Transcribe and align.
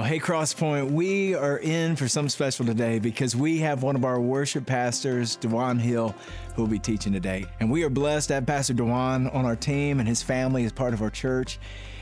Well, 0.00 0.08
hey, 0.08 0.18
Crosspoint, 0.18 0.92
we 0.92 1.34
are 1.34 1.58
in 1.58 1.94
for 1.94 2.08
something 2.08 2.30
special 2.30 2.64
today 2.64 2.98
because 2.98 3.36
we 3.36 3.58
have 3.58 3.82
one 3.82 3.96
of 3.96 4.06
our 4.06 4.18
worship 4.18 4.64
pastors, 4.64 5.36
Dwan 5.36 5.78
Hill, 5.78 6.14
who 6.54 6.62
will 6.62 6.70
be 6.70 6.78
teaching 6.78 7.12
today. 7.12 7.44
And 7.60 7.70
we 7.70 7.82
are 7.82 7.90
blessed 7.90 8.28
to 8.28 8.34
have 8.36 8.46
Pastor 8.46 8.72
Dwan 8.72 9.30
on 9.34 9.44
our 9.44 9.56
team 9.56 10.00
and 10.00 10.08
his 10.08 10.22
family 10.22 10.64
as 10.64 10.72
part 10.72 10.94
of 10.94 11.02
our 11.02 11.10
church. 11.10 11.58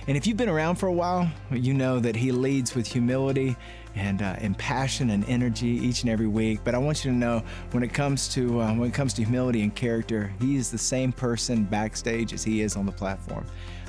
And 0.07 0.17
if 0.17 0.29
you've 0.29 0.37
been 0.37 0.49
around 0.49 0.77
for 0.77 0.87
a 0.87 0.93
while, 0.93 1.29
you 1.51 1.75
know 1.75 1.99
that 1.99 2.15
he 2.15 2.31
leads 2.31 2.77
with 2.77 2.87
humility 2.87 3.57
and, 3.97 4.23
uh, 4.23 4.37
and 4.39 4.57
passion 4.57 5.11
and 5.11 5.25
energy 5.29 5.67
each 5.67 6.03
and 6.03 6.11
every 6.11 6.29
week. 6.29 6.61
But 6.63 6.77
I 6.77 6.79
want 6.79 7.05
you 7.05 7.11
to 7.11 7.17
know 7.17 7.43
when 7.73 7.83
it 7.83 7.93
comes 7.93 8.29
to 8.29 8.61
uh, 8.61 8.75
when 8.75 8.89
it 8.89 8.95
comes 8.95 9.13
to 9.15 9.25
humility 9.25 9.63
and 9.63 9.75
character, 9.75 10.33
he 10.41 10.55
is 10.55 10.71
the 10.71 10.79
same 10.79 11.11
person 11.11 11.65
backstage 11.65 12.33
as 12.33 12.45
he 12.45 12.63
is 12.63 12.77
on 12.77 12.87
the 12.87 12.93
platform. 12.93 13.45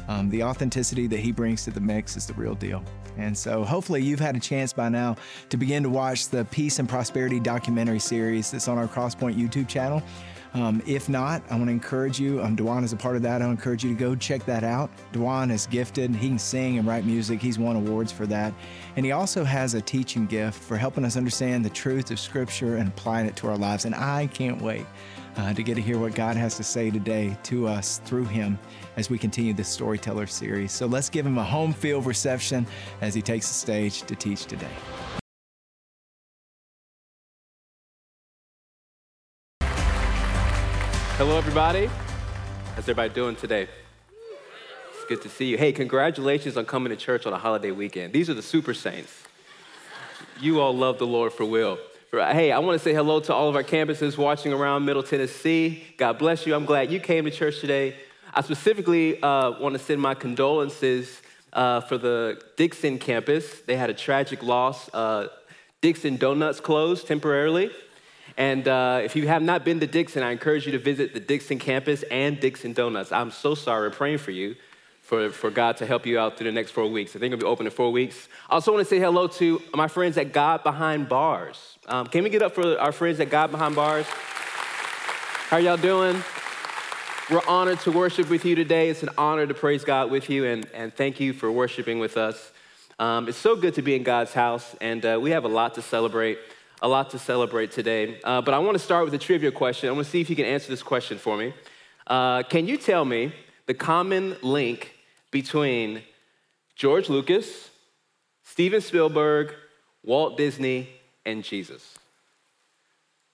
Um, 0.10 0.28
the 0.30 0.44
authenticity 0.44 1.06
that 1.06 1.20
he 1.20 1.32
brings 1.32 1.64
to 1.66 1.72
the 1.72 1.80
mix 1.80 2.18
is 2.18 2.26
the 2.26 2.34
real 2.34 2.56
deal. 2.56 2.84
And 3.18 3.38
so 3.38 3.64
hopefully 3.64 4.02
you've 4.02 4.20
had 4.20 4.36
a 4.36 4.40
chance 4.40 4.74
by 4.74 4.90
now 4.90 5.18
to 5.50 5.58
begin 5.58 5.84
to 5.84 5.90
watch 5.90 6.30
the 6.30 6.46
Peace 6.46 6.80
and 6.80 6.90
Prosperity 6.90 7.40
documentary 7.40 8.00
series 8.00 8.50
that's 8.50 8.68
on 8.68 8.80
our 8.80 8.88
Crosspoint 8.88 9.36
YouTube 9.36 9.68
channel. 9.68 10.02
Um, 10.56 10.82
if 10.88 11.10
not, 11.10 11.44
I 11.52 11.56
want 11.56 11.68
to 11.68 11.72
encourage 11.72 12.20
you. 12.20 12.42
Um, 12.42 12.58
Dwan 12.58 12.84
is 12.84 12.92
a 12.92 12.96
part 12.96 13.16
of 13.16 13.22
that. 13.22 13.44
I 13.44 13.46
encourage 13.46 13.84
you 13.84 13.94
to 13.94 14.00
go 14.00 14.16
check 14.16 14.46
that 14.46 14.64
out. 14.64 14.90
Dwan 15.14 15.52
is 15.52 15.68
gifted. 15.68 16.16
He 16.16 16.30
can 16.30 16.40
sing 16.40 16.80
and 16.80 16.88
write 16.88 17.06
music. 17.06 17.40
He's 17.40 17.60
won 17.60 17.76
awards 17.76 18.12
for 18.12 18.26
that. 18.26 18.52
And 18.96 19.06
he 19.06 19.12
also 19.12 19.44
has 19.44 19.76
a 19.76 19.82
teaching 19.82 20.26
gift 20.26 20.60
for 20.64 20.76
helping 20.76 21.06
us 21.06 21.18
understand 21.18 21.64
the 21.64 21.70
truth 21.70 22.10
of 22.10 22.20
Scripture 22.20 22.78
and 22.78 22.88
applying 22.88 23.28
it 23.28 23.36
to 23.38 23.48
our 23.48 23.58
lives. 23.58 23.86
And 23.86 23.94
I 23.94 24.26
can't 24.26 24.60
wait 24.60 24.88
uh, 25.38 25.54
to 25.54 25.64
get 25.64 25.76
to 25.76 25.82
hear 25.82 25.98
what 25.98 26.16
God 26.16 26.36
has 26.36 26.58
to 26.58 26.64
say 26.64 26.90
today 26.90 27.38
to 27.44 27.68
us 27.68 28.00
through 28.06 28.26
him 28.26 28.60
as 28.98 29.10
we 29.10 29.18
continue 29.18 29.54
this 29.54 29.70
storyteller 29.70 30.28
series. 30.28 30.72
So 30.72 30.86
let's 30.86 31.10
give 31.10 31.26
him 31.26 31.38
a 31.38 31.44
home 31.44 31.74
field 31.74 32.06
reception 32.06 32.66
as 33.02 33.14
he 33.14 33.22
takes 33.22 33.48
the 33.48 33.54
stage 33.54 34.04
to 34.04 34.16
teach 34.16 34.46
today. 34.46 34.68
Hello, 41.20 41.38
everybody. 41.38 41.90
How's 42.76 42.86
everybody 42.86 43.14
doing 43.14 43.36
today? 43.36 43.68
It's 44.94 45.06
good 45.10 45.22
to 45.24 45.28
see 45.28 45.48
you. 45.48 45.58
Hey, 45.58 45.74
congratulations 45.74 46.56
on 46.56 46.66
coming 46.66 46.92
to 46.92 46.96
church 46.96 47.26
on 47.26 47.34
a 47.34 47.38
holiday 47.38 47.72
weekend. 47.72 48.14
These 48.14 48.30
are 48.30 48.34
the 48.34 48.42
super 48.42 48.74
saints. 48.74 49.24
You 50.40 50.62
all 50.62 50.74
love 50.74 50.98
the 50.98 51.06
Lord 51.06 51.34
for 51.34 51.44
will. 51.44 51.78
Hey, 52.12 52.52
I 52.52 52.58
want 52.58 52.76
to 52.76 52.84
say 52.84 52.92
hello 52.92 53.20
to 53.20 53.34
all 53.36 53.50
of 53.50 53.56
our 53.56 53.62
campuses 53.62 54.18
watching 54.18 54.52
around 54.52 54.84
Middle 54.84 55.04
Tennessee. 55.04 55.84
God 55.96 56.18
bless 56.18 56.48
you. 56.48 56.56
I'm 56.56 56.66
glad 56.66 56.92
you 56.92 57.00
came 57.00 57.26
to 57.26 57.30
church 57.30 57.60
today. 57.60 57.98
I 58.34 58.42
specifically 58.42 59.22
uh, 59.22 59.52
want 59.60 59.74
to 59.74 59.80
send 59.80 60.02
my 60.02 60.16
condolences 60.16 61.22
uh, 61.54 61.82
for 61.82 62.00
the 62.00 62.42
Dickson 62.58 62.98
campus. 62.98 63.62
They 63.62 63.76
had 63.76 63.92
a 63.92 63.94
tragic 63.94 64.42
loss. 64.42 64.90
Uh, 64.92 65.28
Dickson 65.82 66.18
Donuts 66.18 66.60
closed 66.60 67.06
temporarily. 67.06 67.70
And 68.38 68.68
uh, 68.68 69.02
if 69.04 69.16
you 69.16 69.28
have 69.28 69.44
not 69.44 69.64
been 69.64 69.80
to 69.80 69.88
Dickson, 69.88 70.24
I 70.24 70.32
encourage 70.32 70.66
you 70.66 70.72
to 70.72 70.80
visit 70.80 71.14
the 71.14 71.20
Dickson 71.20 71.60
campus 71.60 72.02
and 72.10 72.40
Dickson 72.40 72.74
Donuts. 72.74 73.12
I'm 73.12 73.30
so 73.30 73.54
sorry. 73.54 73.92
Praying 73.92 74.18
for 74.18 74.32
you, 74.32 74.56
for, 75.10 75.32
for 75.32 75.50
God 75.50 75.76
to 75.78 75.88
help 75.88 76.06
you 76.06 76.20
out 76.20 76.38
through 76.38 76.46
the 76.46 76.54
next 76.54 76.70
four 76.70 76.86
weeks. 76.86 77.16
I 77.16 77.20
think 77.20 77.34
it'll 77.34 77.42
be 77.42 77.48
open 77.48 77.66
in 77.66 77.72
four 77.72 77.92
weeks. 77.92 78.30
I 78.48 78.54
also 78.54 78.72
want 78.72 78.88
to 78.88 78.90
say 78.90 79.00
hello 79.00 79.26
to 79.26 79.60
my 79.74 79.88
friends 79.88 80.20
at 80.20 80.32
God 80.32 80.62
Behind 80.62 81.10
Bars. 81.10 81.80
Um, 81.88 82.06
can 82.06 82.24
we 82.24 82.30
get 82.30 82.44
up 82.44 82.54
for 82.54 82.80
our 82.80 82.92
friends 82.92 83.20
at 83.20 83.32
God 83.32 83.50
Behind 83.50 83.76
Bars? 83.76 84.06
How 84.06 85.58
are 85.58 85.62
y'all 85.62 85.78
doing? 85.78 86.22
We're 87.32 87.42
honored 87.48 87.80
to 87.80 87.92
worship 87.92 88.30
with 88.30 88.46
you 88.46 88.54
today. 88.54 88.92
It's 88.92 89.02
an 89.02 89.10
honor 89.18 89.48
to 89.48 89.54
praise 89.56 89.84
God 89.84 90.12
with 90.12 90.30
you, 90.30 90.46
and, 90.46 90.68
and 90.76 90.94
thank 90.94 91.20
you 91.20 91.34
for 91.34 91.52
worshiping 91.52 91.98
with 91.98 92.16
us. 92.16 92.52
Um, 93.00 93.28
it's 93.28 93.38
so 93.40 93.56
good 93.56 93.74
to 93.76 93.82
be 93.82 93.96
in 93.96 94.04
God's 94.04 94.34
house, 94.34 94.76
and 94.80 95.04
uh, 95.04 95.18
we 95.20 95.32
have 95.32 95.44
a 95.44 95.48
lot 95.48 95.74
to 95.74 95.82
celebrate 95.82 96.38
a 96.84 96.88
lot 96.88 97.10
to 97.10 97.20
celebrate 97.20 97.72
today. 97.72 98.22
Uh, 98.24 98.42
but 98.42 98.54
I 98.54 98.60
want 98.60 98.76
to 98.78 98.84
start 98.84 99.06
with 99.06 99.14
a 99.16 99.18
trivia 99.18 99.52
question. 99.52 99.90
I 99.90 99.92
want 99.92 100.06
to 100.06 100.12
see 100.12 100.22
if 100.22 100.30
you 100.30 100.36
can 100.36 100.46
answer 100.46 100.70
this 100.70 100.84
question 100.84 101.18
for 101.18 101.36
me. 101.36 101.54
Uh, 102.06 102.44
can 102.44 102.68
you 102.68 102.78
tell 102.78 103.04
me 103.04 103.34
the 103.66 103.74
common 103.74 104.38
link 104.42 104.94
between 105.32 106.02
George 106.76 107.10
Lucas, 107.10 107.70
Steven 108.44 108.82
Spielberg, 108.82 109.54
Walt 110.04 110.38
Disney, 110.38 110.90
and 111.26 111.44
Jesus? 111.44 111.98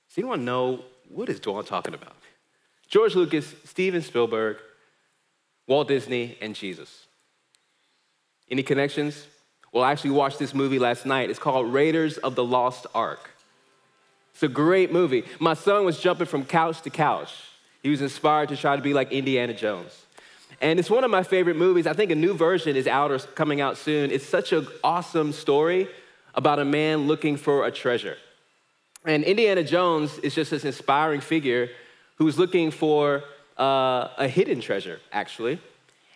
Does 0.09 0.17
anyone 0.17 0.45
know 0.45 0.81
what 1.09 1.29
is 1.29 1.39
Dwan 1.39 1.65
talking 1.65 1.93
about? 1.93 2.15
George 2.87 3.15
Lucas, 3.15 3.53
Steven 3.65 4.01
Spielberg, 4.01 4.57
Walt 5.67 5.87
Disney, 5.87 6.37
and 6.41 6.55
Jesus. 6.55 7.05
Any 8.49 8.63
connections? 8.63 9.27
Well, 9.71 9.83
I 9.83 9.91
actually 9.91 10.11
watched 10.11 10.39
this 10.39 10.53
movie 10.53 10.79
last 10.79 11.05
night. 11.05 11.29
It's 11.29 11.39
called 11.39 11.73
Raiders 11.73 12.17
of 12.17 12.35
the 12.35 12.43
Lost 12.43 12.87
Ark. 12.93 13.31
It's 14.33 14.43
a 14.43 14.47
great 14.47 14.91
movie. 14.91 15.23
My 15.39 15.53
son 15.53 15.85
was 15.85 15.99
jumping 15.99 16.27
from 16.27 16.45
couch 16.45 16.81
to 16.83 16.89
couch. 16.89 17.33
He 17.81 17.89
was 17.89 18.01
inspired 18.01 18.49
to 18.49 18.57
try 18.57 18.75
to 18.75 18.81
be 18.81 18.93
like 18.93 19.11
Indiana 19.11 19.53
Jones. 19.53 20.04
And 20.61 20.79
it's 20.79 20.89
one 20.89 21.03
of 21.03 21.11
my 21.11 21.23
favorite 21.23 21.57
movies. 21.57 21.87
I 21.87 21.93
think 21.93 22.11
a 22.11 22.15
new 22.15 22.33
version 22.33 22.75
is 22.75 22.87
out 22.87 23.11
or 23.11 23.19
coming 23.19 23.61
out 23.61 23.77
soon. 23.77 24.11
It's 24.11 24.25
such 24.25 24.53
an 24.53 24.67
awesome 24.83 25.31
story 25.33 25.87
about 26.33 26.59
a 26.59 26.65
man 26.65 27.07
looking 27.07 27.37
for 27.37 27.65
a 27.65 27.71
treasure. 27.71 28.17
And 29.05 29.23
Indiana 29.23 29.63
Jones 29.63 30.17
is 30.19 30.33
just 30.33 30.51
this 30.51 30.65
inspiring 30.65 31.21
figure 31.21 31.69
who's 32.15 32.39
looking 32.39 32.71
for 32.71 33.23
uh, 33.57 34.09
a 34.17 34.27
hidden 34.27 34.61
treasure, 34.61 34.99
actually. 35.11 35.59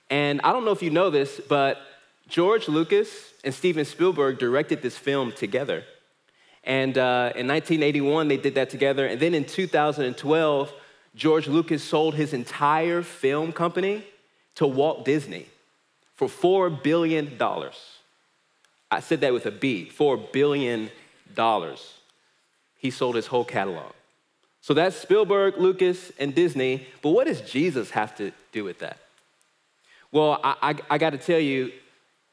And 0.10 0.42
I 0.44 0.52
don't 0.52 0.66
know 0.66 0.72
if 0.72 0.82
you 0.82 0.90
know 0.90 1.10
this, 1.10 1.40
but 1.48 1.78
George 2.28 2.68
Lucas 2.68 3.10
and 3.44 3.54
Steven 3.54 3.86
Spielberg 3.86 4.40
directed 4.40 4.82
this 4.82 4.98
film 4.98 5.32
together. 5.32 5.84
And 6.64 6.98
uh, 6.98 7.34
in 7.36 7.48
1981, 7.48 8.28
they 8.28 8.38
did 8.38 8.56
that 8.56 8.70
together. 8.70 9.06
And 9.06 9.20
then 9.20 9.34
in 9.34 9.46
2012, 9.46 10.74
George 11.16 11.48
Lucas 11.48 11.84
sold 11.84 12.16
his 12.16 12.34
entire 12.34 13.02
film 13.02 13.52
company 13.52 14.04
to 14.60 14.68
Walt 14.68 15.06
Disney 15.06 15.46
for 16.16 16.28
$4 16.28 16.84
billion. 16.84 17.38
I 18.92 19.00
said 19.00 19.22
that 19.22 19.32
with 19.32 19.46
a 19.46 19.52
B 19.52 19.90
$4 19.98 20.34
billion. 20.34 20.92
He 22.78 22.92
sold 22.92 23.16
his 23.16 23.28
whole 23.28 23.46
catalog. 23.46 23.94
So 24.60 24.74
that's 24.74 24.98
Spielberg, 24.98 25.58
Lucas, 25.58 26.12
and 26.20 26.36
Disney. 26.36 26.88
But 27.02 27.12
what 27.12 27.28
does 27.28 27.40
Jesus 27.40 27.92
have 27.92 28.18
to 28.18 28.34
do 28.52 28.66
with 28.66 28.80
that? 28.80 28.98
Well, 30.12 30.42
I, 30.44 30.56
I, 30.62 30.76
I 30.90 30.98
got 30.98 31.12
to 31.12 31.18
tell 31.18 31.40
you, 31.40 31.72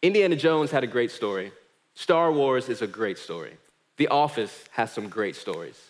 Indiana 0.03 0.35
Jones 0.35 0.73
had 0.73 0.83
a 0.83 0.89
great 0.89 1.13
story. 1.13 1.53
Star 1.95 2.33
Wars 2.33 2.69
is 2.69 2.83
a 2.83 2.89
great 2.89 3.19
story. 3.19 3.57
The 3.99 4.09
Office 4.09 4.65
has 4.73 4.91
some 4.91 5.09
great 5.09 5.37
stories. 5.37 5.81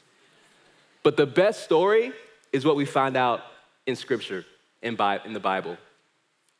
But 1.02 1.16
the 1.16 1.24
best 1.24 1.64
story 1.64 2.12
is 2.52 2.66
what 2.66 2.76
we 2.76 2.84
find 2.84 3.16
out 3.16 3.40
in 3.86 3.96
Scripture, 3.96 4.44
in, 4.82 5.00
in 5.24 5.32
the 5.32 5.40
Bible. 5.40 5.78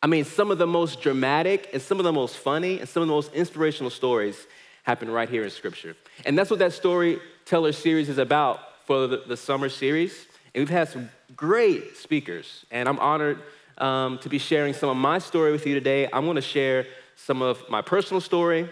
I 0.03 0.07
mean, 0.07 0.25
some 0.25 0.51
of 0.51 0.59
the 0.59 0.67
most 0.67 1.01
dramatic 1.01 1.71
and 1.73 1.83
some 1.83 1.99
of 1.99 2.05
the 2.05 2.13
most 2.13 2.37
funny 2.37 2.81
and 2.81 2.89
some 2.89 3.03
of 3.03 3.09
the 3.09 3.15
most 3.15 3.33
inspirational 3.33 3.91
stories 3.91 4.47
happen 4.83 5.11
right 5.11 5.29
here 5.29 5.43
in 5.43 5.51
Scripture. 5.51 5.97
And 6.25 6.39
that's 6.39 6.51
what 6.51 6.61
that 6.61 6.73
storyteller 6.73 7.73
series 7.73 8.09
is 8.09 8.19
about 8.19 8.61
for 8.85 9.07
the, 9.07 9.23
the 9.27 9.37
summer 9.37 9.69
series. 9.69 10.27
And 10.55 10.63
we've 10.63 10.71
had 10.71 10.89
some 10.89 11.11
great 11.35 11.97
speakers. 11.97 12.65
And 12.71 12.89
I'm 12.89 12.99
honored 12.99 13.41
um, 13.79 14.19
to 14.19 14.29
be 14.29 14.39
sharing 14.39 14.75
some 14.75 14.89
of 14.89 14.97
my 14.97 15.19
story 15.19 15.53
with 15.53 15.67
you 15.67 15.75
today. 15.75 16.09
I'm 16.13 16.33
to 16.35 16.41
share 16.41 16.87
some 17.17 17.43
of 17.43 17.69
my 17.69 17.83
personal 17.83 18.21
story. 18.21 18.69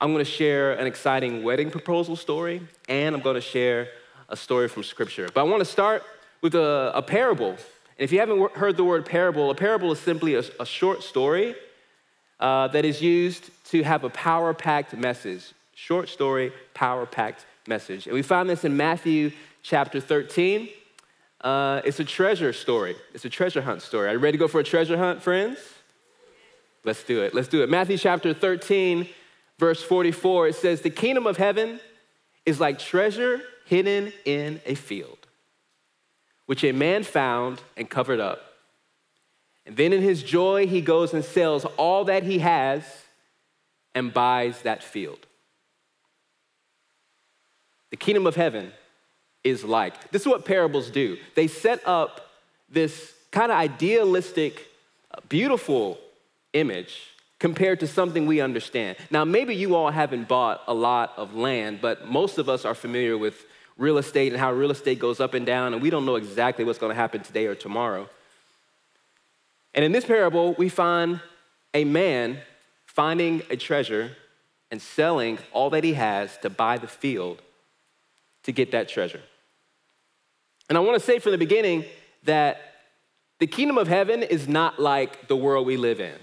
I'm 0.00 0.16
to 0.16 0.24
share 0.24 0.74
an 0.74 0.86
exciting 0.86 1.42
wedding 1.42 1.70
proposal 1.70 2.14
story, 2.14 2.62
and 2.88 3.16
I'm 3.16 3.22
to 3.22 3.40
share 3.40 3.88
a 4.28 4.36
story 4.36 4.68
from 4.68 4.84
Scripture. 4.84 5.28
But 5.34 5.40
I 5.40 5.44
want 5.44 5.60
to 5.60 5.64
start 5.64 6.04
with 6.40 6.54
a, 6.54 6.92
a 6.94 7.02
parable. 7.02 7.56
And 7.98 8.04
if 8.04 8.12
you 8.12 8.20
haven't 8.20 8.52
heard 8.52 8.76
the 8.76 8.84
word 8.84 9.06
parable, 9.06 9.50
a 9.50 9.54
parable 9.54 9.92
is 9.92 9.98
simply 9.98 10.34
a, 10.34 10.42
a 10.60 10.66
short 10.66 11.02
story 11.02 11.54
uh, 12.40 12.68
that 12.68 12.84
is 12.84 13.02
used 13.02 13.50
to 13.70 13.82
have 13.82 14.04
a 14.04 14.10
power 14.10 14.54
packed 14.54 14.96
message. 14.96 15.52
Short 15.74 16.08
story, 16.08 16.52
power 16.74 17.06
packed 17.06 17.44
message. 17.66 18.06
And 18.06 18.14
we 18.14 18.22
find 18.22 18.48
this 18.48 18.64
in 18.64 18.76
Matthew 18.76 19.32
chapter 19.62 20.00
13. 20.00 20.68
Uh, 21.40 21.80
it's 21.84 22.00
a 22.00 22.04
treasure 22.04 22.52
story, 22.52 22.96
it's 23.14 23.24
a 23.24 23.30
treasure 23.30 23.62
hunt 23.62 23.82
story. 23.82 24.08
Are 24.08 24.12
you 24.12 24.18
ready 24.18 24.36
to 24.36 24.40
go 24.40 24.48
for 24.48 24.60
a 24.60 24.64
treasure 24.64 24.96
hunt, 24.96 25.22
friends? 25.22 25.58
Let's 26.84 27.02
do 27.04 27.22
it. 27.22 27.34
Let's 27.34 27.48
do 27.48 27.62
it. 27.62 27.68
Matthew 27.68 27.98
chapter 27.98 28.32
13 28.32 29.08
verse 29.58 29.82
44, 29.82 30.48
it 30.48 30.54
says, 30.54 30.80
The 30.80 30.90
kingdom 30.90 31.26
of 31.26 31.36
heaven 31.36 31.80
is 32.46 32.60
like 32.60 32.78
treasure 32.78 33.42
hidden 33.66 34.12
in 34.24 34.60
a 34.64 34.74
field, 34.74 35.18
which 36.48 36.64
a 36.64 36.72
man 36.72 37.02
found 37.02 37.60
and 37.76 37.90
covered 37.90 38.20
up. 38.20 38.40
And 39.66 39.76
then 39.76 39.92
in 39.92 40.00
his 40.00 40.22
joy, 40.22 40.66
he 40.66 40.80
goes 40.80 41.12
and 41.12 41.22
sells 41.22 41.66
all 41.76 42.06
that 42.06 42.22
he 42.22 42.38
has 42.38 42.82
and 43.94 44.14
buys 44.14 44.62
that 44.62 44.82
field. 44.82 45.18
The 47.90 47.98
kingdom 47.98 48.26
of 48.26 48.34
heaven 48.34 48.72
is 49.44 49.62
like. 49.62 50.10
This 50.10 50.22
is 50.22 50.28
what 50.28 50.46
parables 50.46 50.90
do. 50.90 51.18
They 51.34 51.48
set 51.48 51.86
up 51.86 52.30
this 52.70 53.12
kind 53.30 53.52
of 53.52 53.58
idealistic, 53.58 54.68
beautiful 55.28 55.98
image 56.54 57.08
compared 57.38 57.78
to 57.80 57.86
something 57.86 58.24
we 58.24 58.40
understand. 58.40 58.96
Now, 59.10 59.26
maybe 59.26 59.54
you 59.54 59.74
all 59.74 59.90
haven't 59.90 60.28
bought 60.28 60.62
a 60.66 60.72
lot 60.72 61.12
of 61.18 61.34
land, 61.34 61.80
but 61.82 62.08
most 62.08 62.38
of 62.38 62.48
us 62.48 62.64
are 62.64 62.74
familiar 62.74 63.18
with 63.18 63.44
real 63.78 63.96
estate 63.96 64.32
and 64.32 64.40
how 64.40 64.52
real 64.52 64.70
estate 64.70 64.98
goes 64.98 65.20
up 65.20 65.32
and 65.34 65.46
down, 65.46 65.72
and 65.72 65.80
we 65.80 65.88
don't 65.88 66.04
know 66.04 66.16
exactly 66.16 66.64
what's 66.64 66.78
going 66.78 66.90
to 66.90 67.00
happen 67.00 67.22
today 67.22 67.46
or 67.46 67.54
tomorrow. 67.54 68.08
And 69.72 69.84
in 69.84 69.92
this 69.92 70.04
parable, 70.04 70.54
we 70.54 70.68
find 70.68 71.20
a 71.72 71.84
man 71.84 72.38
finding 72.84 73.42
a 73.48 73.56
treasure 73.56 74.10
and 74.70 74.82
selling 74.82 75.38
all 75.52 75.70
that 75.70 75.84
he 75.84 75.94
has 75.94 76.36
to 76.38 76.50
buy 76.50 76.76
the 76.76 76.88
field 76.88 77.40
to 78.42 78.52
get 78.52 78.72
that 78.72 78.88
treasure. 78.88 79.22
And 80.68 80.76
I 80.76 80.80
want 80.80 80.98
to 80.98 81.04
say 81.04 81.18
from 81.18 81.32
the 81.32 81.38
beginning 81.38 81.84
that 82.24 82.60
the 83.38 83.46
kingdom 83.46 83.78
of 83.78 83.86
heaven 83.86 84.22
is 84.22 84.48
not 84.48 84.80
like 84.80 85.28
the 85.28 85.36
world 85.36 85.66
we 85.66 85.76
live 85.76 86.00
in. 86.00 86.16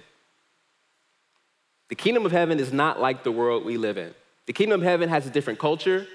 The 1.88 1.96
kingdom 1.96 2.26
of 2.26 2.32
heaven 2.32 2.60
is 2.60 2.74
not 2.74 3.00
like 3.00 3.24
the 3.24 3.32
world 3.32 3.64
we 3.64 3.78
live 3.78 3.98
in. 3.98 4.14
The 4.48 4.54
kingdom 4.54 4.82
of 4.82 4.86
heaven 4.86 5.08
has 5.10 5.26
a 5.26 5.30
different 5.30 5.60
culture, 5.60 6.08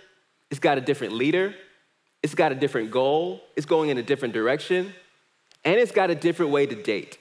it's 0.50 0.61
got 0.61 0.79
a 0.79 0.81
different 0.81 1.14
leader, 1.14 1.55
it's 2.23 2.35
got 2.35 2.52
a 2.52 2.55
different 2.55 2.91
goal, 2.91 3.41
it's 3.56 3.67
going 3.67 3.91
in 3.91 3.99
a 3.99 4.02
different 4.02 4.35
direction, 4.35 4.93
and 5.64 5.79
it's 5.79 5.93
got 5.93 6.11
a 6.11 6.14
different 6.14 6.52
way 6.52 6.67
to 6.67 6.75
date. 6.75 7.19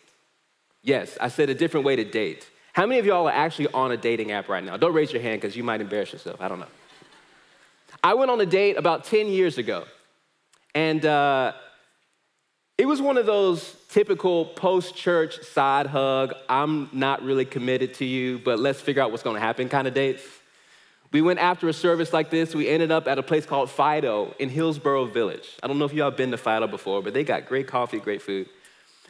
Yes, 0.81 1.17
I 1.19 1.27
said 1.27 1.49
a 1.49 1.55
different 1.55 1.85
way 1.85 1.95
to 1.95 2.03
date. 2.03 2.49
How 2.73 2.85
many 2.85 2.99
of 2.99 3.05
y'all 3.05 3.27
are 3.27 3.33
actually 3.33 3.67
on 3.73 3.91
a 3.91 3.97
dating 3.97 4.31
app 4.31 4.47
right 4.47 4.63
now? 4.63 4.77
Don't 4.77 4.93
raise 4.93 5.11
your 5.11 5.21
hand 5.21 5.41
because 5.41 5.55
you 5.55 5.63
might 5.63 5.81
embarrass 5.81 6.13
yourself. 6.13 6.39
I 6.39 6.47
don't 6.47 6.59
know. 6.59 6.67
I 8.03 8.13
went 8.13 8.31
on 8.31 8.39
a 8.39 8.45
date 8.45 8.77
about 8.77 9.03
10 9.03 9.27
years 9.27 9.57
ago, 9.57 9.83
and 10.73 11.05
uh, 11.05 11.53
it 12.77 12.87
was 12.87 13.01
one 13.01 13.17
of 13.17 13.25
those 13.25 13.75
typical 13.89 14.45
post 14.45 14.95
church 14.95 15.41
side 15.41 15.87
hug, 15.87 16.33
I'm 16.47 16.89
not 16.93 17.21
really 17.23 17.43
committed 17.43 17.95
to 17.95 18.05
you, 18.05 18.39
but 18.39 18.57
let's 18.57 18.79
figure 18.79 19.01
out 19.01 19.11
what's 19.11 19.23
gonna 19.23 19.39
happen 19.41 19.67
kind 19.67 19.87
of 19.87 19.93
dates. 19.93 20.23
We 21.11 21.21
went 21.21 21.39
after 21.39 21.67
a 21.67 21.73
service 21.73 22.13
like 22.13 22.29
this. 22.29 22.53
We 22.53 22.67
ended 22.67 22.91
up 22.91 23.07
at 23.07 23.17
a 23.17 23.23
place 23.23 23.45
called 23.45 23.69
Fido 23.69 24.33
in 24.39 24.49
Hillsboro 24.49 25.05
Village. 25.05 25.57
I 25.63 25.67
don't 25.67 25.79
know 25.79 25.85
if 25.85 25.93
y'all 25.93 26.11
been 26.11 26.31
to 26.31 26.37
Fido 26.37 26.67
before, 26.67 27.01
but 27.01 27.13
they 27.13 27.23
got 27.23 27.47
great 27.47 27.67
coffee, 27.67 27.99
great 27.99 28.21
food. 28.21 28.47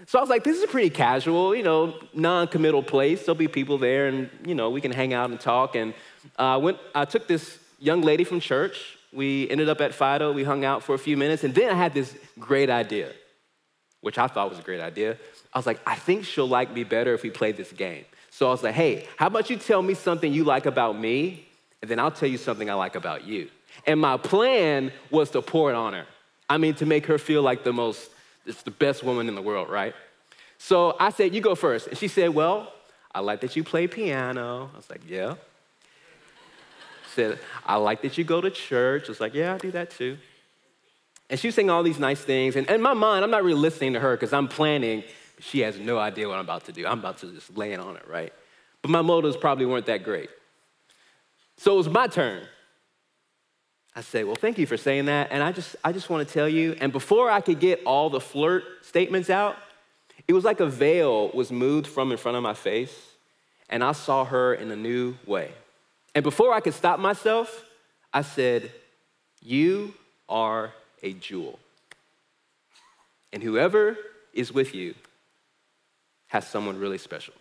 So 0.07 0.17
I 0.17 0.21
was 0.21 0.29
like, 0.29 0.45
this 0.45 0.57
is 0.57 0.63
a 0.63 0.67
pretty 0.67 0.89
casual, 0.89 1.53
you 1.53 1.63
know, 1.63 1.93
non-committal 2.13 2.83
place. 2.83 3.25
There'll 3.25 3.35
be 3.35 3.49
people 3.49 3.77
there, 3.77 4.07
and 4.07 4.29
you 4.45 4.55
know, 4.55 4.69
we 4.69 4.79
can 4.79 4.91
hang 4.91 5.13
out 5.13 5.29
and 5.29 5.39
talk. 5.39 5.75
And 5.75 5.93
uh, 6.37 6.57
went, 6.61 6.77
I 6.95 7.03
took 7.03 7.27
this 7.27 7.59
young 7.79 8.01
lady 8.01 8.23
from 8.23 8.39
church. 8.39 8.97
We 9.11 9.49
ended 9.49 9.67
up 9.67 9.81
at 9.81 9.93
Fido. 9.93 10.31
We 10.31 10.45
hung 10.45 10.63
out 10.63 10.83
for 10.83 10.95
a 10.95 10.99
few 10.99 11.17
minutes, 11.17 11.43
and 11.43 11.53
then 11.53 11.69
I 11.69 11.75
had 11.75 11.93
this 11.93 12.15
great 12.39 12.69
idea 12.69 13.11
which 14.01 14.17
I 14.17 14.27
thought 14.27 14.49
was 14.49 14.59
a 14.59 14.63
great 14.63 14.79
idea. 14.79 15.17
I 15.53 15.59
was 15.59 15.65
like, 15.65 15.79
I 15.85 15.95
think 15.95 16.25
she'll 16.25 16.47
like 16.47 16.73
me 16.73 16.83
better 16.83 17.13
if 17.13 17.23
we 17.23 17.29
play 17.29 17.51
this 17.51 17.71
game. 17.71 18.05
So 18.29 18.47
I 18.47 18.51
was 18.51 18.63
like, 18.63 18.75
hey, 18.75 19.07
how 19.17 19.27
about 19.27 19.49
you 19.49 19.57
tell 19.57 19.81
me 19.81 19.93
something 19.93 20.31
you 20.31 20.43
like 20.43 20.65
about 20.65 20.97
me, 20.97 21.47
and 21.81 21.89
then 21.89 21.99
I'll 21.99 22.11
tell 22.11 22.29
you 22.29 22.37
something 22.37 22.69
I 22.69 22.73
like 22.73 22.95
about 22.95 23.25
you. 23.25 23.49
And 23.85 23.99
my 23.99 24.17
plan 24.17 24.91
was 25.09 25.29
to 25.31 25.41
pour 25.41 25.69
it 25.71 25.75
on 25.75 25.93
her. 25.93 26.05
I 26.49 26.57
mean, 26.57 26.73
to 26.75 26.85
make 26.85 27.05
her 27.05 27.17
feel 27.17 27.41
like 27.41 27.63
the 27.63 27.73
most, 27.73 28.09
it's 28.45 28.63
the 28.63 28.71
best 28.71 29.03
woman 29.03 29.29
in 29.29 29.35
the 29.35 29.41
world, 29.41 29.69
right? 29.69 29.93
So 30.57 30.95
I 30.99 31.11
said, 31.11 31.33
you 31.33 31.41
go 31.41 31.55
first. 31.55 31.87
And 31.87 31.97
she 31.97 32.07
said, 32.07 32.29
well, 32.31 32.73
I 33.13 33.21
like 33.21 33.41
that 33.41 33.55
you 33.55 33.63
play 33.63 33.87
piano. 33.87 34.69
I 34.73 34.77
was 34.77 34.89
like, 34.89 35.01
yeah. 35.07 35.35
said, 37.15 37.39
I 37.65 37.77
like 37.77 38.01
that 38.01 38.17
you 38.17 38.23
go 38.23 38.41
to 38.41 38.49
church. 38.49 39.05
I 39.05 39.07
was 39.09 39.21
like, 39.21 39.33
yeah, 39.33 39.55
I 39.55 39.57
do 39.57 39.71
that 39.71 39.91
too. 39.91 40.17
And 41.29 41.39
she 41.39 41.47
was 41.47 41.55
saying 41.55 41.69
all 41.69 41.83
these 41.83 41.99
nice 41.99 42.19
things. 42.19 42.55
And 42.55 42.67
in 42.69 42.81
my 42.81 42.93
mind, 42.93 43.23
I'm 43.23 43.31
not 43.31 43.43
really 43.43 43.59
listening 43.59 43.93
to 43.93 43.99
her 43.99 44.15
because 44.15 44.33
I'm 44.33 44.47
planning. 44.47 45.03
She 45.39 45.59
has 45.59 45.79
no 45.79 45.99
idea 45.99 46.27
what 46.27 46.35
I'm 46.35 46.45
about 46.45 46.65
to 46.65 46.71
do. 46.71 46.85
I'm 46.87 46.99
about 46.99 47.19
to 47.19 47.31
just 47.31 47.55
lay 47.55 47.71
it 47.71 47.79
on 47.79 47.95
her, 47.95 48.03
right? 48.07 48.33
But 48.81 48.91
my 48.91 49.01
motives 49.01 49.37
probably 49.37 49.65
weren't 49.65 49.85
that 49.85 50.03
great. 50.03 50.29
So 51.59 51.73
it 51.73 51.77
was 51.77 51.89
my 51.89 52.07
turn. 52.07 52.41
I 53.93 53.99
said, 53.99 54.25
Well, 54.25 54.35
thank 54.35 54.57
you 54.57 54.65
for 54.65 54.77
saying 54.77 55.05
that. 55.05 55.27
And 55.29 55.43
I 55.43 55.51
just, 55.51 55.75
I 55.83 55.91
just 55.91 56.09
want 56.09 56.25
to 56.25 56.33
tell 56.33 56.47
you. 56.47 56.77
And 56.79 56.93
before 56.93 57.29
I 57.29 57.41
could 57.41 57.59
get 57.59 57.81
all 57.85 58.09
the 58.09 58.21
flirt 58.21 58.63
statements 58.81 59.29
out, 59.29 59.57
it 60.25 60.31
was 60.31 60.45
like 60.45 60.61
a 60.61 60.65
veil 60.65 61.29
was 61.33 61.51
moved 61.51 61.85
from 61.85 62.13
in 62.13 62.17
front 62.17 62.37
of 62.37 62.43
my 62.43 62.53
face, 62.53 62.95
and 63.69 63.83
I 63.83 63.91
saw 63.91 64.23
her 64.23 64.53
in 64.53 64.71
a 64.71 64.75
new 64.77 65.17
way. 65.25 65.51
And 66.15 66.23
before 66.23 66.53
I 66.53 66.61
could 66.61 66.73
stop 66.73 66.97
myself, 66.97 67.65
I 68.13 68.21
said, 68.21 68.71
You 69.41 69.93
are 70.29 70.73
a 71.03 71.11
jewel. 71.11 71.59
And 73.33 73.43
whoever 73.43 73.97
is 74.33 74.53
with 74.53 74.73
you 74.73 74.95
has 76.27 76.47
someone 76.47 76.79
really 76.79 76.97
special. 76.97 77.33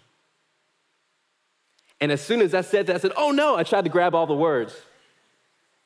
And 2.00 2.12
as 2.12 2.20
soon 2.20 2.40
as 2.40 2.54
I 2.54 2.60
said 2.60 2.86
that, 2.86 2.96
I 2.96 2.98
said, 2.98 3.12
Oh 3.16 3.30
no, 3.30 3.56
I 3.56 3.62
tried 3.62 3.84
to 3.84 3.90
grab 3.90 4.14
all 4.14 4.26
the 4.26 4.34
words. 4.34 4.74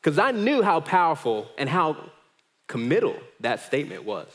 Because 0.01 0.19
I 0.19 0.33
knew 0.33 0.63
how 0.63 0.81
powerful 0.81 1.49
and 1.57 1.69
how 1.69 1.97
committal 2.67 3.17
that 3.41 3.61
statement 3.61 4.05
was. 4.05 4.27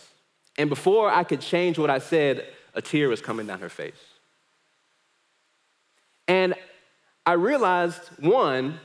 And 0.57 0.69
before 0.69 1.09
I 1.09 1.23
could 1.23 1.41
change 1.41 1.77
what 1.77 1.89
I 1.89 1.99
said, 1.99 2.45
a 2.73 2.81
tear 2.81 3.09
was 3.09 3.21
coming 3.21 3.47
down 3.47 3.59
her 3.59 3.69
face. 3.69 3.99
And 6.27 6.55
I 7.25 7.33
realized, 7.33 8.01
one, 8.19 8.79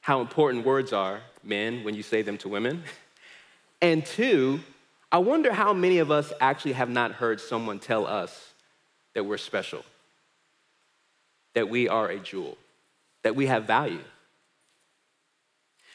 how 0.00 0.20
important 0.20 0.64
words 0.64 0.92
are, 0.92 1.20
men, 1.42 1.82
when 1.82 1.94
you 1.94 2.02
say 2.02 2.22
them 2.22 2.38
to 2.38 2.48
women. 2.48 2.82
And 3.82 4.06
two, 4.06 4.60
I 5.12 5.18
wonder 5.18 5.52
how 5.52 5.74
many 5.74 5.98
of 5.98 6.10
us 6.10 6.32
actually 6.40 6.72
have 6.72 6.88
not 6.88 7.12
heard 7.12 7.38
someone 7.38 7.78
tell 7.78 8.06
us 8.06 8.54
that 9.12 9.24
we're 9.24 9.36
special, 9.36 9.84
that 11.54 11.68
we 11.68 11.88
are 11.88 12.08
a 12.08 12.18
jewel, 12.18 12.58
that 13.22 13.34
we 13.34 13.46
have 13.46 13.64
value. 13.64 14.02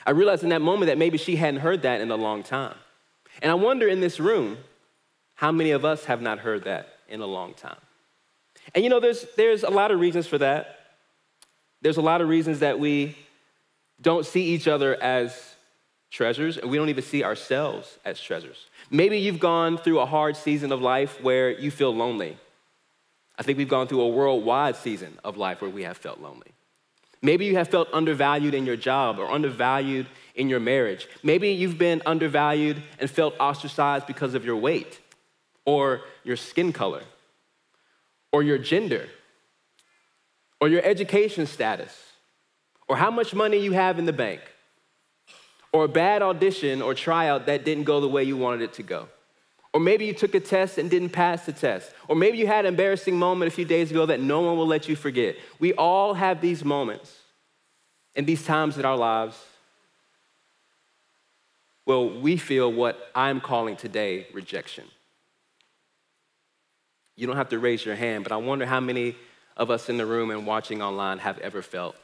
I 0.05 0.11
realized 0.11 0.43
in 0.43 0.49
that 0.49 0.61
moment 0.61 0.87
that 0.87 0.97
maybe 0.97 1.17
she 1.17 1.35
hadn't 1.35 1.59
heard 1.59 1.83
that 1.83 2.01
in 2.01 2.09
a 2.09 2.15
long 2.15 2.43
time. 2.43 2.75
And 3.41 3.51
I 3.51 3.55
wonder 3.55 3.87
in 3.87 4.01
this 4.01 4.19
room, 4.19 4.57
how 5.35 5.51
many 5.51 5.71
of 5.71 5.85
us 5.85 6.05
have 6.05 6.21
not 6.21 6.39
heard 6.39 6.63
that 6.63 6.89
in 7.07 7.21
a 7.21 7.25
long 7.25 7.53
time? 7.53 7.77
And 8.73 8.83
you 8.83 8.89
know, 8.89 8.99
there's, 8.99 9.25
there's 9.35 9.63
a 9.63 9.69
lot 9.69 9.91
of 9.91 9.99
reasons 9.99 10.27
for 10.27 10.37
that. 10.37 10.79
There's 11.81 11.97
a 11.97 12.01
lot 12.01 12.21
of 12.21 12.27
reasons 12.27 12.59
that 12.59 12.79
we 12.79 13.15
don't 14.01 14.25
see 14.25 14.43
each 14.43 14.67
other 14.67 15.01
as 15.01 15.55
treasures, 16.11 16.57
and 16.57 16.69
we 16.69 16.77
don't 16.77 16.89
even 16.89 17.03
see 17.03 17.23
ourselves 17.23 17.99
as 18.03 18.19
treasures. 18.19 18.65
Maybe 18.89 19.17
you've 19.19 19.39
gone 19.39 19.77
through 19.77 19.99
a 19.99 20.05
hard 20.05 20.35
season 20.35 20.71
of 20.71 20.81
life 20.81 21.21
where 21.21 21.51
you 21.51 21.71
feel 21.71 21.95
lonely. 21.95 22.37
I 23.39 23.43
think 23.43 23.57
we've 23.57 23.69
gone 23.69 23.87
through 23.87 24.01
a 24.01 24.09
worldwide 24.09 24.75
season 24.75 25.17
of 25.23 25.37
life 25.37 25.61
where 25.61 25.71
we 25.71 25.83
have 25.83 25.95
felt 25.95 26.19
lonely. 26.19 26.51
Maybe 27.21 27.45
you 27.45 27.55
have 27.55 27.69
felt 27.69 27.87
undervalued 27.93 28.53
in 28.53 28.65
your 28.65 28.75
job 28.75 29.17
or 29.17 29.31
undervalued 29.31 30.07
in 30.35 30.49
your 30.49 30.59
marriage. 30.59 31.07
Maybe 31.23 31.49
you've 31.49 31.77
been 31.77 32.01
undervalued 32.05 32.83
and 32.99 33.09
felt 33.09 33.35
ostracized 33.39 34.07
because 34.07 34.33
of 34.33 34.43
your 34.43 34.57
weight 34.57 34.99
or 35.65 36.01
your 36.25 36.35
skin 36.35 36.73
color 36.73 37.03
or 38.33 38.43
your 38.43 38.57
gender 38.57 39.07
or 40.59 40.67
your 40.67 40.83
education 40.83 41.45
status 41.45 41.97
or 42.89 42.97
how 42.97 43.11
much 43.11 43.33
money 43.33 43.57
you 43.57 43.71
have 43.71 43.99
in 43.99 44.05
the 44.05 44.13
bank 44.13 44.41
or 45.71 45.85
a 45.85 45.89
bad 45.89 46.21
audition 46.21 46.81
or 46.81 46.93
tryout 46.93 47.45
that 47.45 47.63
didn't 47.63 47.85
go 47.85 48.01
the 48.01 48.07
way 48.07 48.23
you 48.23 48.35
wanted 48.35 48.61
it 48.61 48.73
to 48.73 48.83
go. 48.83 49.07
Or 49.73 49.79
maybe 49.79 50.05
you 50.05 50.13
took 50.13 50.33
a 50.33 50.39
test 50.39 50.77
and 50.77 50.89
didn't 50.89 51.09
pass 51.09 51.45
the 51.45 51.53
test. 51.53 51.91
Or 52.07 52.15
maybe 52.15 52.37
you 52.37 52.47
had 52.47 52.65
an 52.65 52.69
embarrassing 52.73 53.17
moment 53.17 53.51
a 53.51 53.55
few 53.55 53.65
days 53.65 53.91
ago 53.91 54.05
that 54.07 54.19
no 54.19 54.41
one 54.41 54.57
will 54.57 54.67
let 54.67 54.89
you 54.89 54.95
forget. 54.95 55.35
We 55.59 55.73
all 55.73 56.15
have 56.15 56.41
these 56.41 56.65
moments 56.65 57.15
and 58.15 58.25
these 58.25 58.43
times 58.43 58.77
in 58.77 58.85
our 58.85 58.97
lives 58.97 59.37
Well, 61.89 62.07
we 62.07 62.37
feel 62.37 62.71
what 62.71 63.09
I'm 63.15 63.41
calling 63.41 63.75
today 63.75 64.27
rejection. 64.31 64.85
You 67.15 67.25
don't 67.25 67.35
have 67.35 67.49
to 67.49 67.57
raise 67.57 67.83
your 67.83 67.95
hand, 67.95 68.23
but 68.23 68.31
I 68.31 68.35
wonder 68.37 68.67
how 68.67 68.79
many 68.79 69.15
of 69.57 69.71
us 69.71 69.89
in 69.89 69.97
the 69.97 70.05
room 70.05 70.29
and 70.29 70.45
watching 70.45 70.83
online 70.83 71.17
have 71.17 71.39
ever 71.39 71.63
felt 71.63 71.95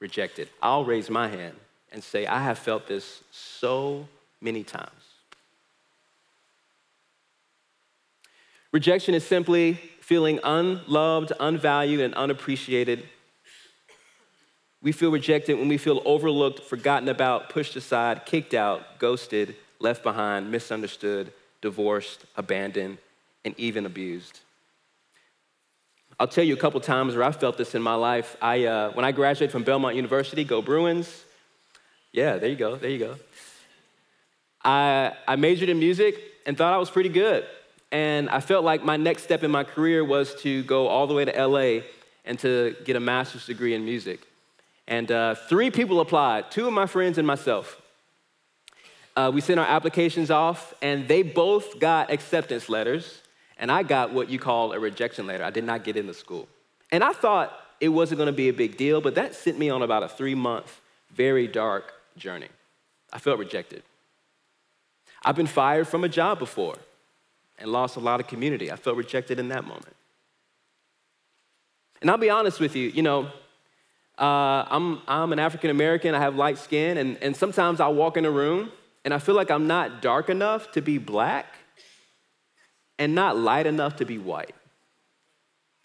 rejected. 0.00 0.50
I'll 0.60 0.84
raise 0.84 1.08
my 1.08 1.28
hand 1.28 1.56
and 1.92 2.04
say, 2.04 2.26
I 2.26 2.42
have 2.42 2.58
felt 2.58 2.88
this 2.88 3.22
so 3.30 4.06
many 4.42 4.62
times. 4.62 4.95
Rejection 8.76 9.14
is 9.14 9.26
simply 9.26 9.80
feeling 10.02 10.38
unloved, 10.44 11.32
unvalued, 11.40 12.00
and 12.00 12.12
unappreciated. 12.12 13.08
We 14.82 14.92
feel 14.92 15.10
rejected 15.10 15.58
when 15.58 15.68
we 15.68 15.78
feel 15.78 16.02
overlooked, 16.04 16.60
forgotten 16.60 17.08
about, 17.08 17.48
pushed 17.48 17.74
aside, 17.76 18.26
kicked 18.26 18.52
out, 18.52 18.98
ghosted, 18.98 19.56
left 19.78 20.02
behind, 20.02 20.50
misunderstood, 20.50 21.32
divorced, 21.62 22.26
abandoned, 22.36 22.98
and 23.46 23.58
even 23.58 23.86
abused. 23.86 24.40
I'll 26.20 26.28
tell 26.28 26.44
you 26.44 26.52
a 26.52 26.58
couple 26.58 26.78
times 26.80 27.14
where 27.14 27.24
I 27.24 27.32
felt 27.32 27.56
this 27.56 27.74
in 27.74 27.80
my 27.80 27.94
life. 27.94 28.36
I, 28.42 28.66
uh, 28.66 28.90
when 28.90 29.06
I 29.06 29.12
graduated 29.12 29.52
from 29.52 29.62
Belmont 29.62 29.96
University, 29.96 30.44
go 30.44 30.60
Bruins, 30.60 31.24
yeah, 32.12 32.36
there 32.36 32.50
you 32.50 32.56
go, 32.56 32.76
there 32.76 32.90
you 32.90 32.98
go. 32.98 33.14
I, 34.62 35.14
I 35.26 35.36
majored 35.36 35.70
in 35.70 35.78
music 35.78 36.20
and 36.44 36.58
thought 36.58 36.74
I 36.74 36.76
was 36.76 36.90
pretty 36.90 37.08
good. 37.08 37.46
And 37.92 38.28
I 38.30 38.40
felt 38.40 38.64
like 38.64 38.84
my 38.84 38.96
next 38.96 39.22
step 39.22 39.42
in 39.44 39.50
my 39.50 39.64
career 39.64 40.04
was 40.04 40.34
to 40.42 40.62
go 40.64 40.88
all 40.88 41.06
the 41.06 41.14
way 41.14 41.24
to 41.24 41.46
LA 41.46 41.82
and 42.24 42.38
to 42.40 42.76
get 42.84 42.96
a 42.96 43.00
master's 43.00 43.46
degree 43.46 43.74
in 43.74 43.84
music. 43.84 44.26
And 44.88 45.10
uh, 45.10 45.34
three 45.34 45.70
people 45.70 46.00
applied 46.00 46.50
two 46.50 46.66
of 46.66 46.72
my 46.72 46.86
friends 46.86 47.18
and 47.18 47.26
myself. 47.26 47.80
Uh, 49.16 49.30
we 49.32 49.40
sent 49.40 49.58
our 49.58 49.66
applications 49.66 50.30
off, 50.30 50.74
and 50.82 51.08
they 51.08 51.22
both 51.22 51.78
got 51.80 52.10
acceptance 52.10 52.68
letters, 52.68 53.22
and 53.56 53.72
I 53.72 53.82
got 53.82 54.12
what 54.12 54.28
you 54.28 54.38
call 54.38 54.72
a 54.72 54.78
rejection 54.78 55.26
letter. 55.26 55.42
I 55.42 55.50
did 55.50 55.64
not 55.64 55.84
get 55.84 55.96
into 55.96 56.12
school. 56.12 56.48
And 56.92 57.02
I 57.02 57.12
thought 57.12 57.58
it 57.80 57.88
wasn't 57.88 58.18
gonna 58.18 58.32
be 58.32 58.48
a 58.48 58.52
big 58.52 58.76
deal, 58.76 59.00
but 59.00 59.14
that 59.14 59.34
sent 59.34 59.58
me 59.58 59.70
on 59.70 59.82
about 59.82 60.02
a 60.02 60.08
three 60.08 60.34
month, 60.34 60.80
very 61.12 61.46
dark 61.46 61.94
journey. 62.18 62.48
I 63.12 63.18
felt 63.18 63.38
rejected. 63.38 63.82
I've 65.24 65.36
been 65.36 65.46
fired 65.46 65.88
from 65.88 66.04
a 66.04 66.08
job 66.08 66.38
before 66.38 66.76
and 67.58 67.70
lost 67.70 67.96
a 67.96 68.00
lot 68.00 68.20
of 68.20 68.26
community. 68.26 68.70
I 68.70 68.76
felt 68.76 68.96
rejected 68.96 69.38
in 69.38 69.48
that 69.48 69.64
moment. 69.64 69.94
And 72.00 72.10
I'll 72.10 72.18
be 72.18 72.30
honest 72.30 72.60
with 72.60 72.76
you, 72.76 72.88
you 72.88 73.02
know, 73.02 73.30
uh, 74.18 74.64
I'm, 74.70 75.02
I'm 75.06 75.32
an 75.32 75.38
African 75.38 75.70
American, 75.70 76.14
I 76.14 76.18
have 76.18 76.36
light 76.36 76.58
skin, 76.58 76.98
and, 76.98 77.18
and 77.22 77.36
sometimes 77.36 77.80
I'll 77.80 77.94
walk 77.94 78.16
in 78.16 78.24
a 78.24 78.30
room 78.30 78.70
and 79.04 79.12
I 79.12 79.18
feel 79.18 79.34
like 79.34 79.50
I'm 79.50 79.66
not 79.66 80.02
dark 80.02 80.28
enough 80.30 80.72
to 80.72 80.82
be 80.82 80.98
black 80.98 81.46
and 82.98 83.14
not 83.14 83.36
light 83.36 83.66
enough 83.66 83.96
to 83.96 84.04
be 84.04 84.18
white. 84.18 84.54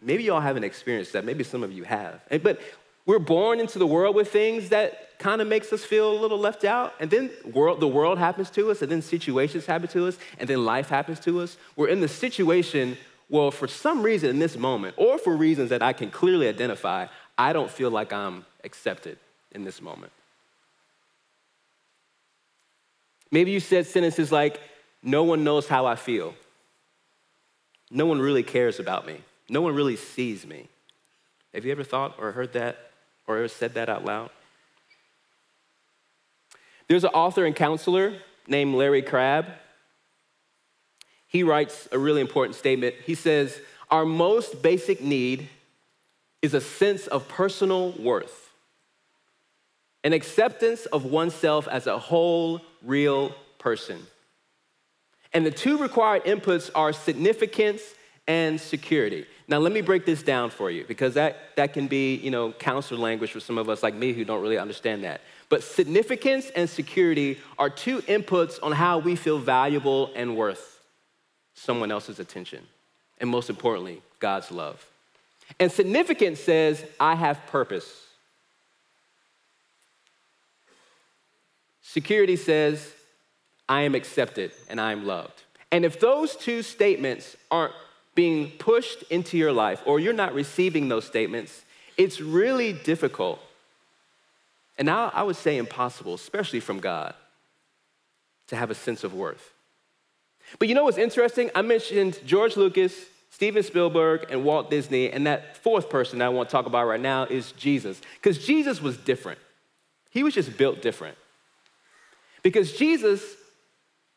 Maybe 0.01 0.23
y'all 0.23 0.39
haven't 0.39 0.63
experienced 0.63 1.13
that, 1.13 1.25
maybe 1.25 1.43
some 1.43 1.61
of 1.61 1.71
you 1.71 1.83
have. 1.83 2.21
But 2.41 2.59
we're 3.11 3.19
born 3.19 3.59
into 3.59 3.77
the 3.77 3.85
world 3.85 4.15
with 4.15 4.31
things 4.31 4.69
that 4.69 5.19
kind 5.19 5.41
of 5.41 5.47
makes 5.49 5.73
us 5.73 5.83
feel 5.83 6.13
a 6.13 6.17
little 6.17 6.37
left 6.37 6.63
out, 6.63 6.93
and 6.97 7.11
then 7.11 7.29
world, 7.51 7.81
the 7.81 7.87
world 7.87 8.17
happens 8.17 8.49
to 8.49 8.71
us, 8.71 8.81
and 8.81 8.89
then 8.89 9.01
situations 9.01 9.65
happen 9.65 9.89
to 9.89 10.07
us, 10.07 10.17
and 10.39 10.49
then 10.49 10.63
life 10.63 10.87
happens 10.87 11.19
to 11.19 11.41
us. 11.41 11.57
We're 11.75 11.89
in 11.89 11.99
the 11.99 12.07
situation, 12.07 12.95
well, 13.27 13.51
for 13.51 13.67
some 13.67 14.01
reason 14.01 14.29
in 14.29 14.39
this 14.39 14.55
moment, 14.55 14.95
or 14.95 15.17
for 15.17 15.35
reasons 15.35 15.71
that 15.71 15.81
I 15.81 15.91
can 15.91 16.09
clearly 16.09 16.47
identify, 16.47 17.07
I 17.37 17.51
don't 17.51 17.69
feel 17.69 17.91
like 17.91 18.13
I'm 18.13 18.45
accepted 18.63 19.17
in 19.51 19.65
this 19.65 19.81
moment. 19.81 20.13
Maybe 23.29 23.51
you 23.51 23.59
said 23.59 23.87
sentences 23.87 24.31
like, 24.31 24.61
No 25.03 25.23
one 25.23 25.43
knows 25.43 25.67
how 25.67 25.85
I 25.85 25.95
feel. 25.95 26.33
No 27.89 28.05
one 28.05 28.21
really 28.21 28.43
cares 28.43 28.79
about 28.79 29.05
me. 29.05 29.17
No 29.49 29.59
one 29.59 29.75
really 29.75 29.97
sees 29.97 30.47
me. 30.47 30.69
Have 31.53 31.65
you 31.65 31.73
ever 31.73 31.83
thought 31.83 32.15
or 32.17 32.31
heard 32.31 32.53
that 32.53 32.90
or 33.31 33.37
ever 33.37 33.47
said 33.47 33.73
that 33.75 33.89
out 33.89 34.05
loud? 34.05 34.29
There's 36.87 37.03
an 37.03 37.11
author 37.11 37.45
and 37.45 37.55
counselor 37.55 38.15
named 38.47 38.75
Larry 38.75 39.01
Crabb. 39.01 39.45
He 41.27 41.43
writes 41.43 41.87
a 41.91 41.97
really 41.97 42.21
important 42.21 42.55
statement. 42.55 42.95
He 43.05 43.15
says, 43.15 43.59
Our 43.89 44.05
most 44.05 44.61
basic 44.61 45.01
need 45.01 45.47
is 46.41 46.53
a 46.53 46.61
sense 46.61 47.07
of 47.07 47.27
personal 47.29 47.91
worth, 47.93 48.51
an 50.03 50.11
acceptance 50.11 50.85
of 50.87 51.05
oneself 51.05 51.67
as 51.67 51.87
a 51.87 51.97
whole, 51.97 52.61
real 52.83 53.33
person. 53.59 54.05
And 55.33 55.45
the 55.45 55.51
two 55.51 55.77
required 55.77 56.25
inputs 56.25 56.69
are 56.75 56.91
significance 56.91 57.81
and 58.27 58.59
security. 58.59 59.25
Now, 59.51 59.57
let 59.57 59.73
me 59.73 59.81
break 59.81 60.05
this 60.05 60.23
down 60.23 60.49
for 60.49 60.71
you 60.71 60.85
because 60.87 61.15
that, 61.15 61.57
that 61.57 61.73
can 61.73 61.87
be, 61.87 62.15
you 62.15 62.31
know, 62.31 62.53
counselor 62.53 62.97
language 62.97 63.33
for 63.33 63.41
some 63.41 63.57
of 63.57 63.67
us 63.67 63.83
like 63.83 63.93
me 63.93 64.13
who 64.13 64.23
don't 64.23 64.41
really 64.41 64.57
understand 64.57 65.03
that. 65.03 65.19
But 65.49 65.61
significance 65.61 66.49
and 66.55 66.69
security 66.69 67.37
are 67.59 67.69
two 67.69 68.01
inputs 68.03 68.59
on 68.63 68.71
how 68.71 68.99
we 68.99 69.17
feel 69.17 69.39
valuable 69.39 70.09
and 70.15 70.37
worth 70.37 70.79
someone 71.53 71.91
else's 71.91 72.17
attention. 72.17 72.65
And 73.17 73.29
most 73.29 73.49
importantly, 73.49 74.01
God's 74.19 74.51
love. 74.51 74.85
And 75.59 75.69
significance 75.69 76.39
says, 76.39 76.85
I 76.97 77.15
have 77.15 77.45
purpose. 77.47 78.05
Security 81.81 82.37
says, 82.37 82.89
I 83.67 83.81
am 83.81 83.95
accepted 83.95 84.53
and 84.69 84.79
I 84.79 84.93
am 84.93 85.05
loved. 85.05 85.43
And 85.73 85.83
if 85.83 85.99
those 85.99 86.37
two 86.37 86.63
statements 86.63 87.35
aren't 87.51 87.73
being 88.15 88.51
pushed 88.51 89.03
into 89.03 89.37
your 89.37 89.51
life 89.51 89.81
or 89.85 89.99
you're 89.99 90.13
not 90.13 90.33
receiving 90.33 90.89
those 90.89 91.05
statements, 91.05 91.63
it's 91.97 92.19
really 92.19 92.73
difficult. 92.73 93.39
And 94.77 94.85
now 94.85 95.11
I 95.13 95.23
would 95.23 95.35
say 95.35 95.57
impossible, 95.57 96.13
especially 96.13 96.59
from 96.59 96.79
God, 96.79 97.13
to 98.47 98.55
have 98.55 98.71
a 98.71 98.75
sense 98.75 99.03
of 99.03 99.13
worth. 99.13 99.53
But 100.59 100.67
you 100.67 100.75
know 100.75 100.83
what's 100.83 100.97
interesting? 100.97 101.49
I 101.55 101.61
mentioned 101.61 102.19
George 102.25 102.57
Lucas 102.57 102.93
Steven 103.31 103.63
Spielberg 103.63 104.25
and 104.29 104.43
Walt 104.43 104.69
Disney, 104.69 105.09
and 105.09 105.25
that 105.25 105.57
fourth 105.57 105.89
person 105.89 106.21
I 106.21 106.29
want 106.29 106.49
to 106.49 106.51
talk 106.51 106.65
about 106.65 106.85
right 106.85 106.99
now 106.99 107.23
is 107.23 107.53
Jesus. 107.53 107.99
Because 108.15 108.45
Jesus 108.45 108.81
was 108.81 108.97
different. 108.97 109.39
He 110.11 110.21
was 110.21 110.33
just 110.33 110.57
built 110.57 110.81
different. 110.81 111.17
Because 112.43 112.73
Jesus 112.73 113.23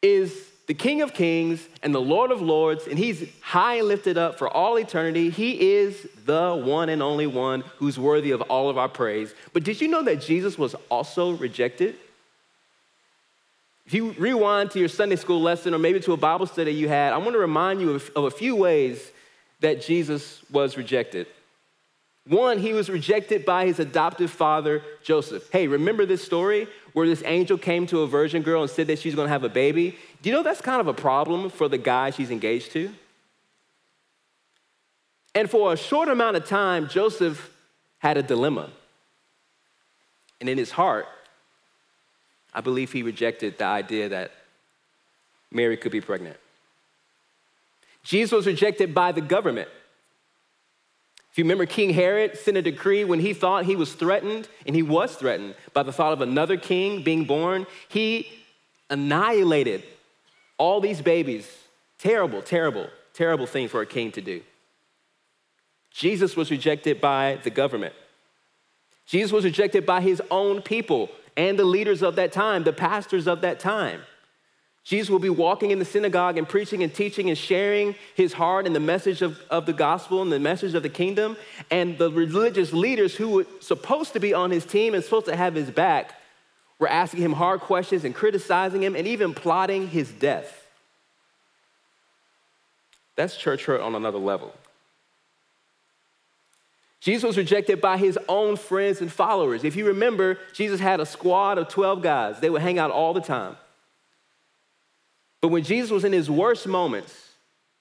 is 0.02 0.50
the 0.66 0.74
King 0.74 1.02
of 1.02 1.12
Kings 1.12 1.66
and 1.82 1.94
the 1.94 2.00
Lord 2.00 2.30
of 2.30 2.40
Lords, 2.40 2.86
and 2.86 2.98
He's 2.98 3.28
high 3.40 3.76
and 3.76 3.88
lifted 3.88 4.16
up 4.16 4.38
for 4.38 4.48
all 4.48 4.78
eternity. 4.78 5.30
He 5.30 5.72
is 5.72 6.06
the 6.24 6.54
one 6.54 6.88
and 6.88 7.02
only 7.02 7.26
one 7.26 7.62
who's 7.76 7.98
worthy 7.98 8.30
of 8.30 8.40
all 8.42 8.70
of 8.70 8.78
our 8.78 8.88
praise. 8.88 9.34
But 9.52 9.64
did 9.64 9.80
you 9.80 9.88
know 9.88 10.02
that 10.02 10.20
Jesus 10.20 10.56
was 10.56 10.74
also 10.90 11.32
rejected? 11.32 11.96
If 13.86 13.92
you 13.92 14.12
rewind 14.12 14.70
to 14.70 14.78
your 14.78 14.88
Sunday 14.88 15.16
school 15.16 15.42
lesson 15.42 15.74
or 15.74 15.78
maybe 15.78 16.00
to 16.00 16.12
a 16.12 16.16
Bible 16.16 16.46
study 16.46 16.72
you 16.72 16.88
had, 16.88 17.12
I 17.12 17.18
want 17.18 17.32
to 17.32 17.38
remind 17.38 17.82
you 17.82 17.90
of, 17.90 18.10
of 18.16 18.24
a 18.24 18.30
few 18.30 18.56
ways 18.56 19.10
that 19.60 19.82
Jesus 19.82 20.40
was 20.50 20.78
rejected. 20.78 21.26
One, 22.26 22.58
he 22.58 22.72
was 22.72 22.88
rejected 22.88 23.44
by 23.44 23.66
his 23.66 23.78
adoptive 23.78 24.30
father, 24.30 24.82
Joseph. 25.02 25.50
Hey, 25.52 25.66
remember 25.66 26.06
this 26.06 26.24
story 26.24 26.68
where 26.94 27.06
this 27.06 27.22
angel 27.26 27.58
came 27.58 27.86
to 27.88 28.00
a 28.00 28.06
virgin 28.06 28.42
girl 28.42 28.62
and 28.62 28.70
said 28.70 28.86
that 28.86 28.98
she's 28.98 29.14
gonna 29.14 29.28
have 29.28 29.44
a 29.44 29.48
baby? 29.48 29.98
Do 30.22 30.30
you 30.30 30.34
know 30.34 30.42
that's 30.42 30.62
kind 30.62 30.80
of 30.80 30.86
a 30.86 30.94
problem 30.94 31.50
for 31.50 31.68
the 31.68 31.76
guy 31.76 32.10
she's 32.10 32.30
engaged 32.30 32.72
to? 32.72 32.90
And 35.34 35.50
for 35.50 35.72
a 35.72 35.76
short 35.76 36.08
amount 36.08 36.36
of 36.36 36.46
time, 36.46 36.88
Joseph 36.88 37.50
had 37.98 38.16
a 38.16 38.22
dilemma. 38.22 38.70
And 40.40 40.48
in 40.48 40.56
his 40.56 40.70
heart, 40.70 41.06
I 42.54 42.60
believe 42.60 42.92
he 42.92 43.02
rejected 43.02 43.58
the 43.58 43.64
idea 43.64 44.08
that 44.10 44.30
Mary 45.50 45.76
could 45.76 45.90
be 45.90 46.00
pregnant. 46.00 46.36
Jesus 48.04 48.30
was 48.30 48.46
rejected 48.46 48.94
by 48.94 49.10
the 49.10 49.20
government. 49.20 49.68
If 51.34 51.38
you 51.38 51.42
remember, 51.42 51.66
King 51.66 51.90
Herod 51.90 52.38
sent 52.38 52.56
a 52.56 52.62
decree 52.62 53.02
when 53.02 53.18
he 53.18 53.34
thought 53.34 53.64
he 53.64 53.74
was 53.74 53.92
threatened, 53.92 54.46
and 54.66 54.76
he 54.76 54.82
was 54.82 55.16
threatened 55.16 55.56
by 55.72 55.82
the 55.82 55.92
thought 55.92 56.12
of 56.12 56.20
another 56.20 56.56
king 56.56 57.02
being 57.02 57.24
born. 57.24 57.66
He 57.88 58.28
annihilated 58.88 59.82
all 60.58 60.80
these 60.80 61.02
babies. 61.02 61.50
Terrible, 61.98 62.40
terrible, 62.40 62.86
terrible 63.14 63.48
thing 63.48 63.66
for 63.66 63.80
a 63.82 63.86
king 63.86 64.12
to 64.12 64.20
do. 64.20 64.42
Jesus 65.90 66.36
was 66.36 66.52
rejected 66.52 67.00
by 67.00 67.40
the 67.42 67.50
government. 67.50 67.94
Jesus 69.04 69.32
was 69.32 69.42
rejected 69.44 69.84
by 69.84 70.02
his 70.02 70.22
own 70.30 70.62
people 70.62 71.10
and 71.36 71.58
the 71.58 71.64
leaders 71.64 72.00
of 72.00 72.14
that 72.14 72.30
time, 72.30 72.62
the 72.62 72.72
pastors 72.72 73.26
of 73.26 73.40
that 73.40 73.58
time. 73.58 74.02
Jesus 74.84 75.08
will 75.08 75.18
be 75.18 75.30
walking 75.30 75.70
in 75.70 75.78
the 75.78 75.84
synagogue 75.84 76.36
and 76.36 76.46
preaching 76.46 76.82
and 76.82 76.92
teaching 76.92 77.30
and 77.30 77.38
sharing 77.38 77.94
his 78.14 78.34
heart 78.34 78.66
and 78.66 78.76
the 78.76 78.80
message 78.80 79.22
of, 79.22 79.40
of 79.50 79.64
the 79.64 79.72
gospel 79.72 80.20
and 80.20 80.30
the 80.30 80.38
message 80.38 80.74
of 80.74 80.82
the 80.82 80.90
kingdom. 80.90 81.38
And 81.70 81.96
the 81.96 82.10
religious 82.10 82.72
leaders 82.74 83.16
who 83.16 83.30
were 83.30 83.46
supposed 83.60 84.12
to 84.12 84.20
be 84.20 84.34
on 84.34 84.50
his 84.50 84.66
team 84.66 84.94
and 84.94 85.02
supposed 85.02 85.24
to 85.26 85.36
have 85.36 85.54
his 85.54 85.70
back 85.70 86.12
were 86.78 86.88
asking 86.88 87.22
him 87.22 87.32
hard 87.32 87.60
questions 87.60 88.04
and 88.04 88.14
criticizing 88.14 88.82
him 88.82 88.94
and 88.94 89.06
even 89.06 89.32
plotting 89.32 89.88
his 89.88 90.12
death. 90.12 90.66
That's 93.16 93.36
church 93.36 93.64
hurt 93.64 93.80
on 93.80 93.94
another 93.94 94.18
level. 94.18 94.52
Jesus 97.00 97.22
was 97.22 97.38
rejected 97.38 97.80
by 97.80 97.96
his 97.96 98.18
own 98.28 98.56
friends 98.56 99.00
and 99.00 99.10
followers. 99.10 99.64
If 99.64 99.76
you 99.76 99.86
remember, 99.86 100.38
Jesus 100.52 100.80
had 100.80 101.00
a 101.00 101.06
squad 101.06 101.56
of 101.56 101.68
12 101.68 102.02
guys. 102.02 102.40
They 102.40 102.50
would 102.50 102.62
hang 102.62 102.78
out 102.78 102.90
all 102.90 103.14
the 103.14 103.20
time. 103.20 103.56
But 105.44 105.48
when 105.48 105.62
Jesus 105.62 105.90
was 105.90 106.04
in 106.04 106.14
his 106.14 106.30
worst 106.30 106.66
moments, 106.66 107.12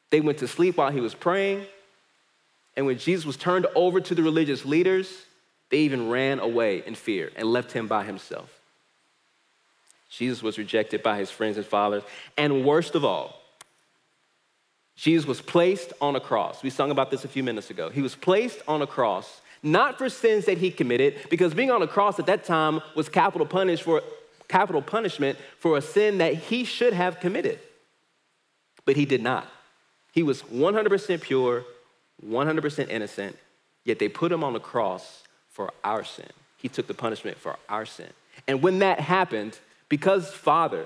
they 0.09 0.19
went 0.19 0.39
to 0.39 0.49
sleep 0.49 0.75
while 0.75 0.91
he 0.91 0.99
was 0.99 1.15
praying. 1.15 1.65
And 2.75 2.85
when 2.85 2.97
Jesus 2.97 3.25
was 3.25 3.37
turned 3.37 3.67
over 3.73 4.01
to 4.01 4.13
the 4.13 4.21
religious 4.21 4.65
leaders, 4.65 5.07
they 5.69 5.77
even 5.77 6.09
ran 6.09 6.39
away 6.39 6.83
in 6.85 6.93
fear 6.93 7.31
and 7.37 7.47
left 7.47 7.71
him 7.71 7.87
by 7.87 8.03
himself. 8.03 8.49
Jesus 10.09 10.43
was 10.43 10.57
rejected 10.57 11.03
by 11.03 11.17
his 11.17 11.31
friends 11.31 11.55
and 11.55 11.65
followers. 11.65 12.03
And 12.37 12.65
worst 12.65 12.95
of 12.95 13.05
all, 13.05 13.41
Jesus 14.97 15.25
was 15.25 15.39
placed 15.39 15.93
on 16.01 16.17
a 16.17 16.19
cross. 16.19 16.63
We 16.63 16.69
sung 16.69 16.91
about 16.91 17.11
this 17.11 17.23
a 17.23 17.29
few 17.29 17.43
minutes 17.43 17.69
ago. 17.69 17.89
He 17.89 18.01
was 18.01 18.13
placed 18.13 18.61
on 18.67 18.81
a 18.81 18.87
cross, 18.87 19.39
not 19.63 19.97
for 19.97 20.09
sins 20.09 20.43
that 20.47 20.57
he 20.57 20.69
committed, 20.69 21.15
because 21.29 21.53
being 21.53 21.71
on 21.71 21.81
a 21.81 21.87
cross 21.87 22.19
at 22.19 22.25
that 22.25 22.43
time 22.43 22.81
was 22.93 23.07
capital, 23.07 23.47
punishment 23.47 24.03
for, 24.03 24.09
capital 24.47 24.81
punishment 24.81 25.37
for 25.57 25.77
a 25.77 25.81
sin 25.81 26.19
that 26.19 26.35
he 26.35 26.63
should 26.63 26.93
have 26.93 27.19
committed. 27.19 27.59
But 28.85 28.95
he 28.95 29.05
did 29.05 29.21
not. 29.21 29.47
He 30.11 30.23
was 30.23 30.43
100% 30.43 31.21
pure, 31.21 31.65
100% 32.25 32.89
innocent, 32.89 33.37
yet 33.83 33.99
they 33.99 34.09
put 34.09 34.31
him 34.31 34.43
on 34.43 34.53
the 34.53 34.59
cross 34.59 35.23
for 35.49 35.71
our 35.83 36.03
sin. 36.03 36.29
He 36.57 36.69
took 36.69 36.87
the 36.87 36.93
punishment 36.93 37.37
for 37.37 37.57
our 37.67 37.85
sin. 37.85 38.09
And 38.47 38.61
when 38.61 38.79
that 38.79 38.99
happened, 38.99 39.59
because 39.89 40.31
Father, 40.31 40.85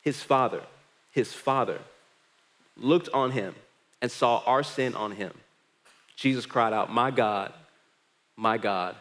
his 0.00 0.22
Father, 0.22 0.62
his 1.10 1.32
Father 1.32 1.78
looked 2.76 3.08
on 3.12 3.32
him 3.32 3.54
and 4.00 4.10
saw 4.10 4.42
our 4.46 4.62
sin 4.62 4.94
on 4.94 5.12
him, 5.12 5.32
Jesus 6.16 6.46
cried 6.46 6.72
out, 6.72 6.92
My 6.92 7.10
God, 7.10 7.52
my 8.36 8.56
God, 8.58 8.96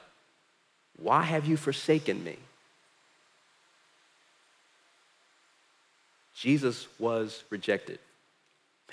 why 0.97 1.23
have 1.23 1.45
you 1.45 1.57
forsaken 1.57 2.23
me? 2.23 2.37
Jesus 6.39 6.87
was 6.97 7.43
rejected. 7.49 7.99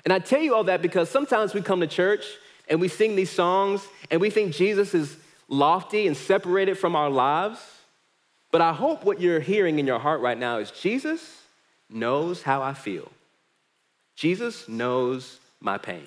And 0.04 0.12
I 0.12 0.18
tell 0.18 0.40
you 0.40 0.54
all 0.54 0.64
that 0.64 0.82
because 0.82 1.08
sometimes 1.08 1.54
we 1.54 1.62
come 1.62 1.80
to 1.80 1.86
church 1.86 2.24
and 2.68 2.80
we 2.80 2.88
sing 2.88 3.14
these 3.14 3.30
songs 3.30 3.86
and 4.10 4.20
we 4.20 4.30
think 4.30 4.52
Jesus 4.52 4.94
is 4.94 5.16
lofty 5.48 6.08
and 6.08 6.16
separated 6.16 6.76
from 6.76 6.96
our 6.96 7.08
lives. 7.08 7.60
But 8.50 8.62
I 8.62 8.72
hope 8.72 9.04
what 9.04 9.20
you're 9.20 9.38
hearing 9.38 9.78
in 9.78 9.86
your 9.86 10.00
heart 10.00 10.20
right 10.20 10.36
now 10.36 10.58
is 10.58 10.72
Jesus 10.72 11.42
knows 11.88 12.42
how 12.42 12.62
I 12.62 12.74
feel. 12.74 13.08
Jesus 14.16 14.68
knows 14.68 15.38
my 15.60 15.78
pain. 15.78 16.06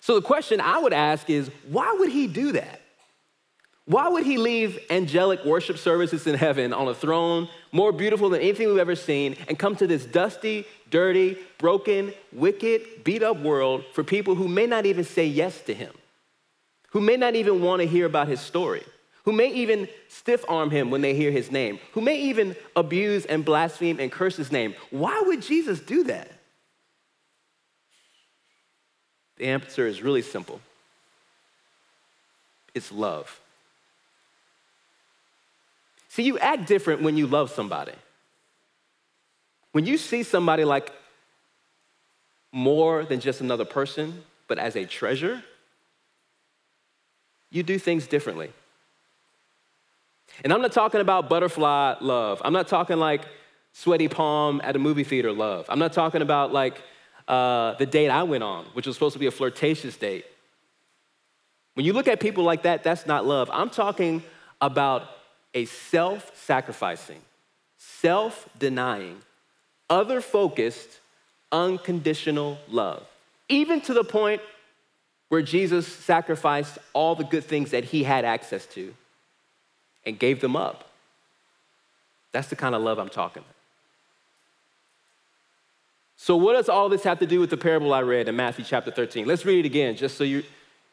So 0.00 0.14
the 0.14 0.22
question 0.22 0.60
I 0.60 0.78
would 0.78 0.92
ask 0.92 1.28
is 1.28 1.50
why 1.68 1.92
would 1.98 2.10
he 2.10 2.28
do 2.28 2.52
that? 2.52 2.82
Why 3.88 4.06
would 4.06 4.26
he 4.26 4.36
leave 4.36 4.78
angelic 4.90 5.46
worship 5.46 5.78
services 5.78 6.26
in 6.26 6.34
heaven 6.34 6.74
on 6.74 6.88
a 6.88 6.94
throne 6.94 7.48
more 7.72 7.90
beautiful 7.90 8.28
than 8.28 8.42
anything 8.42 8.68
we've 8.68 8.76
ever 8.76 8.94
seen 8.94 9.34
and 9.48 9.58
come 9.58 9.76
to 9.76 9.86
this 9.86 10.04
dusty, 10.04 10.66
dirty, 10.90 11.38
broken, 11.56 12.12
wicked, 12.30 13.02
beat 13.02 13.22
up 13.22 13.40
world 13.40 13.86
for 13.94 14.04
people 14.04 14.34
who 14.34 14.46
may 14.46 14.66
not 14.66 14.84
even 14.84 15.04
say 15.04 15.24
yes 15.24 15.62
to 15.62 15.72
him, 15.72 15.94
who 16.90 17.00
may 17.00 17.16
not 17.16 17.34
even 17.34 17.62
want 17.62 17.80
to 17.80 17.88
hear 17.88 18.04
about 18.04 18.28
his 18.28 18.40
story, 18.40 18.84
who 19.24 19.32
may 19.32 19.50
even 19.54 19.88
stiff 20.08 20.44
arm 20.50 20.70
him 20.70 20.90
when 20.90 21.00
they 21.00 21.14
hear 21.14 21.30
his 21.30 21.50
name, 21.50 21.78
who 21.92 22.02
may 22.02 22.20
even 22.20 22.54
abuse 22.76 23.24
and 23.24 23.42
blaspheme 23.42 23.98
and 24.00 24.12
curse 24.12 24.36
his 24.36 24.52
name? 24.52 24.74
Why 24.90 25.22
would 25.24 25.40
Jesus 25.40 25.80
do 25.80 26.04
that? 26.04 26.30
The 29.38 29.46
answer 29.46 29.86
is 29.86 30.02
really 30.02 30.20
simple 30.20 30.60
it's 32.74 32.92
love. 32.92 33.40
See, 36.08 36.22
you 36.22 36.38
act 36.38 36.66
different 36.66 37.02
when 37.02 37.16
you 37.16 37.26
love 37.26 37.50
somebody. 37.50 37.92
When 39.72 39.86
you 39.86 39.98
see 39.98 40.22
somebody 40.22 40.64
like 40.64 40.92
more 42.52 43.04
than 43.04 43.20
just 43.20 43.40
another 43.40 43.64
person, 43.64 44.24
but 44.46 44.58
as 44.58 44.74
a 44.74 44.86
treasure, 44.86 45.44
you 47.50 47.62
do 47.62 47.78
things 47.78 48.06
differently. 48.06 48.50
And 50.44 50.52
I'm 50.52 50.62
not 50.62 50.72
talking 50.72 51.00
about 51.00 51.28
butterfly 51.28 51.96
love. 52.00 52.40
I'm 52.44 52.52
not 52.52 52.68
talking 52.68 52.96
like 52.96 53.22
sweaty 53.72 54.08
palm 54.08 54.60
at 54.64 54.76
a 54.76 54.78
movie 54.78 55.04
theater 55.04 55.32
love. 55.32 55.66
I'm 55.68 55.78
not 55.78 55.92
talking 55.92 56.22
about 56.22 56.52
like 56.52 56.82
uh, 57.26 57.74
the 57.74 57.86
date 57.86 58.08
I 58.08 58.22
went 58.22 58.42
on, 58.42 58.64
which 58.72 58.86
was 58.86 58.96
supposed 58.96 59.12
to 59.14 59.18
be 59.18 59.26
a 59.26 59.30
flirtatious 59.30 59.96
date. 59.96 60.24
When 61.74 61.84
you 61.84 61.92
look 61.92 62.08
at 62.08 62.18
people 62.18 62.44
like 62.44 62.62
that, 62.62 62.82
that's 62.82 63.06
not 63.06 63.26
love. 63.26 63.50
I'm 63.52 63.70
talking 63.70 64.22
about 64.60 65.08
a 65.54 65.64
self 65.64 66.36
sacrificing, 66.36 67.20
self 67.78 68.48
denying, 68.58 69.18
other 69.88 70.20
focused, 70.20 71.00
unconditional 71.52 72.58
love. 72.68 73.06
Even 73.48 73.80
to 73.82 73.94
the 73.94 74.04
point 74.04 74.42
where 75.28 75.42
Jesus 75.42 75.86
sacrificed 75.86 76.78
all 76.92 77.14
the 77.14 77.24
good 77.24 77.44
things 77.44 77.70
that 77.70 77.84
he 77.84 78.02
had 78.04 78.24
access 78.24 78.66
to 78.66 78.94
and 80.06 80.18
gave 80.18 80.40
them 80.40 80.56
up. 80.56 80.88
That's 82.32 82.48
the 82.48 82.56
kind 82.56 82.74
of 82.74 82.82
love 82.82 82.98
I'm 82.98 83.08
talking 83.08 83.40
about. 83.40 83.54
So, 86.16 86.36
what 86.36 86.54
does 86.54 86.68
all 86.68 86.88
this 86.88 87.04
have 87.04 87.20
to 87.20 87.26
do 87.26 87.40
with 87.40 87.50
the 87.50 87.56
parable 87.56 87.94
I 87.94 88.02
read 88.02 88.28
in 88.28 88.36
Matthew 88.36 88.64
chapter 88.64 88.90
13? 88.90 89.26
Let's 89.26 89.44
read 89.44 89.64
it 89.64 89.66
again 89.66 89.96
just 89.96 90.16
so 90.16 90.24
you 90.24 90.42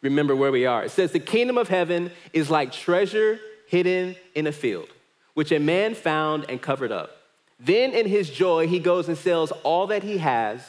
remember 0.02 0.36
where 0.36 0.52
we 0.52 0.65
are. 0.65 0.86
It 0.86 0.91
says, 0.91 1.12
The 1.12 1.20
kingdom 1.20 1.58
of 1.58 1.68
heaven 1.68 2.12
is 2.32 2.50
like 2.50 2.72
treasure 2.72 3.39
hidden 3.76 4.16
in 4.34 4.48
a 4.48 4.52
field, 4.54 4.88
which 5.34 5.52
a 5.52 5.60
man 5.60 5.96
found 5.96 6.46
and 6.48 6.62
covered 6.62 6.94
up. 6.94 7.18
Then 7.60 7.92
in 7.92 8.08
his 8.08 8.30
joy, 8.30 8.68
he 8.68 8.80
goes 8.80 9.10
and 9.10 9.18
sells 9.18 9.52
all 9.64 9.88
that 9.88 10.02
he 10.02 10.18
has 10.20 10.62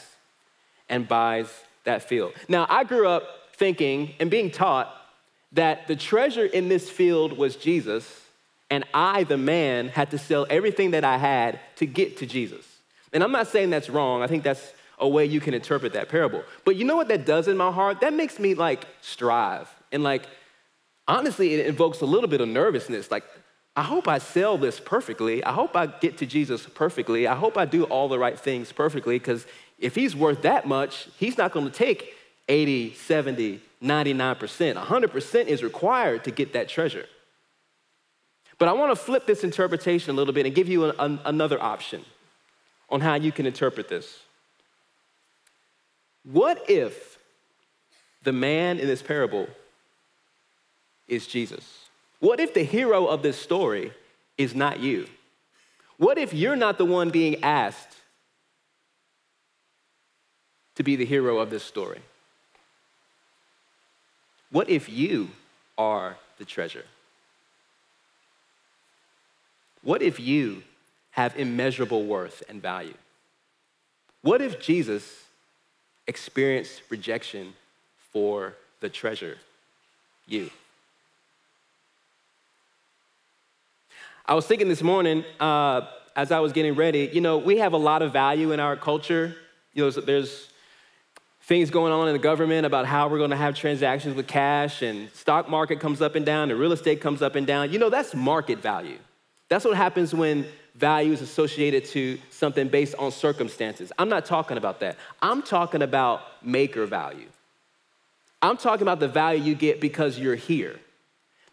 and 0.89 1.07
buys 1.07 1.47
that 1.85 2.03
field. 2.03 2.33
Now, 2.49 2.67
I 2.69 2.83
grew 2.83 3.07
up 3.07 3.23
thinking 3.53 4.13
and 4.19 4.29
being 4.29 4.51
taught 4.51 4.93
that 5.53 5.87
the 5.87 5.95
treasure 5.95 6.45
in 6.45 6.67
this 6.67 6.89
field 6.89 7.37
was 7.37 7.55
Jesus, 7.55 8.05
and 8.69 8.83
I, 8.93 9.23
the 9.23 9.37
man, 9.37 9.87
had 9.87 10.11
to 10.11 10.17
sell 10.17 10.45
everything 10.49 10.91
that 10.91 11.05
I 11.05 11.17
had 11.17 11.61
to 11.77 11.85
get 11.85 12.17
to 12.17 12.25
Jesus. 12.25 12.65
And 13.13 13.23
I'm 13.23 13.31
not 13.31 13.47
saying 13.47 13.69
that's 13.69 13.89
wrong, 13.89 14.21
I 14.21 14.27
think 14.27 14.43
that's 14.43 14.73
a 14.99 15.07
way 15.07 15.23
you 15.23 15.39
can 15.39 15.53
interpret 15.53 15.93
that 15.93 16.09
parable. 16.09 16.43
But 16.65 16.75
you 16.75 16.83
know 16.83 16.97
what 16.97 17.07
that 17.07 17.25
does 17.25 17.47
in 17.47 17.55
my 17.55 17.71
heart? 17.71 18.01
That 18.01 18.13
makes 18.13 18.37
me 18.37 18.53
like 18.53 18.85
strive 18.99 19.69
and 19.93 20.03
like 20.03 20.27
honestly, 21.07 21.53
it 21.53 21.65
invokes 21.65 22.01
a 22.01 22.05
little 22.05 22.29
bit 22.29 22.41
of 22.41 22.47
nervousness. 22.47 23.09
Like, 23.09 23.23
I 23.75 23.83
hope 23.83 24.07
I 24.07 24.17
sell 24.17 24.57
this 24.57 24.79
perfectly. 24.79 25.43
I 25.43 25.53
hope 25.53 25.75
I 25.75 25.87
get 25.87 26.17
to 26.17 26.25
Jesus 26.25 26.65
perfectly. 26.65 27.27
I 27.27 27.35
hope 27.35 27.57
I 27.57 27.65
do 27.65 27.83
all 27.83 28.09
the 28.09 28.19
right 28.19 28.37
things 28.37 28.71
perfectly, 28.71 29.19
because 29.19 29.45
if 29.77 29.95
he's 29.95 30.15
worth 30.15 30.41
that 30.41 30.67
much, 30.67 31.07
he's 31.17 31.37
not 31.37 31.51
going 31.51 31.65
to 31.65 31.71
take 31.71 32.15
80, 32.49 32.95
70, 32.95 33.61
99%. 33.83 34.75
100% 34.75 35.45
is 35.45 35.63
required 35.63 36.23
to 36.23 36.31
get 36.31 36.53
that 36.53 36.69
treasure. 36.69 37.05
But 38.57 38.67
I 38.67 38.73
want 38.73 38.91
to 38.91 38.95
flip 38.95 39.27
this 39.27 39.43
interpretation 39.43 40.09
a 40.09 40.13
little 40.13 40.33
bit 40.33 40.45
and 40.45 40.55
give 40.55 40.67
you 40.67 40.85
an, 40.85 41.19
another 41.25 41.61
option 41.61 42.03
on 42.89 43.01
how 43.01 43.15
you 43.15 43.31
can 43.31 43.45
interpret 43.45 43.89
this. 43.89 44.19
What 46.23 46.69
if 46.69 47.19
the 48.23 48.33
man 48.33 48.79
in 48.79 48.87
this 48.87 49.03
parable 49.03 49.47
is 51.07 51.27
Jesus? 51.27 51.85
What 52.19 52.39
if 52.39 52.53
the 52.53 52.63
hero 52.63 53.05
of 53.05 53.21
this 53.21 53.39
story 53.39 53.93
is 54.37 54.55
not 54.55 54.79
you? 54.79 55.07
What 55.97 56.17
if 56.17 56.33
you're 56.33 56.55
not 56.55 56.77
the 56.77 56.85
one 56.85 57.09
being 57.09 57.43
asked 57.43 57.95
to 60.75 60.83
be 60.83 60.95
the 60.95 61.05
hero 61.05 61.39
of 61.39 61.49
this 61.49 61.63
story? 61.63 62.01
What 64.51 64.69
if 64.69 64.89
you 64.89 65.29
are 65.77 66.17
the 66.37 66.45
treasure? 66.45 66.85
What 69.81 70.01
if 70.01 70.19
you 70.19 70.63
have 71.11 71.35
immeasurable 71.37 72.05
worth 72.05 72.43
and 72.47 72.61
value? 72.61 72.93
What 74.21 74.41
if 74.41 74.59
Jesus 74.59 75.23
experienced 76.07 76.81
rejection 76.89 77.53
for 78.11 78.53
the 78.81 78.89
treasure, 78.89 79.37
you? 80.27 80.49
I 84.29 84.33
was 84.33 84.45
thinking 84.45 84.67
this 84.67 84.83
morning 84.83 85.23
uh, 85.39 85.87
as 86.13 86.33
I 86.33 86.41
was 86.41 86.51
getting 86.51 86.75
ready, 86.75 87.09
you 87.13 87.21
know, 87.21 87.37
we 87.37 87.59
have 87.59 87.71
a 87.71 87.77
lot 87.77 88.01
of 88.01 88.11
value 88.11 88.51
in 88.51 88.59
our 88.59 88.75
culture. 88.75 89.33
You 89.73 89.85
know, 89.85 89.89
there's 89.89 90.49
things 91.43 91.69
going 91.69 91.93
on 91.93 92.09
in 92.09 92.13
the 92.13 92.19
government 92.19 92.65
about 92.65 92.85
how 92.85 93.07
we're 93.07 93.19
going 93.19 93.29
to 93.29 93.37
have 93.37 93.55
transactions 93.55 94.15
with 94.15 94.27
cash 94.27 94.81
and 94.81 95.09
stock 95.11 95.49
market 95.49 95.79
comes 95.79 96.01
up 96.01 96.15
and 96.15 96.25
down 96.25 96.51
and 96.51 96.59
real 96.59 96.73
estate 96.73 96.99
comes 96.99 97.21
up 97.21 97.35
and 97.35 97.47
down. 97.47 97.71
You 97.71 97.79
know, 97.79 97.89
that's 97.89 98.13
market 98.13 98.59
value. 98.59 98.97
That's 99.47 99.63
what 99.63 99.77
happens 99.77 100.13
when 100.13 100.45
value 100.75 101.13
is 101.13 101.21
associated 101.21 101.85
to 101.85 102.19
something 102.29 102.67
based 102.67 102.95
on 102.99 103.13
circumstances. 103.13 103.93
I'm 103.97 104.09
not 104.09 104.25
talking 104.25 104.57
about 104.57 104.81
that. 104.81 104.97
I'm 105.21 105.41
talking 105.41 105.81
about 105.81 106.21
maker 106.43 106.85
value. 106.85 107.29
I'm 108.41 108.57
talking 108.57 108.81
about 108.81 108.99
the 108.99 109.07
value 109.07 109.41
you 109.41 109.55
get 109.55 109.79
because 109.79 110.19
you're 110.19 110.35
here 110.35 110.81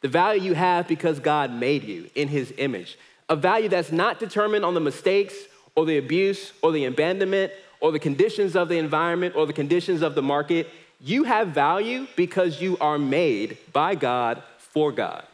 the 0.04 0.10
value 0.10 0.42
you 0.42 0.54
have 0.54 0.86
because 0.86 1.18
God 1.18 1.50
made 1.50 1.82
you 1.82 2.10
in 2.14 2.28
his 2.28 2.52
image, 2.58 2.98
a 3.30 3.36
value 3.36 3.70
that's 3.70 3.90
not 3.90 4.20
determined 4.20 4.62
on 4.62 4.74
the 4.74 4.80
mistakes 4.80 5.34
or 5.74 5.86
the 5.86 5.96
abuse 5.96 6.52
or 6.60 6.72
the 6.72 6.84
abandonment 6.84 7.50
or 7.80 7.90
the 7.90 7.98
conditions 7.98 8.54
of 8.54 8.68
the 8.68 8.76
environment 8.76 9.34
or 9.34 9.46
the 9.46 9.54
conditions 9.54 10.02
of 10.02 10.14
the 10.14 10.20
market. 10.20 10.68
You 11.00 11.24
have 11.24 11.48
value 11.48 12.06
because 12.16 12.60
you 12.60 12.76
are 12.82 12.98
made 12.98 13.56
by 13.72 13.94
God 13.94 14.42
for 14.58 14.92
God. 14.92 15.24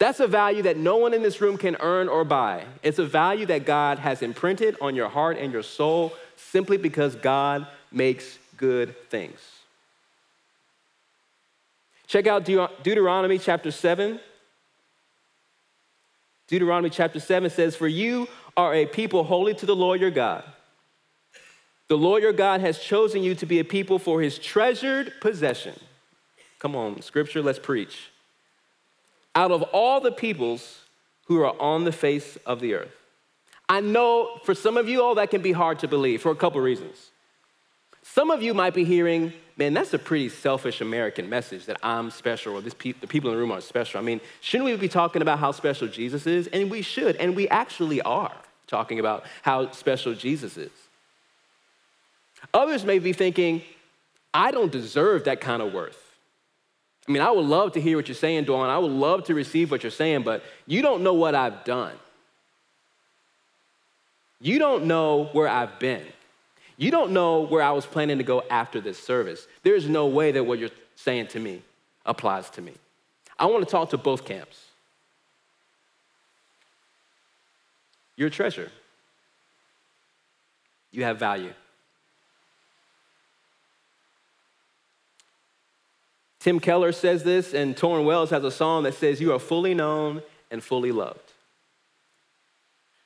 That's 0.00 0.18
a 0.18 0.26
value 0.26 0.62
that 0.62 0.76
no 0.76 0.96
one 0.96 1.14
in 1.14 1.22
this 1.22 1.40
room 1.40 1.56
can 1.56 1.76
earn 1.78 2.08
or 2.08 2.24
buy. 2.24 2.64
It's 2.82 2.98
a 2.98 3.06
value 3.06 3.46
that 3.46 3.66
God 3.66 4.00
has 4.00 4.20
imprinted 4.20 4.76
on 4.80 4.96
your 4.96 5.08
heart 5.08 5.38
and 5.38 5.52
your 5.52 5.62
soul 5.62 6.12
simply 6.34 6.76
because 6.76 7.14
God 7.14 7.68
makes 7.92 8.36
good 8.56 8.96
things. 9.10 9.51
Check 12.12 12.26
out 12.26 12.44
Deuteronomy 12.44 13.38
chapter 13.38 13.70
7. 13.70 14.20
Deuteronomy 16.46 16.90
chapter 16.90 17.18
7 17.18 17.48
says, 17.48 17.74
For 17.74 17.88
you 17.88 18.28
are 18.54 18.74
a 18.74 18.84
people 18.84 19.24
holy 19.24 19.54
to 19.54 19.64
the 19.64 19.74
Lord 19.74 19.98
your 19.98 20.10
God. 20.10 20.44
The 21.88 21.96
Lord 21.96 22.22
your 22.22 22.34
God 22.34 22.60
has 22.60 22.78
chosen 22.78 23.22
you 23.22 23.34
to 23.36 23.46
be 23.46 23.60
a 23.60 23.64
people 23.64 23.98
for 23.98 24.20
his 24.20 24.38
treasured 24.38 25.14
possession. 25.22 25.72
Come 26.58 26.76
on, 26.76 27.00
scripture, 27.00 27.40
let's 27.40 27.58
preach. 27.58 28.10
Out 29.34 29.50
of 29.50 29.62
all 29.72 30.02
the 30.02 30.12
peoples 30.12 30.80
who 31.28 31.40
are 31.40 31.58
on 31.58 31.84
the 31.84 31.92
face 31.92 32.36
of 32.44 32.60
the 32.60 32.74
earth. 32.74 32.94
I 33.70 33.80
know 33.80 34.38
for 34.44 34.54
some 34.54 34.76
of 34.76 34.86
you 34.86 35.02
all 35.02 35.14
that 35.14 35.30
can 35.30 35.40
be 35.40 35.52
hard 35.52 35.78
to 35.78 35.88
believe 35.88 36.20
for 36.20 36.30
a 36.30 36.36
couple 36.36 36.60
reasons. 36.60 37.11
Some 38.02 38.30
of 38.30 38.42
you 38.42 38.52
might 38.52 38.74
be 38.74 38.84
hearing, 38.84 39.32
man, 39.56 39.74
that's 39.74 39.94
a 39.94 39.98
pretty 39.98 40.28
selfish 40.28 40.80
American 40.80 41.28
message 41.28 41.66
that 41.66 41.78
I'm 41.82 42.10
special 42.10 42.54
or 42.54 42.60
this 42.60 42.74
pe- 42.74 42.92
the 42.92 43.06
people 43.06 43.30
in 43.30 43.36
the 43.36 43.40
room 43.40 43.52
are 43.52 43.60
special. 43.60 44.00
I 44.00 44.02
mean, 44.02 44.20
shouldn't 44.40 44.68
we 44.68 44.76
be 44.76 44.88
talking 44.88 45.22
about 45.22 45.38
how 45.38 45.52
special 45.52 45.88
Jesus 45.88 46.26
is? 46.26 46.48
And 46.48 46.70
we 46.70 46.82
should, 46.82 47.16
and 47.16 47.36
we 47.36 47.48
actually 47.48 48.02
are 48.02 48.34
talking 48.66 48.98
about 48.98 49.24
how 49.42 49.70
special 49.70 50.14
Jesus 50.14 50.56
is. 50.56 50.70
Others 52.52 52.84
may 52.84 52.98
be 52.98 53.12
thinking, 53.12 53.62
I 54.34 54.50
don't 54.50 54.72
deserve 54.72 55.24
that 55.24 55.40
kind 55.40 55.62
of 55.62 55.72
worth. 55.72 55.98
I 57.08 57.12
mean, 57.12 57.22
I 57.22 57.30
would 57.30 57.44
love 57.44 57.72
to 57.72 57.80
hear 57.80 57.96
what 57.96 58.08
you're 58.08 58.14
saying, 58.14 58.46
Dwan. 58.46 58.68
I 58.68 58.78
would 58.78 58.90
love 58.90 59.24
to 59.24 59.34
receive 59.34 59.70
what 59.70 59.82
you're 59.82 59.90
saying, 59.90 60.22
but 60.22 60.42
you 60.66 60.82
don't 60.82 61.02
know 61.02 61.14
what 61.14 61.34
I've 61.34 61.64
done. 61.64 61.94
You 64.40 64.58
don't 64.58 64.84
know 64.86 65.24
where 65.32 65.48
I've 65.48 65.78
been. 65.78 66.04
You 66.82 66.90
don't 66.90 67.12
know 67.12 67.42
where 67.42 67.62
I 67.62 67.70
was 67.70 67.86
planning 67.86 68.18
to 68.18 68.24
go 68.24 68.42
after 68.50 68.80
this 68.80 68.98
service. 68.98 69.46
There's 69.62 69.88
no 69.88 70.08
way 70.08 70.32
that 70.32 70.42
what 70.42 70.58
you're 70.58 70.70
saying 70.96 71.28
to 71.28 71.38
me 71.38 71.62
applies 72.04 72.50
to 72.50 72.60
me. 72.60 72.72
I 73.38 73.46
want 73.46 73.64
to 73.64 73.70
talk 73.70 73.90
to 73.90 73.96
both 73.96 74.24
camps. 74.24 74.60
You're 78.16 78.26
a 78.26 78.32
treasure, 78.32 78.72
you 80.90 81.04
have 81.04 81.20
value. 81.20 81.52
Tim 86.40 86.58
Keller 86.58 86.90
says 86.90 87.22
this, 87.22 87.54
and 87.54 87.76
Tauren 87.76 88.04
Wells 88.04 88.30
has 88.30 88.42
a 88.42 88.50
song 88.50 88.82
that 88.82 88.94
says, 88.94 89.20
You 89.20 89.32
are 89.32 89.38
fully 89.38 89.74
known 89.74 90.20
and 90.50 90.60
fully 90.60 90.90
loved. 90.90 91.30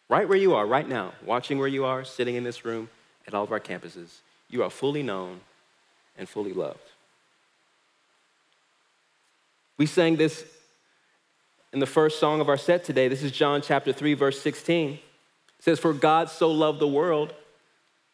Right 0.09 0.27
where 0.27 0.39
you 0.39 0.55
are, 0.55 0.67
right 0.67 0.89
now, 0.89 1.13
watching 1.27 1.59
where 1.59 1.69
you 1.69 1.85
are, 1.85 2.05
sitting 2.05 2.37
in 2.37 2.43
this 2.43 2.65
room 2.65 2.89
at 3.27 3.35
all 3.35 3.45
of 3.45 3.53
our 3.53 3.61
campuses, 3.61 4.19
you 4.49 4.63
are 4.63 4.71
fully 4.71 5.03
known 5.03 5.41
and 6.17 6.29
fully 6.29 6.53
loved. 6.53 6.79
We 9.79 9.87
sang 9.87 10.17
this 10.17 10.45
in 11.73 11.81
the 11.81 11.87
first 11.87 12.19
song 12.19 12.41
of 12.41 12.49
our 12.49 12.57
set 12.57 12.85
today. 12.85 13.09
This 13.09 13.23
is 13.23 13.33
John 13.33 13.61
chapter 13.61 13.93
3, 13.93 14.15
verse 14.15 14.41
16. 14.41 14.93
It 14.93 15.01
says, 15.61 15.79
For 15.79 15.93
God 15.93 16.31
so 16.31 16.51
loved 16.51 16.79
the 16.79 16.89
world 16.89 17.35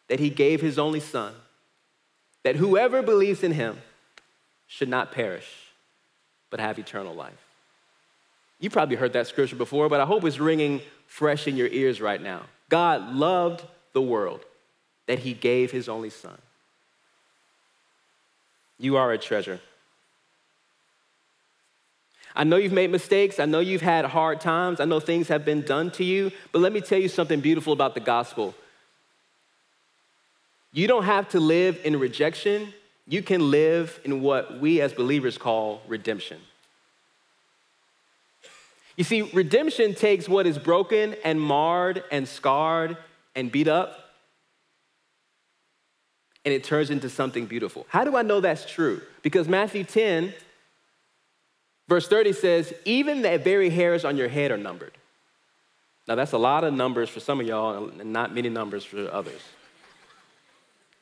that 0.08 0.18
he 0.18 0.30
gave 0.30 0.60
his 0.60 0.78
only 0.78 1.00
Son, 1.00 1.34
that 2.42 2.56
whoever 2.56 3.02
believes 3.02 3.42
in 3.42 3.52
him, 3.52 3.78
should 4.72 4.88
not 4.88 5.12
perish, 5.12 5.68
but 6.48 6.58
have 6.58 6.78
eternal 6.78 7.14
life. 7.14 7.44
You 8.58 8.70
probably 8.70 8.96
heard 8.96 9.12
that 9.12 9.26
scripture 9.26 9.54
before, 9.54 9.90
but 9.90 10.00
I 10.00 10.06
hope 10.06 10.24
it's 10.24 10.38
ringing 10.38 10.80
fresh 11.06 11.46
in 11.46 11.58
your 11.58 11.66
ears 11.68 12.00
right 12.00 12.20
now. 12.22 12.44
God 12.70 13.14
loved 13.14 13.62
the 13.92 14.00
world 14.00 14.46
that 15.12 15.18
he 15.18 15.34
gave 15.34 15.70
his 15.70 15.90
only 15.90 16.08
son. 16.08 16.38
You 18.78 18.96
are 18.96 19.12
a 19.12 19.18
treasure. 19.18 19.60
I 22.34 22.44
know 22.44 22.56
you've 22.56 22.72
made 22.72 22.90
mistakes. 22.90 23.38
I 23.38 23.44
know 23.44 23.60
you've 23.60 23.82
had 23.82 24.06
hard 24.06 24.40
times. 24.40 24.80
I 24.80 24.86
know 24.86 25.00
things 25.00 25.28
have 25.28 25.44
been 25.44 25.60
done 25.60 25.90
to 25.92 26.04
you. 26.04 26.30
But 26.50 26.60
let 26.60 26.72
me 26.72 26.80
tell 26.80 26.98
you 26.98 27.08
something 27.08 27.40
beautiful 27.40 27.74
about 27.74 27.92
the 27.92 28.00
gospel. 28.00 28.54
You 30.72 30.86
don't 30.86 31.04
have 31.04 31.28
to 31.28 31.40
live 31.40 31.78
in 31.84 31.98
rejection 31.98 32.72
you 33.06 33.20
can 33.20 33.50
live 33.50 34.00
in 34.04 34.22
what 34.22 34.60
we 34.60 34.80
as 34.80 34.94
believers 34.94 35.36
call 35.36 35.82
redemption. 35.88 36.38
You 38.96 39.04
see, 39.04 39.22
redemption 39.22 39.94
takes 39.94 40.28
what 40.28 40.46
is 40.46 40.56
broken 40.56 41.16
and 41.22 41.38
marred 41.38 42.02
and 42.10 42.26
scarred 42.28 42.96
and 43.34 43.50
beat 43.50 43.68
up, 43.68 44.01
and 46.44 46.52
it 46.52 46.64
turns 46.64 46.90
into 46.90 47.08
something 47.08 47.46
beautiful. 47.46 47.86
How 47.88 48.04
do 48.04 48.16
I 48.16 48.22
know 48.22 48.40
that's 48.40 48.68
true? 48.68 49.00
Because 49.22 49.48
Matthew 49.48 49.84
10, 49.84 50.34
verse 51.88 52.08
30 52.08 52.32
says, 52.32 52.74
Even 52.84 53.22
the 53.22 53.38
very 53.38 53.70
hairs 53.70 54.04
on 54.04 54.16
your 54.16 54.28
head 54.28 54.50
are 54.50 54.56
numbered. 54.56 54.92
Now, 56.08 56.16
that's 56.16 56.32
a 56.32 56.38
lot 56.38 56.64
of 56.64 56.74
numbers 56.74 57.08
for 57.08 57.20
some 57.20 57.40
of 57.40 57.46
y'all, 57.46 57.88
and 57.88 58.12
not 58.12 58.34
many 58.34 58.48
numbers 58.48 58.84
for 58.84 59.08
others. 59.12 59.40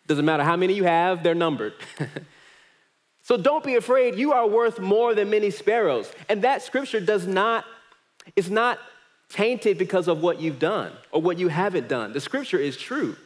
Doesn't 0.06 0.24
matter 0.24 0.44
how 0.44 0.56
many 0.56 0.74
you 0.74 0.84
have, 0.84 1.22
they're 1.22 1.34
numbered. 1.34 1.72
so 3.22 3.38
don't 3.38 3.64
be 3.64 3.76
afraid. 3.76 4.16
You 4.16 4.32
are 4.32 4.46
worth 4.46 4.78
more 4.78 5.14
than 5.14 5.30
many 5.30 5.50
sparrows. 5.50 6.12
And 6.28 6.42
that 6.42 6.62
scripture 6.62 7.00
does 7.00 7.26
not, 7.26 7.64
is 8.36 8.50
not 8.50 8.78
tainted 9.30 9.78
because 9.78 10.06
of 10.06 10.20
what 10.20 10.40
you've 10.40 10.58
done 10.58 10.92
or 11.12 11.22
what 11.22 11.38
you 11.38 11.48
haven't 11.48 11.88
done. 11.88 12.12
The 12.12 12.20
scripture 12.20 12.58
is 12.58 12.76
true. 12.76 13.16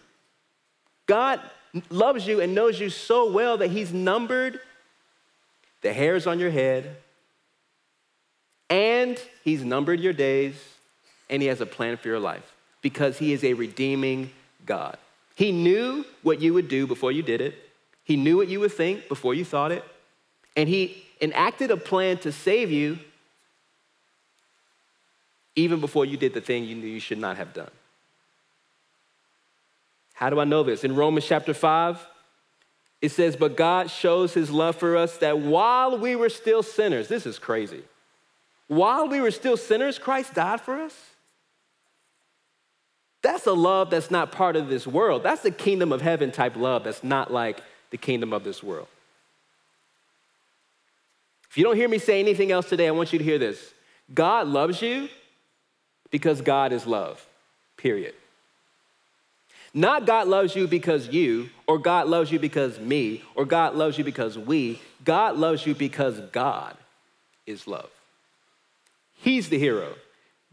God 1.07 1.41
loves 1.91 2.27
you 2.27 2.41
and 2.41 2.55
knows 2.55 2.79
you 2.79 2.91
so 2.91 3.31
well 3.31 3.59
that 3.59 3.71
He's 3.71 3.93
numbered 3.93 4.61
the 5.83 5.93
hairs 5.93 6.27
on 6.27 6.39
your 6.39 6.51
head, 6.51 6.97
and 8.71 9.21
He's 9.43 9.63
numbered 9.63 10.01
your 10.01 10.13
days, 10.13 10.55
and 11.29 11.43
He 11.43 11.49
has 11.49 11.61
a 11.61 11.67
plan 11.67 11.97
for 11.97 12.09
your 12.09 12.21
life 12.21 12.53
because 12.81 13.19
He 13.19 13.33
is 13.33 13.45
a 13.45 13.55
redeeming 13.55 14.31
God. 14.67 14.97
He 15.35 15.53
knew 15.53 16.05
what 16.23 16.41
you 16.41 16.55
would 16.55 16.69
do 16.69 16.87
before 16.87 17.13
you 17.13 17.23
did 17.23 17.41
it. 17.41 17.55
He 18.05 18.17
knew 18.17 18.37
what 18.37 18.49
you 18.49 18.61
would 18.61 18.73
think 18.73 19.09
before 19.09 19.35
you 19.35 19.45
thought 19.45 19.73
it. 19.73 19.85
And 20.57 20.69
he 20.69 21.03
enacted 21.21 21.71
a 21.71 21.77
plan 21.77 22.19
to 22.19 22.31
save 22.31 22.71
you 22.71 22.99
even 25.57 25.81
before 25.81 26.05
you 26.05 26.17
did 26.17 26.35
the 26.35 26.41
thing 26.41 26.65
you 26.65 26.75
knew 26.75 26.87
you 26.87 27.01
should 27.01 27.19
not 27.19 27.37
have 27.37 27.53
done. 27.53 27.71
How 30.15 30.31
do 30.31 30.41
I 30.41 30.45
know 30.45 30.63
this? 30.63 30.85
In 30.85 30.95
Romans 30.95 31.27
chapter 31.27 31.53
5, 31.53 32.07
it 33.03 33.11
says, 33.11 33.37
But 33.37 33.57
God 33.57 33.91
shows 33.91 34.33
his 34.33 34.51
love 34.51 34.77
for 34.77 34.97
us 34.97 35.19
that 35.19 35.39
while 35.39 35.99
we 35.99 36.17
were 36.17 36.31
still 36.31 36.63
sinners, 36.63 37.09
this 37.09 37.27
is 37.27 37.39
crazy. 37.39 37.83
While 38.69 39.09
we 39.09 39.21
were 39.21 39.31
still 39.31 39.57
sinners, 39.57 39.99
Christ 39.99 40.35
died 40.35 40.61
for 40.61 40.81
us. 40.81 40.95
That's 43.23 43.47
a 43.47 43.53
love 43.53 43.91
that's 43.91 44.11
not 44.11 44.33
part 44.33 44.57
of 44.57 44.69
this 44.69 44.87
world. 44.87 45.23
That's 45.23 45.43
the 45.43 45.51
kingdom 45.51 45.93
of 45.93 46.01
heaven 46.01 46.31
type 46.31 46.57
love 46.57 46.85
that's 46.85 47.03
not 47.03 47.33
like 47.33 47.63
the 47.91 47.97
kingdom 47.97 48.33
of 48.33 48.45
this 48.45 48.63
world. 48.63 48.89
If 51.51 51.59
you 51.59 51.65
don't 51.65 51.77
hear 51.77 51.89
me 51.89 51.99
say 51.99 52.21
anything 52.21 52.53
else 52.53 52.69
today, 52.69 52.89
I 52.89 52.91
want 52.91 53.13
you 53.13 53.19
to 53.19 53.25
hear 53.25 53.39
this. 53.39 53.73
God 54.13 54.47
loves 54.47 54.83
you 54.83 55.09
because 56.11 56.41
God 56.41 56.73
is 56.73 56.87
love, 56.87 57.25
period. 57.77 58.15
Not 59.75 60.07
God 60.07 60.29
loves 60.29 60.55
you 60.55 60.69
because 60.69 61.09
you, 61.09 61.51
or 61.67 61.81
God 61.81 62.07
loves 62.07 62.31
you 62.31 62.39
because 62.39 62.79
me, 62.79 63.25
or 63.35 63.45
God 63.45 63.75
loves 63.75 63.99
you 63.99 64.05
because 64.05 64.39
we. 64.39 64.81
God 65.05 65.37
loves 65.37 65.67
you 65.67 65.75
because 65.75 66.21
God 66.33 66.77
is 67.45 67.67
love. 67.67 67.91
He's 69.17 69.49
the 69.49 69.59
hero. 69.59 69.95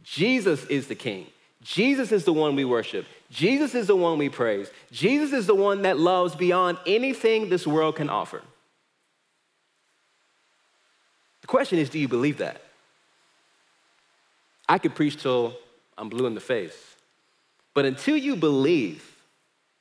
Jesus 0.04 0.66
is 0.66 0.88
the 0.88 0.96
king. 0.96 1.28
Jesus 1.62 2.12
is 2.12 2.26
the 2.26 2.34
one 2.34 2.56
we 2.56 2.66
worship. 2.66 3.06
Jesus 3.30 3.76
is 3.76 3.86
the 3.86 3.96
one 3.96 4.18
we 4.18 4.30
praise. 4.30 4.72
Jesus 4.92 5.32
is 5.32 5.46
the 5.46 5.54
one 5.54 5.84
that 5.84 6.00
loves 6.00 6.36
beyond 6.36 6.80
anything 6.88 7.50
this 7.50 7.68
world 7.68 7.98
can 7.98 8.10
offer. 8.10 8.42
The 11.42 11.48
question 11.48 11.78
is 11.78 11.90
do 11.90 12.00
you 12.00 12.08
believe 12.08 12.40
that? 12.40 12.62
I 14.68 14.80
could 14.80 14.96
preach 14.96 15.22
till 15.22 15.54
I'm 15.98 16.10
blue 16.10 16.26
in 16.26 16.34
the 16.34 16.42
face. 16.42 16.96
But 17.74 17.86
until 17.86 18.18
you 18.18 18.36
believe, 18.36 19.11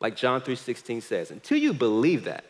like 0.00 0.16
John 0.16 0.40
3:16 0.40 1.02
says, 1.02 1.30
until 1.30 1.58
you 1.58 1.72
believe 1.72 2.24
that, 2.24 2.44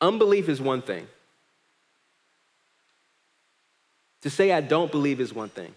Unbelief 0.00 0.48
is 0.48 0.60
one 0.60 0.82
thing. 0.82 1.06
To 4.22 4.30
say 4.30 4.52
I 4.52 4.60
don't 4.60 4.90
believe 4.90 5.20
is 5.20 5.34
one 5.34 5.48
thing. 5.48 5.74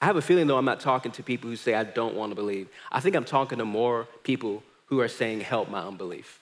I 0.00 0.06
have 0.06 0.16
a 0.16 0.22
feeling, 0.22 0.46
though, 0.46 0.58
I'm 0.58 0.64
not 0.64 0.80
talking 0.80 1.12
to 1.12 1.22
people 1.22 1.48
who 1.48 1.56
say 1.56 1.74
I 1.74 1.84
don't 1.84 2.14
want 2.14 2.30
to 2.30 2.34
believe. 2.34 2.68
I 2.92 3.00
think 3.00 3.16
I'm 3.16 3.24
talking 3.24 3.58
to 3.58 3.64
more 3.64 4.06
people 4.22 4.62
who 4.86 5.00
are 5.00 5.08
saying, 5.08 5.40
help 5.40 5.68
my 5.70 5.80
unbelief. 5.80 6.40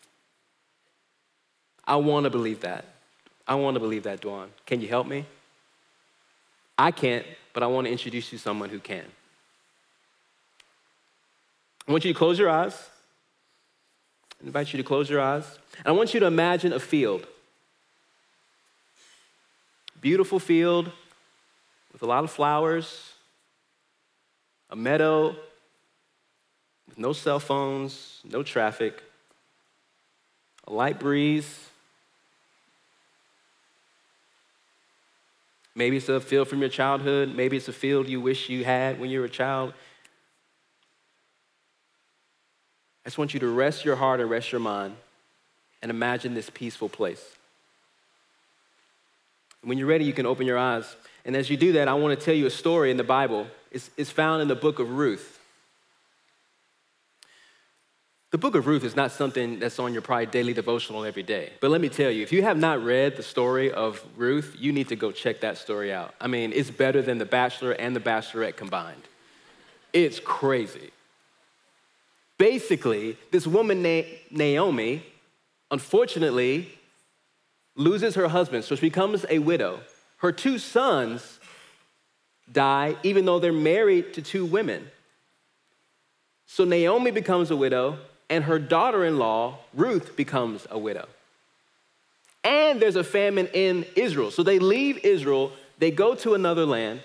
I 1.84 1.96
want 1.96 2.24
to 2.24 2.30
believe 2.30 2.60
that. 2.60 2.84
I 3.46 3.56
want 3.56 3.74
to 3.74 3.80
believe 3.80 4.04
that, 4.04 4.20
Dwan. 4.20 4.48
Can 4.66 4.80
you 4.80 4.88
help 4.88 5.06
me? 5.06 5.26
I 6.78 6.90
can't, 6.90 7.26
but 7.52 7.62
I 7.62 7.66
want 7.66 7.86
to 7.86 7.90
introduce 7.92 8.32
you 8.32 8.38
to 8.38 8.42
someone 8.42 8.70
who 8.70 8.78
can. 8.78 9.04
I 11.86 11.92
want 11.92 12.04
you 12.04 12.12
to 12.12 12.18
close 12.18 12.38
your 12.38 12.48
eyes. 12.48 12.76
I 14.42 14.46
invite 14.46 14.72
you 14.72 14.76
to 14.78 14.82
close 14.84 15.10
your 15.10 15.20
eyes. 15.20 15.44
And 15.78 15.88
I 15.88 15.90
want 15.92 16.14
you 16.14 16.20
to 16.20 16.26
imagine 16.26 16.72
a 16.72 16.80
field. 16.80 17.26
Beautiful 20.00 20.38
field 20.38 20.90
with 21.92 22.02
a 22.02 22.06
lot 22.06 22.24
of 22.24 22.30
flowers, 22.30 23.12
a 24.70 24.76
meadow 24.76 25.36
with 26.88 26.98
no 26.98 27.12
cell 27.12 27.38
phones, 27.38 28.20
no 28.24 28.42
traffic, 28.42 29.02
a 30.66 30.72
light 30.72 30.98
breeze. 30.98 31.68
Maybe 35.74 35.96
it's 35.96 36.08
a 36.08 36.20
field 36.20 36.48
from 36.48 36.60
your 36.60 36.68
childhood. 36.68 37.34
Maybe 37.34 37.56
it's 37.56 37.68
a 37.68 37.72
field 37.72 38.08
you 38.08 38.20
wish 38.20 38.48
you 38.48 38.64
had 38.64 39.00
when 39.00 39.10
you 39.10 39.20
were 39.20 39.26
a 39.26 39.30
child. 39.30 39.72
I 43.04 43.08
just 43.08 43.18
want 43.18 43.34
you 43.34 43.40
to 43.40 43.48
rest 43.48 43.84
your 43.84 43.96
heart 43.96 44.20
and 44.20 44.30
rest 44.30 44.52
your 44.52 44.60
mind 44.60 44.96
and 45.80 45.90
imagine 45.90 46.34
this 46.34 46.50
peaceful 46.50 46.88
place. 46.88 47.36
When 49.64 49.78
you're 49.78 49.88
ready, 49.88 50.04
you 50.04 50.12
can 50.12 50.26
open 50.26 50.46
your 50.46 50.58
eyes. 50.58 50.96
And 51.24 51.36
as 51.36 51.48
you 51.48 51.56
do 51.56 51.72
that, 51.72 51.88
I 51.88 51.94
want 51.94 52.18
to 52.18 52.24
tell 52.24 52.34
you 52.34 52.46
a 52.46 52.50
story 52.50 52.90
in 52.90 52.96
the 52.96 53.04
Bible. 53.04 53.46
It's, 53.70 53.90
it's 53.96 54.10
found 54.10 54.42
in 54.42 54.48
the 54.48 54.54
book 54.54 54.78
of 54.78 54.90
Ruth. 54.90 55.31
The 58.32 58.38
book 58.38 58.54
of 58.54 58.66
Ruth 58.66 58.82
is 58.82 58.96
not 58.96 59.12
something 59.12 59.58
that's 59.58 59.78
on 59.78 59.92
your 59.92 60.00
probably 60.00 60.24
daily 60.24 60.54
devotional 60.54 61.04
every 61.04 61.22
day. 61.22 61.52
But 61.60 61.70
let 61.70 61.82
me 61.82 61.90
tell 61.90 62.10
you, 62.10 62.22
if 62.22 62.32
you 62.32 62.42
have 62.42 62.56
not 62.56 62.82
read 62.82 63.14
the 63.14 63.22
story 63.22 63.70
of 63.70 64.02
Ruth, 64.16 64.56
you 64.58 64.72
need 64.72 64.88
to 64.88 64.96
go 64.96 65.12
check 65.12 65.42
that 65.42 65.58
story 65.58 65.92
out. 65.92 66.14
I 66.18 66.28
mean, 66.28 66.50
it's 66.54 66.70
better 66.70 67.02
than 67.02 67.18
The 67.18 67.26
Bachelor 67.26 67.72
and 67.72 67.94
The 67.94 68.00
Bachelorette 68.00 68.56
combined. 68.56 69.02
It's 69.92 70.18
crazy. 70.18 70.92
Basically, 72.38 73.18
this 73.32 73.46
woman 73.46 73.82
named 73.82 74.08
Naomi, 74.30 75.04
unfortunately, 75.70 76.72
loses 77.76 78.14
her 78.14 78.28
husband, 78.28 78.64
so 78.64 78.74
she 78.76 78.88
becomes 78.88 79.26
a 79.28 79.40
widow. 79.40 79.80
Her 80.16 80.32
two 80.32 80.58
sons 80.58 81.38
die, 82.50 82.96
even 83.02 83.26
though 83.26 83.38
they're 83.38 83.52
married 83.52 84.14
to 84.14 84.22
two 84.22 84.46
women. 84.46 84.90
So 86.46 86.64
Naomi 86.64 87.10
becomes 87.10 87.50
a 87.50 87.56
widow, 87.56 87.98
and 88.32 88.44
her 88.44 88.58
daughter 88.58 89.04
in 89.04 89.18
law, 89.18 89.58
Ruth, 89.74 90.16
becomes 90.16 90.66
a 90.70 90.78
widow. 90.78 91.06
And 92.42 92.80
there's 92.80 92.96
a 92.96 93.04
famine 93.04 93.46
in 93.52 93.84
Israel. 93.94 94.30
So 94.30 94.42
they 94.42 94.58
leave 94.58 95.04
Israel, 95.04 95.52
they 95.78 95.90
go 95.90 96.14
to 96.14 96.32
another 96.32 96.64
land, 96.64 97.02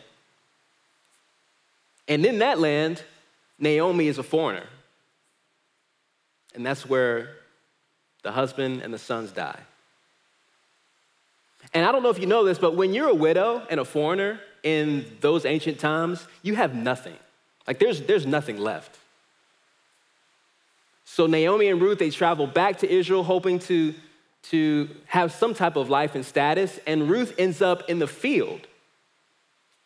and 2.07 2.25
in 2.25 2.39
that 2.39 2.59
land, 2.59 3.03
Naomi 3.59 4.07
is 4.07 4.17
a 4.17 4.23
foreigner. 4.23 4.67
And 6.55 6.65
that's 6.65 6.87
where 6.87 7.35
the 8.23 8.31
husband 8.31 8.81
and 8.81 8.93
the 8.93 8.97
sons 8.97 9.31
die. 9.31 9.59
And 11.73 11.85
I 11.85 11.91
don't 11.91 12.03
know 12.03 12.09
if 12.09 12.19
you 12.19 12.25
know 12.25 12.45
this, 12.45 12.57
but 12.57 12.75
when 12.77 12.93
you're 12.93 13.09
a 13.09 13.13
widow 13.13 13.67
and 13.69 13.81
a 13.81 13.85
foreigner 13.85 14.39
in 14.63 15.05
those 15.19 15.43
ancient 15.43 15.77
times, 15.77 16.25
you 16.41 16.55
have 16.55 16.73
nothing. 16.73 17.17
Like 17.67 17.79
there's, 17.79 17.99
there's 18.03 18.25
nothing 18.25 18.57
left. 18.57 18.97
So 21.10 21.26
Naomi 21.26 21.70
and 21.70 21.82
Ruth, 21.82 22.00
they 22.00 22.10
travel 22.10 22.48
back 22.48 22.80
to 22.80 22.91
Israel 22.91 23.24
hoping 23.24 23.60
to, 23.60 23.93
to 24.50 24.89
have 25.06 25.32
some 25.32 25.54
type 25.54 25.78
of 25.78 25.89
life 25.89 26.15
and 26.15 26.26
status, 26.26 26.82
and 26.86 27.10
Ruth 27.10 27.34
ends 27.39 27.62
up 27.62 27.89
in 27.89 28.00
the 28.00 28.08
field. 28.08 28.67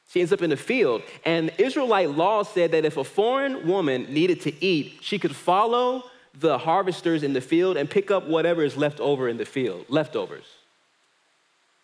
She 0.10 0.20
ends 0.20 0.34
up 0.34 0.42
in 0.42 0.50
the 0.50 0.58
field. 0.58 1.04
And 1.24 1.52
Israelite 1.60 2.10
law 2.10 2.42
said 2.42 2.72
that 2.72 2.86
if 2.86 2.98
a 2.98 3.04
foreign 3.04 3.68
woman 3.68 4.12
needed 4.12 4.42
to 4.42 4.66
eat, 4.66 4.98
she 5.02 5.20
could 5.20 5.36
follow 5.36 6.04
the 6.34 6.58
harvesters 6.58 7.22
in 7.22 7.34
the 7.34 7.40
field 7.40 7.78
and 7.78 7.88
pick 7.88 8.10
up 8.10 8.26
whatever 8.28 8.64
is 8.64 8.76
left 8.76 9.00
over 9.00 9.30
in 9.30 9.38
the 9.38 9.46
field, 9.46 9.86
leftovers. 9.90 10.46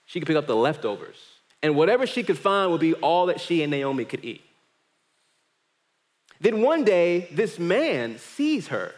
She 0.08 0.20
could 0.20 0.28
pick 0.28 0.36
up 0.36 0.48
the 0.48 0.56
leftovers. 0.56 1.18
And 1.62 1.76
whatever 1.76 2.08
she 2.08 2.24
could 2.24 2.40
find 2.40 2.72
would 2.72 2.82
be 2.82 2.96
all 2.96 3.28
that 3.28 3.40
she 3.40 3.62
and 3.62 3.70
Naomi 3.70 4.04
could 4.04 4.26
eat. 4.26 4.42
Then 6.42 6.64
one 6.64 6.84
day, 6.84 7.30
this 7.32 7.60
man 7.60 8.18
sees 8.18 8.70
her. 8.70 8.94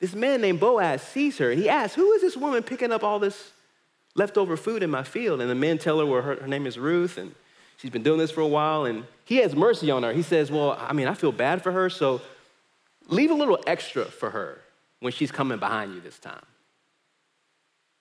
This 0.00 0.14
man 0.14 0.40
named 0.40 0.60
Boaz 0.60 1.02
sees 1.02 1.38
her 1.38 1.50
and 1.50 1.60
he 1.60 1.68
asks, 1.68 1.94
Who 1.96 2.12
is 2.12 2.22
this 2.22 2.36
woman 2.36 2.62
picking 2.62 2.92
up 2.92 3.02
all 3.02 3.18
this 3.18 3.50
leftover 4.14 4.56
food 4.56 4.82
in 4.82 4.90
my 4.90 5.02
field? 5.02 5.40
And 5.40 5.50
the 5.50 5.54
men 5.54 5.78
tell 5.78 5.98
her, 5.98 6.06
well, 6.06 6.22
her, 6.22 6.36
her 6.36 6.46
name 6.46 6.66
is 6.66 6.78
Ruth 6.78 7.18
and 7.18 7.34
she's 7.78 7.90
been 7.90 8.02
doing 8.02 8.18
this 8.18 8.30
for 8.30 8.40
a 8.40 8.46
while. 8.46 8.84
And 8.84 9.04
he 9.24 9.36
has 9.38 9.56
mercy 9.56 9.90
on 9.90 10.04
her. 10.04 10.12
He 10.12 10.22
says, 10.22 10.50
Well, 10.50 10.76
I 10.78 10.92
mean, 10.92 11.08
I 11.08 11.14
feel 11.14 11.32
bad 11.32 11.62
for 11.62 11.72
her, 11.72 11.90
so 11.90 12.20
leave 13.08 13.30
a 13.30 13.34
little 13.34 13.58
extra 13.66 14.04
for 14.04 14.30
her 14.30 14.60
when 15.00 15.12
she's 15.12 15.32
coming 15.32 15.58
behind 15.58 15.94
you 15.94 16.00
this 16.00 16.18
time. 16.18 16.44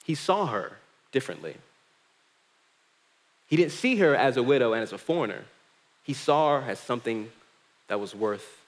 He 0.03 0.15
saw 0.15 0.45
her 0.47 0.77
differently. 1.11 1.55
He 3.47 3.55
didn't 3.55 3.71
see 3.71 3.95
her 3.97 4.15
as 4.15 4.37
a 4.37 4.43
widow 4.43 4.73
and 4.73 4.83
as 4.83 4.93
a 4.93 4.97
foreigner. 4.97 5.45
He 6.03 6.13
saw 6.13 6.59
her 6.59 6.69
as 6.69 6.79
something 6.79 7.31
that 7.87 7.99
was 7.99 8.13
worth 8.13 8.61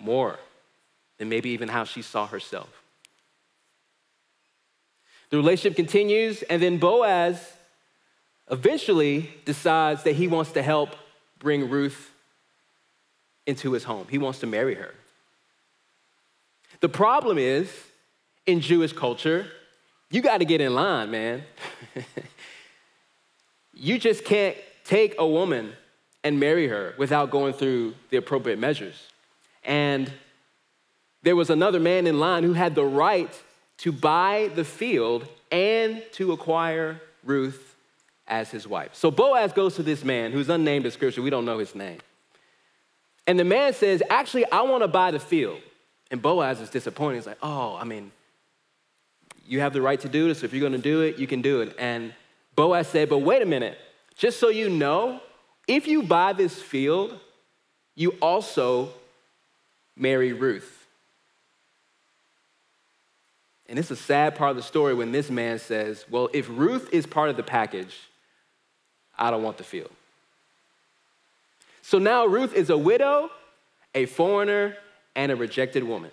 more 0.00 0.38
than 1.18 1.28
maybe 1.28 1.50
even 1.50 1.68
how 1.68 1.84
she 1.84 2.02
saw 2.02 2.26
herself. 2.26 2.82
The 5.30 5.36
relationship 5.36 5.76
continues, 5.76 6.42
and 6.42 6.62
then 6.62 6.78
Boaz 6.78 7.52
eventually 8.50 9.30
decides 9.44 10.02
that 10.04 10.12
he 10.12 10.28
wants 10.28 10.52
to 10.52 10.62
help 10.62 10.94
bring 11.38 11.70
Ruth 11.70 12.10
into 13.46 13.72
his 13.72 13.84
home. 13.84 14.06
He 14.10 14.18
wants 14.18 14.40
to 14.40 14.46
marry 14.46 14.74
her. 14.74 14.94
The 16.80 16.88
problem 16.88 17.38
is, 17.38 17.70
in 18.46 18.60
Jewish 18.60 18.92
culture, 18.92 19.46
you 20.10 20.20
got 20.20 20.38
to 20.38 20.44
get 20.44 20.60
in 20.60 20.74
line, 20.74 21.10
man. 21.10 21.42
you 23.74 23.98
just 23.98 24.24
can't 24.24 24.56
take 24.84 25.14
a 25.18 25.26
woman 25.26 25.72
and 26.22 26.38
marry 26.38 26.68
her 26.68 26.94
without 26.98 27.30
going 27.30 27.52
through 27.52 27.94
the 28.10 28.16
appropriate 28.16 28.58
measures. 28.58 29.08
And 29.64 30.12
there 31.24 31.34
was 31.34 31.48
another 31.48 31.80
man 31.80 32.06
in 32.06 32.20
line 32.20 32.44
who 32.44 32.52
had 32.52 32.74
the 32.74 32.84
right 32.84 33.42
to 33.78 33.90
buy 33.90 34.50
the 34.54 34.64
field 34.64 35.26
and 35.50 36.02
to 36.12 36.32
acquire 36.32 37.00
Ruth 37.24 37.74
as 38.28 38.50
his 38.50 38.68
wife. 38.68 38.94
So 38.94 39.10
Boaz 39.10 39.52
goes 39.52 39.74
to 39.76 39.82
this 39.82 40.04
man 40.04 40.32
who's 40.32 40.50
unnamed 40.50 40.84
in 40.84 40.92
scripture, 40.92 41.22
we 41.22 41.30
don't 41.30 41.46
know 41.46 41.58
his 41.58 41.74
name. 41.74 41.98
And 43.26 43.38
the 43.38 43.44
man 43.44 43.72
says, 43.72 44.02
Actually, 44.10 44.44
I 44.52 44.62
want 44.62 44.82
to 44.82 44.88
buy 44.88 45.10
the 45.10 45.18
field. 45.18 45.60
And 46.10 46.20
Boaz 46.20 46.60
is 46.60 46.68
disappointed. 46.68 47.16
He's 47.16 47.26
like, 47.26 47.38
Oh, 47.42 47.74
I 47.74 47.84
mean, 47.84 48.12
you 49.46 49.60
have 49.60 49.72
the 49.72 49.80
right 49.80 50.00
to 50.00 50.08
do 50.08 50.28
this. 50.28 50.42
If 50.42 50.52
you're 50.52 50.60
going 50.60 50.72
to 50.72 50.78
do 50.78 51.00
it, 51.00 51.18
you 51.18 51.26
can 51.26 51.40
do 51.40 51.62
it. 51.62 51.74
And 51.78 52.12
Boaz 52.54 52.88
said, 52.88 53.08
But 53.08 53.18
wait 53.18 53.40
a 53.40 53.46
minute. 53.46 53.78
Just 54.14 54.38
so 54.38 54.50
you 54.50 54.68
know, 54.68 55.20
if 55.66 55.86
you 55.86 56.02
buy 56.02 56.34
this 56.34 56.60
field, 56.60 57.18
you 57.94 58.10
also 58.20 58.90
marry 59.96 60.34
Ruth. 60.34 60.83
And 63.68 63.78
it's 63.78 63.90
a 63.90 63.96
sad 63.96 64.34
part 64.34 64.50
of 64.50 64.56
the 64.56 64.62
story 64.62 64.94
when 64.94 65.12
this 65.12 65.30
man 65.30 65.58
says, 65.58 66.04
Well, 66.10 66.28
if 66.32 66.48
Ruth 66.48 66.88
is 66.92 67.06
part 67.06 67.30
of 67.30 67.36
the 67.36 67.42
package, 67.42 67.96
I 69.18 69.30
don't 69.30 69.42
want 69.42 69.58
the 69.58 69.64
field. 69.64 69.90
So 71.82 71.98
now 71.98 72.26
Ruth 72.26 72.54
is 72.54 72.70
a 72.70 72.78
widow, 72.78 73.30
a 73.94 74.06
foreigner, 74.06 74.76
and 75.14 75.30
a 75.30 75.36
rejected 75.36 75.84
woman. 75.84 76.10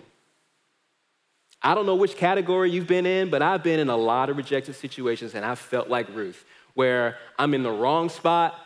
I 1.62 1.74
don't 1.74 1.86
know 1.86 1.94
which 1.94 2.16
category 2.16 2.70
you've 2.70 2.86
been 2.86 3.06
in, 3.06 3.30
but 3.30 3.40
I've 3.40 3.62
been 3.62 3.78
in 3.78 3.88
a 3.88 3.96
lot 3.96 4.30
of 4.30 4.36
rejected 4.36 4.74
situations 4.74 5.34
and 5.34 5.44
I 5.44 5.54
felt 5.54 5.88
like 5.88 6.08
Ruth, 6.14 6.44
where 6.74 7.16
I'm 7.38 7.54
in 7.54 7.62
the 7.62 7.70
wrong 7.70 8.08
spot, 8.08 8.58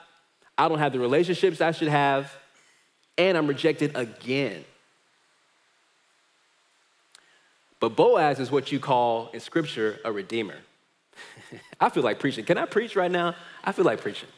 I 0.56 0.68
don't 0.68 0.78
have 0.78 0.92
the 0.92 0.98
relationships 0.98 1.60
I 1.60 1.72
should 1.72 1.88
have, 1.88 2.34
and 3.18 3.36
I'm 3.36 3.46
rejected 3.46 3.94
again. 3.94 4.64
But 7.80 7.96
Boaz 7.96 8.40
is 8.40 8.50
what 8.50 8.72
you 8.72 8.80
call 8.80 9.30
in 9.32 9.40
scripture 9.40 10.00
a 10.04 10.12
redeemer. 10.12 10.56
I 11.80 11.88
feel 11.88 12.02
like 12.02 12.18
preaching. 12.18 12.44
Can 12.44 12.58
I 12.58 12.66
preach 12.66 12.96
right 12.96 13.10
now? 13.10 13.34
I 13.64 13.72
feel 13.72 13.84
like 13.84 14.00
preaching. 14.00 14.28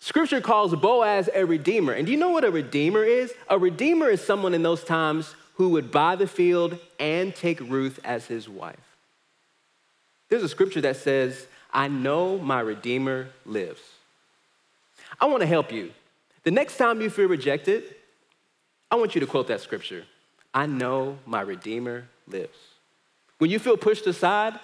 Scripture 0.00 0.40
calls 0.40 0.74
Boaz 0.74 1.30
a 1.34 1.46
redeemer. 1.46 1.92
And 1.92 2.06
do 2.06 2.12
you 2.12 2.18
know 2.18 2.30
what 2.30 2.44
a 2.44 2.50
redeemer 2.50 3.04
is? 3.04 3.32
A 3.48 3.58
redeemer 3.58 4.10
is 4.10 4.22
someone 4.22 4.52
in 4.52 4.62
those 4.62 4.84
times 4.84 5.34
who 5.54 5.70
would 5.70 5.90
buy 5.90 6.16
the 6.16 6.26
field 6.26 6.78
and 6.98 7.34
take 7.34 7.60
Ruth 7.60 8.00
as 8.04 8.26
his 8.26 8.48
wife. 8.48 8.76
There's 10.28 10.42
a 10.42 10.48
scripture 10.48 10.80
that 10.80 10.96
says, 10.96 11.46
I 11.72 11.88
know 11.88 12.38
my 12.38 12.60
Redeemer 12.60 13.28
lives. 13.46 13.80
I 15.20 15.26
want 15.26 15.40
to 15.40 15.46
help 15.46 15.72
you. 15.72 15.92
The 16.42 16.50
next 16.50 16.76
time 16.76 17.00
you 17.00 17.08
feel 17.08 17.28
rejected, 17.28 17.84
I 18.90 18.96
want 18.96 19.14
you 19.14 19.20
to 19.20 19.26
quote 19.26 19.48
that 19.48 19.60
scripture 19.60 20.04
I 20.54 20.66
know 20.66 21.18
my 21.26 21.40
Redeemer 21.40 22.06
lives. 22.28 22.56
When 23.38 23.50
you 23.50 23.58
feel 23.58 23.76
pushed 23.76 24.06
aside, 24.06 24.58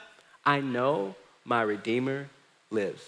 I 0.45 0.61
know 0.61 1.17
my 1.45 1.63
Redeemer 1.63 2.31
lives. 2.71 3.03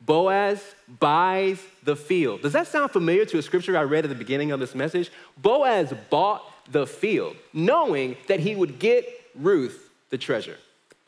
Boaz 0.00 0.64
buys 0.88 1.62
the 1.82 1.94
field. 1.94 2.40
Does 2.40 2.54
that 2.54 2.66
sound 2.66 2.90
familiar 2.90 3.26
to 3.26 3.36
a 3.36 3.42
scripture 3.42 3.76
I 3.76 3.82
read 3.82 4.06
at 4.06 4.08
the 4.08 4.14
beginning 4.14 4.52
of 4.52 4.58
this 4.58 4.74
message? 4.74 5.10
Boaz 5.36 5.92
bought 6.08 6.42
the 6.70 6.86
field, 6.86 7.36
knowing 7.52 8.16
that 8.26 8.40
he 8.40 8.54
would 8.54 8.78
get 8.78 9.06
Ruth 9.34 9.90
the 10.08 10.16
treasure. 10.16 10.56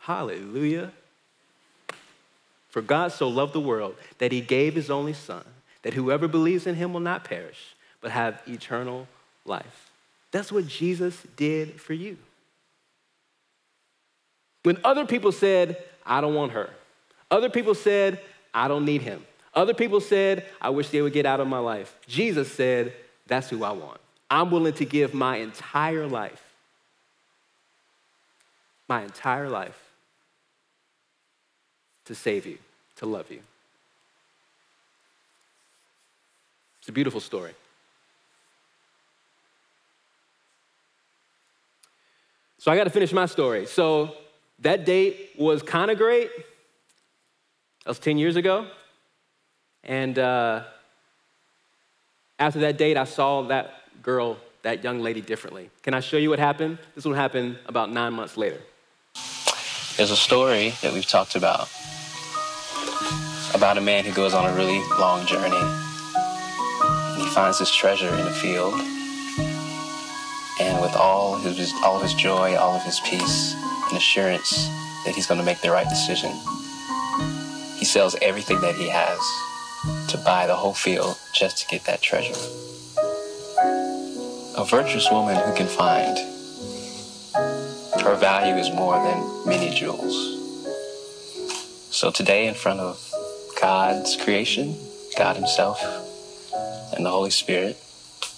Hallelujah. 0.00 0.92
For 2.68 2.82
God 2.82 3.12
so 3.12 3.28
loved 3.28 3.54
the 3.54 3.60
world 3.60 3.96
that 4.18 4.32
he 4.32 4.42
gave 4.42 4.74
his 4.74 4.90
only 4.90 5.14
son, 5.14 5.44
that 5.82 5.94
whoever 5.94 6.28
believes 6.28 6.66
in 6.66 6.74
him 6.74 6.92
will 6.92 7.00
not 7.00 7.24
perish, 7.24 7.74
but 8.00 8.10
have 8.10 8.42
eternal 8.46 9.08
life. 9.44 9.90
That's 10.30 10.52
what 10.52 10.66
Jesus 10.66 11.16
did 11.36 11.80
for 11.80 11.94
you. 11.94 12.16
When 14.62 14.78
other 14.84 15.06
people 15.06 15.32
said, 15.32 15.82
I 16.04 16.20
don't 16.20 16.34
want 16.34 16.52
her, 16.52 16.70
other 17.30 17.48
people 17.48 17.74
said, 17.74 18.20
I 18.52 18.68
don't 18.68 18.84
need 18.84 19.02
him, 19.02 19.24
other 19.54 19.74
people 19.74 20.00
said, 20.00 20.46
I 20.60 20.70
wish 20.70 20.90
they 20.90 21.02
would 21.02 21.12
get 21.12 21.26
out 21.26 21.40
of 21.40 21.48
my 21.48 21.58
life, 21.58 21.96
Jesus 22.06 22.52
said, 22.52 22.92
That's 23.26 23.48
who 23.48 23.64
I 23.64 23.72
want. 23.72 24.00
I'm 24.30 24.50
willing 24.50 24.74
to 24.74 24.84
give 24.84 25.12
my 25.12 25.38
entire 25.38 26.06
life, 26.06 26.42
my 28.88 29.02
entire 29.02 29.48
life, 29.48 29.78
to 32.04 32.14
save 32.14 32.46
you, 32.46 32.58
to 32.96 33.06
love 33.06 33.30
you. 33.30 33.40
It's 36.80 36.88
a 36.88 36.92
beautiful 36.92 37.20
story. 37.20 37.52
So 42.58 42.70
I 42.70 42.76
got 42.76 42.84
to 42.84 42.90
finish 42.90 43.12
my 43.12 43.26
story. 43.26 43.66
So 43.66 44.14
that 44.60 44.84
date 44.84 45.30
was 45.38 45.62
kind 45.62 45.90
of 45.90 45.96
great. 45.96 46.30
That 47.84 47.88
was 47.88 47.98
10 47.98 48.18
years 48.18 48.36
ago. 48.36 48.66
And 49.82 50.18
uh, 50.18 50.64
after 52.38 52.60
that 52.60 52.76
date, 52.76 52.96
I 52.98 53.04
saw 53.04 53.42
that 53.44 54.02
girl, 54.02 54.36
that 54.62 54.84
young 54.84 55.00
lady, 55.00 55.22
differently. 55.22 55.70
Can 55.82 55.94
I 55.94 56.00
show 56.00 56.18
you 56.18 56.28
what 56.28 56.38
happened? 56.38 56.78
This 56.94 57.06
one 57.06 57.14
happened 57.14 57.58
about 57.66 57.90
nine 57.90 58.12
months 58.12 58.36
later. 58.36 58.60
There's 59.96 60.10
a 60.10 60.16
story 60.16 60.74
that 60.82 60.92
we've 60.92 61.06
talked 61.06 61.36
about 61.36 61.68
about 63.54 63.76
a 63.76 63.80
man 63.80 64.04
who 64.04 64.12
goes 64.12 64.32
on 64.32 64.48
a 64.48 64.54
really 64.54 64.80
long 64.98 65.26
journey. 65.26 65.89
Finds 67.34 67.58
his 67.58 67.70
treasure 67.70 68.08
in 68.08 68.26
a 68.26 68.32
field. 68.32 68.74
And 70.60 70.80
with 70.80 70.94
all 70.96 71.36
his, 71.38 71.72
all 71.84 71.96
of 71.96 72.02
his 72.02 72.14
joy, 72.14 72.56
all 72.56 72.74
of 72.74 72.82
his 72.82 73.00
peace, 73.00 73.54
and 73.88 73.96
assurance 73.96 74.68
that 75.04 75.14
he's 75.14 75.26
going 75.26 75.38
to 75.38 75.46
make 75.46 75.60
the 75.60 75.70
right 75.70 75.88
decision, 75.88 76.32
he 77.76 77.84
sells 77.84 78.16
everything 78.20 78.60
that 78.60 78.74
he 78.74 78.88
has 78.88 79.18
to 80.08 80.18
buy 80.18 80.46
the 80.46 80.54
whole 80.54 80.74
field 80.74 81.16
just 81.32 81.58
to 81.58 81.66
get 81.68 81.84
that 81.84 82.02
treasure. 82.02 82.34
A 84.58 84.64
virtuous 84.64 85.10
woman 85.10 85.36
who 85.36 85.54
can 85.54 85.66
find 85.66 86.18
her 88.02 88.16
value 88.16 88.54
is 88.54 88.70
more 88.70 88.96
than 88.96 89.46
many 89.46 89.70
jewels. 89.74 90.36
So 91.90 92.10
today, 92.10 92.48
in 92.48 92.54
front 92.54 92.80
of 92.80 92.98
God's 93.60 94.16
creation, 94.16 94.76
God 95.16 95.36
Himself, 95.36 95.80
and 97.00 97.06
the 97.06 97.10
Holy 97.10 97.30
Spirit, 97.30 97.78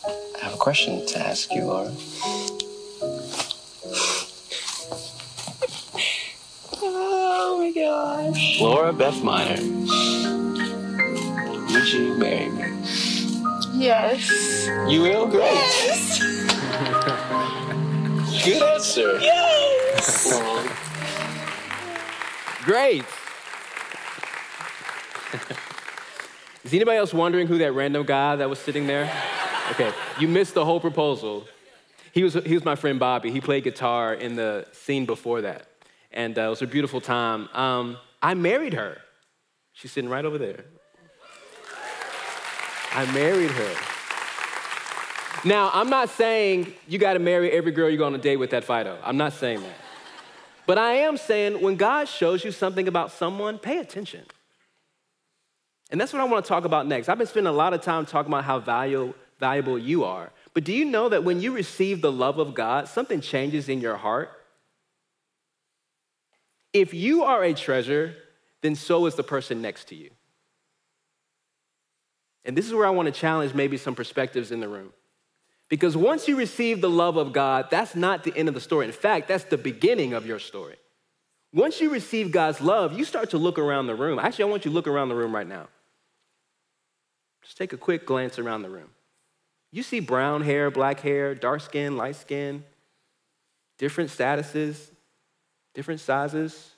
I 0.06 0.44
have 0.44 0.54
a 0.54 0.56
question 0.56 1.04
to 1.04 1.18
ask 1.18 1.52
you, 1.52 1.64
Laura. 1.64 1.92
Oh 6.80 7.56
my 7.58 7.72
gosh. 7.72 8.60
Laura 8.60 8.92
Beth 8.92 9.20
Miner, 9.24 9.60
would 11.72 11.92
you 11.92 12.14
marry 12.14 12.50
me? 12.50 12.68
Yes. 13.72 14.68
You 14.88 15.02
will? 15.02 15.26
Great. 15.26 15.54
Yes. 15.54 16.20
Good 18.44 18.62
answer. 18.62 19.18
Yes. 19.18 20.40
Great. 22.62 23.04
Is 26.64 26.72
anybody 26.72 26.96
else 26.96 27.12
wondering 27.12 27.48
who 27.48 27.58
that 27.58 27.72
random 27.72 28.04
guy 28.06 28.36
that 28.36 28.48
was 28.48 28.58
sitting 28.58 28.86
there? 28.86 29.12
Okay, 29.72 29.92
you 30.20 30.28
missed 30.28 30.54
the 30.54 30.64
whole 30.64 30.78
proposal. 30.80 31.44
He 32.12 32.22
was, 32.22 32.34
he 32.34 32.54
was 32.54 32.64
my 32.64 32.76
friend 32.76 33.00
Bobby. 33.00 33.30
He 33.32 33.40
played 33.40 33.64
guitar 33.64 34.14
in 34.14 34.36
the 34.36 34.66
scene 34.72 35.06
before 35.06 35.40
that. 35.40 35.66
And 36.12 36.38
uh, 36.38 36.42
it 36.42 36.48
was 36.48 36.62
a 36.62 36.66
beautiful 36.66 37.00
time. 37.00 37.48
Um, 37.54 37.96
I 38.20 38.34
married 38.34 38.74
her. 38.74 38.98
She's 39.72 39.90
sitting 39.90 40.10
right 40.10 40.24
over 40.24 40.38
there. 40.38 40.64
I 42.94 43.10
married 43.12 43.50
her. 43.50 43.74
Now, 45.44 45.70
I'm 45.72 45.88
not 45.88 46.10
saying 46.10 46.72
you 46.86 46.98
got 46.98 47.14
to 47.14 47.18
marry 47.18 47.50
every 47.50 47.72
girl 47.72 47.88
you 47.88 47.96
go 47.96 48.04
on 48.04 48.14
a 48.14 48.18
date 48.18 48.36
with 48.36 48.50
that 48.50 48.64
Fido. 48.64 48.98
I'm 49.02 49.16
not 49.16 49.32
saying 49.32 49.62
that. 49.62 49.76
But 50.66 50.78
I 50.78 50.92
am 50.94 51.16
saying 51.16 51.60
when 51.60 51.76
God 51.76 52.06
shows 52.06 52.44
you 52.44 52.52
something 52.52 52.86
about 52.86 53.10
someone, 53.10 53.58
pay 53.58 53.78
attention. 53.78 54.24
And 55.92 56.00
that's 56.00 56.12
what 56.12 56.22
I 56.22 56.24
want 56.24 56.44
to 56.44 56.48
talk 56.48 56.64
about 56.64 56.86
next. 56.86 57.10
I've 57.10 57.18
been 57.18 57.26
spending 57.26 57.52
a 57.52 57.56
lot 57.56 57.74
of 57.74 57.82
time 57.82 58.06
talking 58.06 58.32
about 58.32 58.44
how 58.44 58.58
valuable, 58.58 59.14
valuable 59.38 59.78
you 59.78 60.04
are. 60.04 60.32
But 60.54 60.64
do 60.64 60.72
you 60.72 60.86
know 60.86 61.10
that 61.10 61.22
when 61.22 61.40
you 61.40 61.52
receive 61.52 62.00
the 62.00 62.10
love 62.10 62.38
of 62.38 62.54
God, 62.54 62.88
something 62.88 63.20
changes 63.20 63.68
in 63.68 63.82
your 63.82 63.98
heart? 63.98 64.30
If 66.72 66.94
you 66.94 67.24
are 67.24 67.44
a 67.44 67.52
treasure, 67.52 68.14
then 68.62 68.74
so 68.74 69.04
is 69.04 69.16
the 69.16 69.22
person 69.22 69.60
next 69.60 69.88
to 69.88 69.94
you. 69.94 70.10
And 72.46 72.56
this 72.56 72.66
is 72.66 72.72
where 72.72 72.86
I 72.86 72.90
want 72.90 73.06
to 73.06 73.12
challenge 73.12 73.52
maybe 73.52 73.76
some 73.76 73.94
perspectives 73.94 74.50
in 74.50 74.60
the 74.60 74.68
room. 74.68 74.94
Because 75.68 75.94
once 75.94 76.26
you 76.26 76.36
receive 76.36 76.80
the 76.80 76.90
love 76.90 77.18
of 77.18 77.34
God, 77.34 77.66
that's 77.70 77.94
not 77.94 78.24
the 78.24 78.34
end 78.34 78.48
of 78.48 78.54
the 78.54 78.60
story. 78.60 78.86
In 78.86 78.92
fact, 78.92 79.28
that's 79.28 79.44
the 79.44 79.58
beginning 79.58 80.14
of 80.14 80.24
your 80.24 80.38
story. 80.38 80.76
Once 81.52 81.82
you 81.82 81.90
receive 81.90 82.32
God's 82.32 82.62
love, 82.62 82.98
you 82.98 83.04
start 83.04 83.30
to 83.30 83.38
look 83.38 83.58
around 83.58 83.86
the 83.86 83.94
room. 83.94 84.18
Actually, 84.18 84.44
I 84.44 84.48
want 84.48 84.64
you 84.64 84.70
to 84.70 84.74
look 84.74 84.86
around 84.86 85.10
the 85.10 85.14
room 85.14 85.34
right 85.34 85.46
now. 85.46 85.68
Just 87.42 87.56
take 87.56 87.72
a 87.72 87.76
quick 87.76 88.06
glance 88.06 88.38
around 88.38 88.62
the 88.62 88.70
room. 88.70 88.90
You 89.70 89.82
see 89.82 90.00
brown 90.00 90.42
hair, 90.42 90.70
black 90.70 91.00
hair, 91.00 91.34
dark 91.34 91.60
skin, 91.60 91.96
light 91.96 92.16
skin, 92.16 92.64
different 93.78 94.10
statuses, 94.10 94.90
different 95.74 96.00
sizes. 96.00 96.72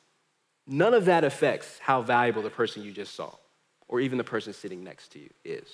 None 0.66 0.94
of 0.94 1.04
that 1.06 1.24
affects 1.24 1.78
how 1.80 2.02
valuable 2.02 2.42
the 2.42 2.50
person 2.50 2.82
you 2.82 2.92
just 2.92 3.14
saw 3.14 3.32
or 3.88 4.00
even 4.00 4.16
the 4.16 4.24
person 4.24 4.52
sitting 4.52 4.82
next 4.82 5.08
to 5.12 5.18
you 5.18 5.30
is. 5.44 5.68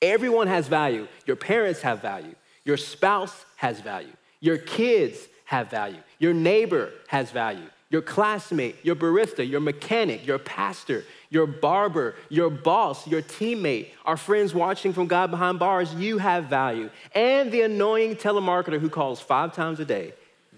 Everyone 0.00 0.46
has 0.46 0.68
value. 0.68 1.06
Your 1.26 1.36
parents 1.36 1.82
have 1.82 2.00
value. 2.00 2.34
Your 2.64 2.76
spouse 2.76 3.44
has 3.56 3.80
value. 3.80 4.12
Your 4.40 4.58
kids 4.58 5.28
have 5.44 5.70
value. 5.70 6.00
Your 6.18 6.34
neighbor 6.34 6.92
has 7.08 7.30
value. 7.30 7.68
Your 7.90 8.02
classmate, 8.02 8.76
your 8.82 8.96
barista, 8.96 9.48
your 9.48 9.60
mechanic, 9.60 10.26
your 10.26 10.38
pastor, 10.38 11.04
your 11.30 11.46
barber, 11.46 12.16
your 12.28 12.50
boss, 12.50 13.06
your 13.06 13.22
teammate, 13.22 13.88
our 14.04 14.16
friends 14.16 14.52
watching 14.52 14.92
from 14.92 15.06
God 15.06 15.30
behind 15.30 15.58
bars, 15.58 15.94
you 15.94 16.18
have 16.18 16.44
value. 16.44 16.90
And 17.14 17.50
the 17.50 17.62
annoying 17.62 18.16
telemarketer 18.16 18.78
who 18.78 18.90
calls 18.90 19.20
five 19.20 19.54
times 19.54 19.80
a 19.80 19.86
day, 19.86 20.12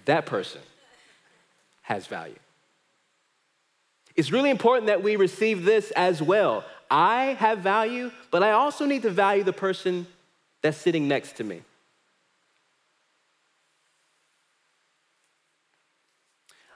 that 0.07 0.27
person 0.27 0.61
has 1.83 2.07
value. 2.07 2.35
It's 4.17 4.33
really 4.33 4.51
important 4.51 4.89
that 4.89 5.03
we 5.03 5.15
receive 5.17 5.65
this 5.65 5.93
as 5.93 6.21
well. 6.21 6.65
I 6.91 7.37
have 7.39 7.61
value, 7.61 8.11
but 8.33 8.43
I 8.43 8.53
also 8.53 8.87
need 8.87 9.03
to 9.03 9.11
value 9.11 9.45
the 9.45 9.53
person 9.53 10.07
that's 10.63 10.77
sitting 10.77 11.07
next 11.07 11.37
to 11.37 11.45
me. 11.45 11.63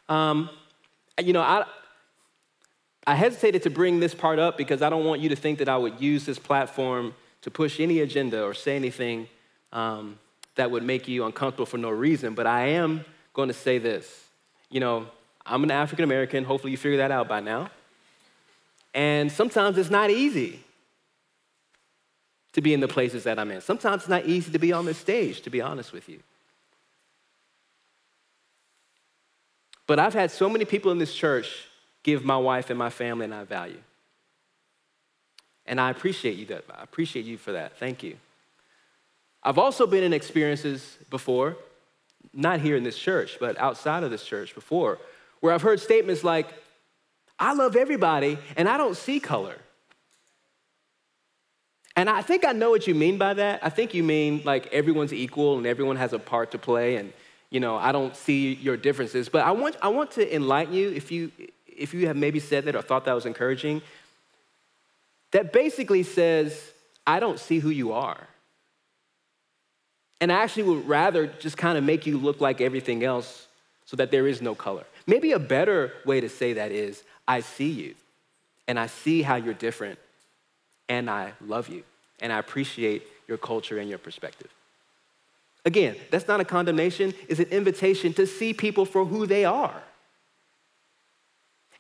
Um, 0.09 0.51
you 1.23 1.33
know, 1.33 1.41
I, 1.41 1.65
I 3.07 3.15
hesitated 3.15 3.63
to 3.65 3.71
bring 3.71 4.01
this 4.01 4.15
part 4.15 4.39
up 4.39 4.57
because 4.57 4.83
I 4.83 4.91
don't 4.91 5.05
want 5.05 5.21
you 5.21 5.29
to 5.29 5.37
think 5.37 5.59
that 5.59 5.69
I 5.69 5.77
would 5.77 6.01
use 6.01 6.25
this 6.25 6.39
platform 6.39 7.15
to 7.43 7.51
push 7.51 7.81
any 7.81 8.01
agenda 8.01 8.43
or 8.43 8.55
say 8.55 8.77
anything 8.77 9.29
um, 9.73 10.19
that 10.55 10.71
would 10.71 10.83
make 10.83 11.07
you 11.07 11.25
uncomfortable 11.25 11.67
for 11.67 11.79
no 11.79 11.91
reason. 11.91 12.35
But 12.35 12.47
I 12.47 12.69
am 12.69 13.05
going 13.35 13.49
to 13.49 13.55
say 13.55 13.79
this. 13.79 14.25
You 14.71 14.81
know, 14.81 15.07
I'm 15.45 15.63
an 15.63 15.71
African 15.71 16.05
American. 16.05 16.45
Hopefully, 16.45 16.71
you 16.71 16.79
figured 16.79 17.01
that 17.01 17.11
out 17.11 17.29
by 17.29 17.41
now. 17.41 17.71
And 18.95 19.31
sometimes 19.31 19.77
it's 19.77 19.91
not 19.91 20.11
easy 20.11 20.61
to 22.53 22.61
be 22.61 22.73
in 22.73 22.81
the 22.81 22.89
places 22.89 23.25
that 23.25 23.39
I'm 23.39 23.51
in. 23.51 23.61
Sometimes 23.61 24.03
it's 24.03 24.09
not 24.09 24.25
easy 24.25 24.53
to 24.53 24.59
be 24.59 24.73
on 24.73 24.87
this 24.87 24.97
stage, 24.97 25.43
to 25.43 25.51
be 25.51 25.61
honest 25.61 25.93
with 25.93 26.09
you. 26.09 26.21
But 29.87 29.99
I've 29.99 30.15
had 30.15 30.31
so 30.31 30.49
many 30.49 30.65
people 30.65 30.91
in 30.93 30.99
this 30.99 31.15
church 31.15 31.69
give 32.03 32.25
my 32.25 32.37
wife 32.37 32.71
and 32.71 32.79
my 32.79 32.91
family 32.91 33.25
and 33.25 33.35
I 33.35 33.45
value. 33.45 33.81
And 35.67 35.81
I 35.81 35.91
appreciate 35.91 36.37
you 36.37 36.47
that. 36.47 36.65
I 36.71 36.83
appreciate 36.83 37.25
you 37.25 37.39
for 37.39 37.53
that. 37.53 37.79
Thank 37.79 38.03
you. 38.03 38.17
I've 39.43 39.59
also 39.59 39.87
been 39.87 40.03
in 40.05 40.13
experiences 40.13 40.97
before, 41.11 41.57
not 42.33 42.61
here 42.61 42.77
in 42.77 42.85
this 42.85 42.99
church, 42.99 43.37
but 43.39 43.59
outside 43.59 44.03
of 44.03 44.11
this 44.11 44.25
church 44.25 44.55
before, 44.55 44.99
where 45.41 45.53
I've 45.53 45.63
heard 45.63 45.81
statements 45.81 46.25
like, 46.25 46.49
I 47.39 47.53
love 47.53 47.77
everybody 47.77 48.39
and 48.57 48.69
I 48.69 48.77
don't 48.77 48.97
see 48.97 49.21
color. 49.21 49.57
And 51.97 52.11
I 52.11 52.23
think 52.23 52.45
I 52.45 52.53
know 52.53 52.71
what 52.71 52.87
you 52.87 52.95
mean 52.95 53.19
by 53.19 53.35
that. 53.35 53.61
I 53.63 53.69
think 53.69 53.95
you 53.95 54.03
mean 54.03 54.43
like 54.45 54.67
everyone's 54.73 55.13
equal 55.13 55.59
and 55.59 55.67
everyone 55.67 55.97
has 55.97 56.13
a 56.13 56.19
part 56.19 56.51
to 56.53 56.59
play 56.59 56.97
and 56.97 57.13
you 57.55 57.61
know, 57.61 57.77
I 57.77 57.93
don't 57.93 58.17
see 58.17 58.55
your 58.55 58.77
differences. 58.77 59.29
But 59.29 59.45
I 59.45 59.53
want 59.53 59.77
I 59.81 59.87
want 59.87 60.11
to 60.13 60.35
enlighten 60.35 60.75
you 60.75 60.91
if 60.91 61.13
you 61.13 61.31
if 61.69 61.95
you 61.95 62.09
have 62.09 62.17
maybe 62.17 62.41
said 62.41 62.65
that 62.65 62.75
or 62.75 62.83
thought 62.83 63.05
that 63.05 63.13
was 63.13 63.27
encouraging. 63.27 63.81
That 65.31 65.53
basically 65.53 66.03
says 66.03 66.73
I 67.07 67.21
don't 67.21 67.39
see 67.39 67.61
who 67.61 67.71
you 67.71 67.93
are. 67.93 68.27
And 70.21 70.33
I 70.33 70.43
actually 70.43 70.65
would 70.65 70.89
rather 70.89 71.29
just 71.29 71.57
kind 71.57 71.79
of 71.79 71.85
make 71.85 72.07
you 72.07 72.19
look 72.19 72.41
like 72.41 72.61
everything 72.61 73.05
else 73.05 73.47
so 73.85 73.97
that 73.99 74.11
there 74.11 74.27
is 74.27 74.43
no 74.43 74.57
color. 74.57 74.85
Maybe 75.07 75.31
a 75.31 75.39
better 75.39 75.93
way 76.05 76.21
to 76.21 76.29
say 76.29 76.55
that 76.55 76.73
is 76.73 77.05
I 77.29 77.39
see 77.39 77.71
you 77.71 77.95
and 78.67 78.81
I 78.81 78.89
see 78.89 79.23
how 79.23 79.37
you're 79.37 79.55
different 79.55 80.01
and 80.89 81.09
I 81.09 81.35
love 81.41 81.69
you 81.69 81.85
and 82.19 82.33
I 82.33 82.39
appreciate 82.39 83.07
your 83.29 83.39
culture 83.39 83.79
and 83.79 83.89
your 83.89 83.99
perspective. 83.99 84.51
Again, 85.65 85.97
that's 86.11 86.29
not 86.29 86.41
a 86.41 86.45
condemnation, 86.45 87.15
it's 87.29 87.41
an 87.41 87.47
invitation 87.47 88.13
to 88.15 88.27
see 88.27 88.53
people 88.53 88.85
for 88.85 89.05
who 89.05 89.27
they 89.27 89.45
are. 89.45 89.83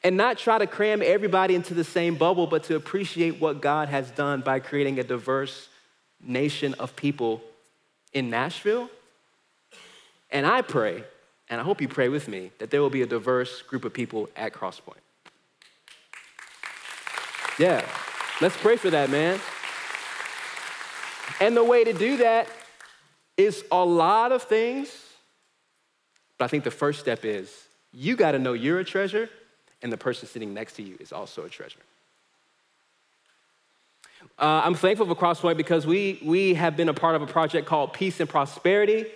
And 0.02 0.16
not 0.16 0.38
try 0.38 0.58
to 0.58 0.66
cram 0.66 1.02
everybody 1.02 1.54
into 1.54 1.74
the 1.74 1.84
same 1.84 2.16
bubble, 2.16 2.46
but 2.46 2.64
to 2.64 2.76
appreciate 2.76 3.40
what 3.40 3.60
God 3.60 3.88
has 3.88 4.10
done 4.10 4.40
by 4.40 4.60
creating 4.60 4.98
a 4.98 5.04
diverse 5.04 5.68
nation 6.22 6.74
of 6.74 6.96
people 6.96 7.42
in 8.12 8.30
Nashville. 8.30 8.88
And 10.30 10.46
I 10.46 10.62
pray, 10.62 11.04
and 11.48 11.60
I 11.60 11.64
hope 11.64 11.80
you 11.80 11.88
pray 11.88 12.08
with 12.08 12.28
me, 12.28 12.52
that 12.58 12.70
there 12.70 12.80
will 12.80 12.90
be 12.90 13.02
a 13.02 13.06
diverse 13.06 13.62
group 13.62 13.84
of 13.84 13.92
people 13.92 14.28
at 14.36 14.52
Crosspoint. 14.52 14.96
Yeah, 17.58 17.86
let's 18.40 18.56
pray 18.56 18.76
for 18.76 18.90
that, 18.90 19.10
man. 19.10 19.38
And 21.40 21.56
the 21.56 21.64
way 21.64 21.84
to 21.84 21.92
do 21.92 22.18
that 22.18 22.48
is 23.36 23.64
a 23.70 23.84
lot 23.84 24.32
of 24.32 24.42
things, 24.42 24.88
but 26.38 26.44
I 26.44 26.48
think 26.48 26.64
the 26.64 26.70
first 26.70 27.00
step 27.00 27.24
is 27.24 27.50
you 27.92 28.16
got 28.16 28.32
to 28.32 28.38
know 28.38 28.52
you're 28.52 28.80
a 28.80 28.84
treasure, 28.84 29.28
and 29.82 29.92
the 29.92 29.96
person 29.96 30.28
sitting 30.28 30.54
next 30.54 30.74
to 30.74 30.82
you 30.82 30.96
is 31.00 31.12
also 31.12 31.44
a 31.44 31.48
treasure. 31.48 31.80
Uh, 34.38 34.62
I'm 34.64 34.74
thankful 34.74 35.06
for 35.06 35.14
Crosspoint 35.14 35.56
because 35.56 35.86
we, 35.86 36.18
we 36.24 36.54
have 36.54 36.76
been 36.76 36.88
a 36.88 36.94
part 36.94 37.14
of 37.14 37.22
a 37.22 37.26
project 37.26 37.66
called 37.66 37.92
Peace 37.92 38.18
and 38.18 38.28
Prosperity. 38.28 39.06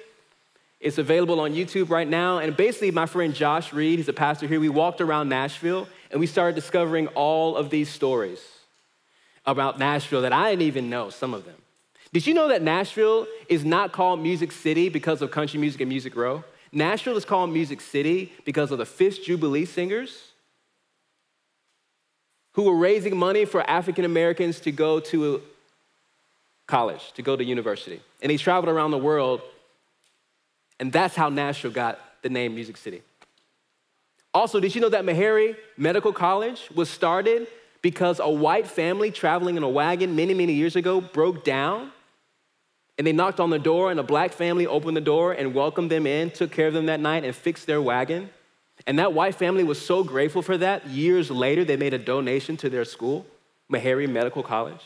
It's 0.81 0.99
available 0.99 1.41
on 1.41 1.55
YouTube 1.55 1.91
right 1.91 2.07
now. 2.07 2.39
And 2.39 2.57
basically, 2.57 2.93
my 2.93 3.07
friend 3.07 3.35
Josh 3.35 3.73
Reed, 3.73 3.99
he's 3.99 4.09
a 4.09 4.13
pastor 4.13 4.47
here, 4.47 4.61
we 4.61 4.69
walked 4.69 5.01
around 5.01 5.29
Nashville 5.29 5.89
and 6.13 6.21
we 6.21 6.27
started 6.27 6.55
discovering 6.55 7.09
all 7.09 7.57
of 7.57 7.71
these 7.71 7.89
stories 7.89 8.41
about 9.45 9.79
Nashville 9.79 10.23
that 10.23 10.33
I 10.33 10.51
didn't 10.51 10.63
even 10.63 10.89
know, 10.91 11.11
some 11.11 11.35
of 11.35 11.45
them. 11.45 11.57
Did 12.13 12.27
you 12.27 12.35
know 12.35 12.49
that 12.49 12.63
Nashville 12.63 13.27
is 13.49 13.65
not 13.65 13.93
called 13.93 14.21
Music 14.21 14.53
City 14.53 14.89
because 14.89 15.21
of 15.21 15.31
country 15.31 15.61
music 15.61 15.81
and 15.81 15.89
Music 15.89 16.17
Row? 16.17 16.43
Nashville 16.73 17.17
is 17.17 17.25
called 17.25 17.51
Music 17.51 17.81
City 17.81 18.33
because 18.45 18.71
of 18.71 18.79
the 18.79 18.87
Fisk 18.87 19.23
Jubilee 19.23 19.65
singers 19.65 20.33
who 22.55 22.63
were 22.63 22.77
raising 22.77 23.17
money 23.17 23.45
for 23.45 23.69
African 23.69 24.05
Americans 24.05 24.61
to 24.61 24.73
go 24.73 25.01
to 25.01 25.43
college, 26.67 27.13
to 27.13 27.23
go 27.23 27.37
to 27.37 27.45
university. 27.45 28.01
And 28.23 28.31
they 28.31 28.37
traveled 28.37 28.75
around 28.75 28.91
the 28.91 28.99
world, 28.99 29.43
and 30.81 30.93
that's 30.93 31.15
how 31.15 31.29
Nashville 31.29 31.71
got 31.71 32.01
the 32.23 32.29
name 32.29 32.55
Music 32.55 32.77
City. 32.77 33.03
Also, 34.35 34.61
did 34.61 34.75
you 34.75 34.81
know 34.81 34.89
that 34.89 35.05
Meharry 35.05 35.57
Medical 35.77 36.13
College 36.13 36.69
was 36.75 36.91
started 36.91 37.47
because 37.81 38.19
a 38.19 38.29
white 38.29 38.67
family 38.67 39.11
traveling 39.11 39.57
in 39.57 39.63
a 39.63 39.69
wagon 39.69 40.17
many, 40.17 40.35
many 40.35 40.53
years 40.53 40.75
ago 40.77 41.01
broke 41.01 41.45
down? 41.45 41.93
And 42.99 43.07
they 43.07 43.13
knocked 43.13 43.39
on 43.39 43.51
the 43.51 43.61
door, 43.61 43.91
and 43.93 44.01
a 44.01 44.03
black 44.03 44.33
family 44.33 44.67
opened 44.67 44.97
the 44.97 45.01
door 45.01 45.33
and 45.33 45.55
welcomed 45.55 45.91
them 45.91 46.07
in, 46.07 46.31
took 46.31 46.51
care 46.51 46.67
of 46.67 46.75
them 46.75 46.87
that 46.87 46.99
night, 46.99 47.25
and 47.25 47.35
fixed 47.35 47.67
their 47.67 47.81
wagon. 47.81 48.29
And 48.87 48.99
that 48.99 49.13
white 49.13 49.37
family 49.37 49.65
was 49.65 49.81
so 49.81 50.03
grateful 50.03 50.43
for 50.43 50.59
that. 50.59 50.87
Years 50.89 51.31
later, 51.31 51.65
they 51.65 51.77
made 51.77 51.95
a 51.95 51.99
donation 51.99 52.57
to 52.59 52.69
their 52.69 52.85
school, 52.85 53.25
Meharry 53.71 54.09
Medical 54.09 54.43
College. 54.43 54.83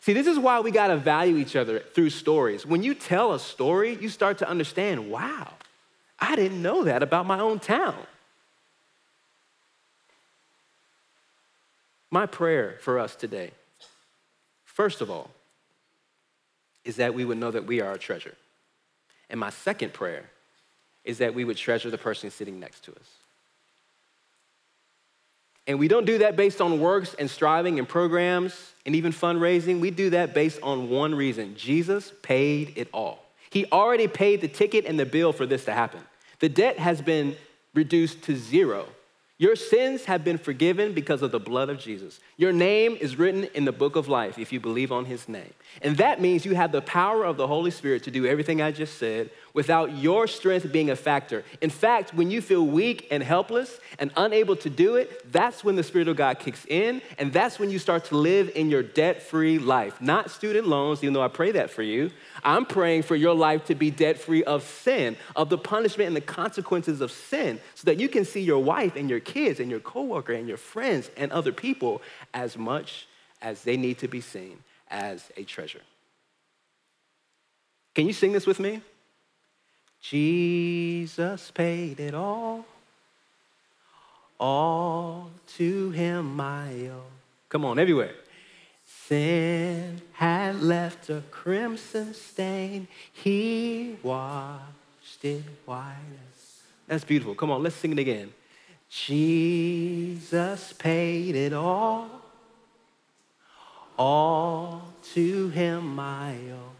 See, 0.00 0.12
this 0.12 0.26
is 0.26 0.38
why 0.38 0.60
we 0.60 0.70
got 0.70 0.88
to 0.88 0.96
value 0.96 1.36
each 1.36 1.56
other 1.56 1.80
through 1.80 2.10
stories. 2.10 2.64
When 2.64 2.82
you 2.82 2.94
tell 2.94 3.32
a 3.32 3.40
story, 3.40 3.96
you 4.00 4.08
start 4.08 4.38
to 4.38 4.48
understand 4.48 5.10
wow, 5.10 5.52
I 6.18 6.36
didn't 6.36 6.62
know 6.62 6.84
that 6.84 7.02
about 7.02 7.26
my 7.26 7.40
own 7.40 7.58
town. 7.58 7.96
My 12.10 12.26
prayer 12.26 12.76
for 12.80 12.98
us 12.98 13.16
today, 13.16 13.50
first 14.64 15.00
of 15.00 15.10
all, 15.10 15.30
is 16.86 16.96
that 16.96 17.14
we 17.14 17.24
would 17.24 17.38
know 17.38 17.50
that 17.50 17.66
we 17.66 17.80
are 17.80 17.92
a 17.92 17.98
treasure. 17.98 18.34
And 19.28 19.40
my 19.40 19.50
second 19.50 19.92
prayer 19.92 20.30
is 21.04 21.18
that 21.18 21.34
we 21.34 21.44
would 21.44 21.56
treasure 21.56 21.90
the 21.90 21.98
person 21.98 22.30
sitting 22.30 22.60
next 22.60 22.84
to 22.84 22.92
us. 22.92 23.08
And 25.66 25.80
we 25.80 25.88
don't 25.88 26.06
do 26.06 26.18
that 26.18 26.36
based 26.36 26.60
on 26.60 26.80
works 26.80 27.14
and 27.18 27.28
striving 27.28 27.78
and 27.78 27.88
programs 27.88 28.72
and 28.86 28.94
even 28.94 29.12
fundraising. 29.12 29.80
We 29.80 29.90
do 29.90 30.10
that 30.10 30.32
based 30.32 30.60
on 30.62 30.88
one 30.88 31.14
reason 31.14 31.56
Jesus 31.56 32.12
paid 32.22 32.74
it 32.76 32.88
all. 32.94 33.24
He 33.50 33.66
already 33.72 34.06
paid 34.06 34.40
the 34.40 34.48
ticket 34.48 34.84
and 34.84 34.98
the 34.98 35.06
bill 35.06 35.32
for 35.32 35.44
this 35.44 35.64
to 35.64 35.72
happen. 35.72 36.00
The 36.38 36.48
debt 36.48 36.78
has 36.78 37.02
been 37.02 37.36
reduced 37.74 38.22
to 38.24 38.36
zero. 38.36 38.86
Your 39.38 39.54
sins 39.54 40.06
have 40.06 40.24
been 40.24 40.38
forgiven 40.38 40.94
because 40.94 41.20
of 41.20 41.30
the 41.30 41.38
blood 41.38 41.68
of 41.68 41.78
Jesus. 41.78 42.20
Your 42.38 42.52
name 42.52 42.96
is 42.98 43.16
written 43.16 43.44
in 43.52 43.66
the 43.66 43.72
book 43.72 43.94
of 43.94 44.08
life 44.08 44.38
if 44.38 44.50
you 44.50 44.60
believe 44.60 44.90
on 44.90 45.04
his 45.04 45.28
name. 45.28 45.52
And 45.82 45.98
that 45.98 46.22
means 46.22 46.46
you 46.46 46.54
have 46.54 46.72
the 46.72 46.80
power 46.80 47.22
of 47.22 47.36
the 47.36 47.46
Holy 47.46 47.70
Spirit 47.70 48.02
to 48.04 48.10
do 48.10 48.24
everything 48.24 48.62
I 48.62 48.72
just 48.72 48.96
said 48.98 49.30
without 49.56 49.96
your 49.96 50.26
strength 50.26 50.70
being 50.70 50.90
a 50.90 50.94
factor. 50.94 51.42
In 51.62 51.70
fact, 51.70 52.12
when 52.12 52.30
you 52.30 52.42
feel 52.42 52.64
weak 52.66 53.08
and 53.10 53.22
helpless 53.22 53.80
and 53.98 54.12
unable 54.14 54.54
to 54.56 54.68
do 54.68 54.96
it, 54.96 55.32
that's 55.32 55.64
when 55.64 55.76
the 55.76 55.82
Spirit 55.82 56.08
of 56.08 56.16
God 56.16 56.38
kicks 56.38 56.66
in, 56.68 57.00
and 57.18 57.32
that's 57.32 57.58
when 57.58 57.70
you 57.70 57.78
start 57.78 58.04
to 58.04 58.18
live 58.18 58.52
in 58.54 58.68
your 58.68 58.82
debt 58.82 59.22
free 59.22 59.58
life. 59.58 59.98
Not 59.98 60.30
student 60.30 60.68
loans, 60.68 61.02
even 61.02 61.14
though 61.14 61.22
I 61.22 61.28
pray 61.28 61.52
that 61.52 61.70
for 61.70 61.82
you. 61.82 62.10
I'm 62.44 62.66
praying 62.66 63.04
for 63.04 63.16
your 63.16 63.34
life 63.34 63.64
to 63.64 63.74
be 63.74 63.90
debt 63.90 64.18
free 64.18 64.44
of 64.44 64.62
sin, 64.62 65.16
of 65.34 65.48
the 65.48 65.56
punishment 65.56 66.08
and 66.08 66.16
the 66.16 66.20
consequences 66.20 67.00
of 67.00 67.10
sin, 67.10 67.58
so 67.74 67.86
that 67.86 67.98
you 67.98 68.10
can 68.10 68.26
see 68.26 68.42
your 68.42 68.62
wife 68.62 68.94
and 68.94 69.08
your 69.08 69.20
kids 69.20 69.58
and 69.58 69.70
your 69.70 69.80
coworker 69.80 70.34
and 70.34 70.46
your 70.46 70.58
friends 70.58 71.10
and 71.16 71.32
other 71.32 71.50
people 71.50 72.02
as 72.34 72.58
much 72.58 73.08
as 73.40 73.62
they 73.62 73.78
need 73.78 73.96
to 74.00 74.08
be 74.08 74.20
seen 74.20 74.58
as 74.90 75.30
a 75.38 75.44
treasure. 75.44 75.80
Can 77.94 78.06
you 78.06 78.12
sing 78.12 78.32
this 78.32 78.46
with 78.46 78.60
me? 78.60 78.82
Jesus 80.10 81.50
paid 81.50 81.98
it 81.98 82.14
all, 82.14 82.64
all 84.38 85.30
to 85.56 85.90
him 85.90 86.40
I 86.40 86.90
owe. 86.92 87.02
Come 87.48 87.64
on, 87.64 87.78
everywhere. 87.80 88.14
Sin 88.84 90.00
had 90.12 90.62
left 90.62 91.10
a 91.10 91.22
crimson 91.32 92.14
stain. 92.14 92.86
He 93.12 93.96
washed 94.02 95.24
it 95.24 95.42
white. 95.64 95.94
That's 96.86 97.04
beautiful. 97.04 97.34
Come 97.34 97.50
on, 97.50 97.64
let's 97.64 97.74
sing 97.74 97.90
it 97.90 97.98
again. 97.98 98.32
Jesus 98.88 100.72
paid 100.74 101.34
it 101.34 101.52
all. 101.52 102.08
All 103.98 104.92
to 105.14 105.48
him 105.48 105.98
I 105.98 106.34
owe. 106.52 106.76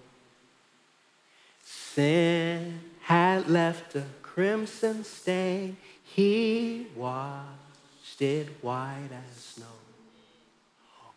Sin 1.64 2.78
had 3.06 3.48
left 3.48 3.94
a 3.94 4.02
crimson 4.20 5.04
stain. 5.04 5.76
He 6.02 6.88
washed 6.96 8.20
it 8.20 8.48
white 8.62 9.10
as 9.12 9.40
snow. 9.40 9.76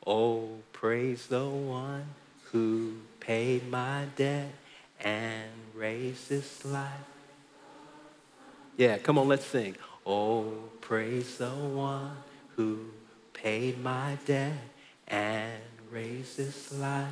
Oh, 0.05 0.49
praise 0.71 1.25
the 1.25 1.49
one 1.49 2.05
who 2.51 2.93
paid 3.19 3.67
my 3.71 4.05
debt 4.15 4.51
and 4.99 5.49
raised 5.73 6.29
this 6.29 6.63
life. 6.63 6.91
Yeah, 8.77 8.99
come 8.99 9.17
on, 9.17 9.27
let's 9.27 9.47
sing. 9.47 9.75
Oh, 10.05 10.53
praise 10.81 11.39
the 11.39 11.49
one 11.49 12.17
who 12.55 12.85
paid 13.33 13.81
my 13.81 14.15
debt 14.27 14.53
and 15.07 15.59
raised 15.89 16.37
this 16.37 16.71
life 16.71 17.07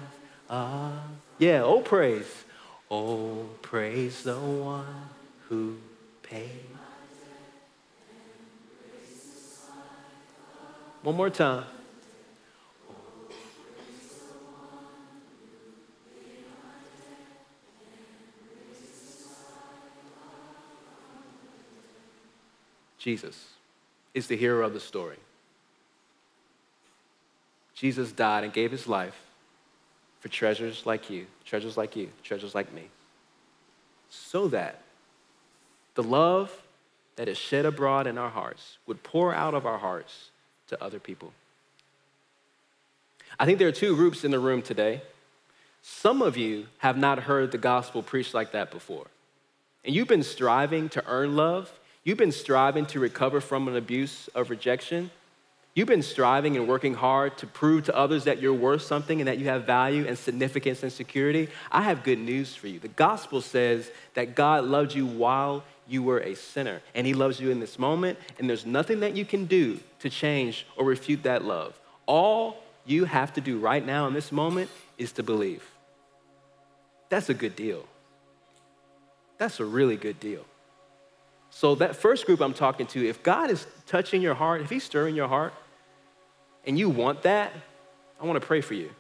up. 0.48 1.02
Yeah, 1.40 1.64
oh, 1.64 1.82
praise. 1.82 2.44
Oh, 2.90 3.50
praise 3.62 4.24
the 4.24 4.36
one 4.36 5.10
who 5.50 5.78
paid. 6.24 6.50
My 6.74 6.80
debt. 7.20 7.60
One 11.04 11.16
more 11.16 11.30
time. 11.30 11.66
Jesus 22.98 23.48
is 24.14 24.28
the 24.28 24.36
hero 24.36 24.66
of 24.66 24.74
the 24.74 24.80
story. 24.80 25.18
Jesus 27.74 28.12
died 28.12 28.44
and 28.44 28.52
gave 28.52 28.72
his 28.72 28.88
life 28.88 29.27
for 30.20 30.28
treasures 30.30 30.86
like 30.86 31.10
you, 31.10 31.26
treasures 31.46 31.78
like 31.78 31.96
you, 31.96 32.10
treasures 32.24 32.56
like 32.56 32.74
me, 32.74 32.88
so 34.10 34.48
that 34.48 34.82
the 35.96 36.04
love 36.04 36.52
that 37.16 37.28
is 37.28 37.38
shed 37.38 37.66
abroad 37.66 38.08
in 38.08 38.18
our 38.18 38.30
hearts 38.30 38.78
would 38.86 39.04
pour 39.04 39.34
out 39.34 39.54
of 39.54 39.66
our 39.66 39.78
hearts 39.78 40.30
to 40.68 40.82
other 40.84 41.00
people. 41.00 41.34
I 43.40 43.46
think 43.46 43.60
there 43.60 43.68
are 43.68 43.74
two 43.74 43.96
groups 43.96 44.24
in 44.24 44.32
the 44.32 44.40
room 44.40 44.62
today. 44.62 45.02
Some 45.82 46.22
of 46.22 46.38
you 46.38 46.68
have 46.80 46.98
not 46.98 47.20
heard 47.20 47.52
the 47.52 47.58
gospel 47.58 48.02
preached 48.02 48.34
like 48.34 48.52
that 48.52 48.72
before. 48.72 49.08
And 49.86 49.96
you've 49.96 50.08
been 50.08 50.24
striving 50.24 50.90
to 50.90 51.04
earn 51.08 51.36
love, 51.36 51.72
you've 52.04 52.18
been 52.18 52.32
striving 52.32 52.86
to 52.88 53.00
recover 53.00 53.42
from 53.42 53.68
an 53.68 53.76
abuse 53.76 54.28
of 54.36 54.50
rejection, 54.50 55.12
You've 55.78 55.88
been 55.88 56.02
striving 56.02 56.58
and 56.58 56.68
working 56.68 56.96
hard 56.96 57.38
to 57.38 57.46
prove 57.46 57.86
to 57.86 57.96
others 57.96 58.24
that 58.24 58.42
you're 58.42 58.52
worth 58.52 58.82
something 58.82 59.22
and 59.22 59.28
that 59.28 59.38
you 59.38 59.46
have 59.46 59.66
value 59.68 60.08
and 60.08 60.18
significance 60.18 60.82
and 60.82 60.92
security. 60.92 61.50
I 61.72 61.84
have 61.84 62.04
good 62.04 62.18
news 62.18 62.56
for 62.56 62.68
you. 62.68 62.80
The 62.80 62.88
gospel 62.88 63.42
says 63.42 63.92
that 64.16 64.34
God 64.34 64.64
loved 64.64 64.96
you 64.96 65.06
while 65.06 65.64
you 65.88 66.02
were 66.02 66.18
a 66.18 66.36
sinner, 66.36 66.82
and 66.96 67.06
He 67.06 67.14
loves 67.14 67.40
you 67.40 67.52
in 67.52 67.60
this 67.60 67.78
moment, 67.78 68.18
and 68.40 68.50
there's 68.50 68.66
nothing 68.66 69.02
that 69.02 69.16
you 69.16 69.24
can 69.24 69.46
do 69.46 69.80
to 70.00 70.10
change 70.10 70.66
or 70.78 70.84
refute 70.84 71.22
that 71.22 71.46
love. 71.46 71.80
All 72.08 72.58
you 72.88 73.06
have 73.06 73.32
to 73.36 73.42
do 73.42 73.60
right 73.60 73.86
now 73.86 74.08
in 74.08 74.16
this 74.16 74.32
moment 74.32 74.72
is 74.98 75.12
to 75.12 75.22
believe. 75.22 75.64
That's 77.10 77.30
a 77.30 77.36
good 77.36 77.56
deal. 77.56 77.86
That's 79.38 79.60
a 79.60 79.66
really 79.66 79.96
good 79.96 80.20
deal. 80.20 80.44
So, 81.52 81.76
that 81.76 81.96
first 81.96 82.26
group 82.26 82.42
I'm 82.42 82.56
talking 82.56 82.88
to, 82.88 83.08
if 83.08 83.22
God 83.22 83.52
is 83.52 83.68
touching 83.86 84.24
your 84.24 84.34
heart, 84.34 84.62
if 84.62 84.72
He's 84.72 84.84
stirring 84.84 85.16
your 85.16 85.28
heart, 85.28 85.54
and 86.68 86.78
you 86.78 86.90
want 86.90 87.24
that, 87.24 87.54
I 88.22 88.26
want 88.26 88.40
to 88.40 88.46
pray 88.46 88.62
for 88.62 88.76
you. 88.76 88.92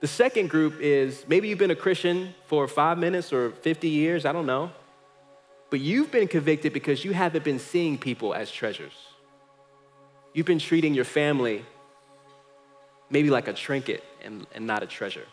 The 0.00 0.06
second 0.06 0.48
group 0.48 0.80
is 0.80 1.24
maybe 1.28 1.48
you've 1.48 1.58
been 1.58 1.70
a 1.70 1.76
Christian 1.76 2.34
for 2.46 2.66
five 2.66 2.96
minutes 2.96 3.32
or 3.32 3.50
50 3.50 3.88
years, 3.88 4.24
I 4.24 4.32
don't 4.32 4.46
know, 4.46 4.70
but 5.68 5.80
you've 5.80 6.10
been 6.10 6.28
convicted 6.28 6.72
because 6.72 7.04
you 7.04 7.12
haven't 7.12 7.44
been 7.44 7.58
seeing 7.58 7.98
people 7.98 8.32
as 8.32 8.50
treasures. 8.50 8.94
You've 10.32 10.46
been 10.46 10.58
treating 10.58 10.94
your 10.94 11.04
family 11.04 11.66
maybe 13.10 13.28
like 13.28 13.48
a 13.48 13.52
trinket 13.52 14.04
and, 14.24 14.46
and 14.54 14.66
not 14.66 14.82
a 14.82 14.86
treasure. 14.86 15.26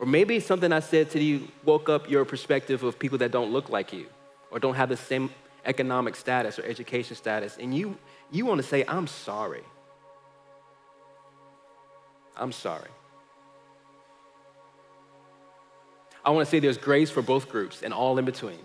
Or 0.00 0.06
maybe 0.06 0.40
something 0.40 0.72
I 0.72 0.80
said 0.80 1.10
to 1.10 1.22
you 1.22 1.48
woke 1.64 1.88
up 1.88 2.10
your 2.10 2.24
perspective 2.24 2.82
of 2.82 2.98
people 2.98 3.18
that 3.18 3.30
don't 3.30 3.52
look 3.52 3.70
like 3.70 3.92
you 3.92 4.06
or 4.50 4.58
don't 4.58 4.74
have 4.74 4.88
the 4.88 4.96
same 4.96 5.30
economic 5.64 6.16
status 6.16 6.58
or 6.58 6.64
education 6.64 7.16
status, 7.16 7.56
and 7.58 7.74
you, 7.74 7.96
you 8.30 8.44
want 8.44 8.60
to 8.60 8.66
say, 8.66 8.84
I'm 8.86 9.06
sorry. 9.06 9.62
I'm 12.36 12.52
sorry. 12.52 12.90
I 16.24 16.30
want 16.30 16.46
to 16.46 16.50
say 16.50 16.58
there's 16.58 16.78
grace 16.78 17.10
for 17.10 17.22
both 17.22 17.48
groups 17.48 17.82
and 17.82 17.92
all 17.92 18.18
in 18.18 18.24
between. 18.24 18.64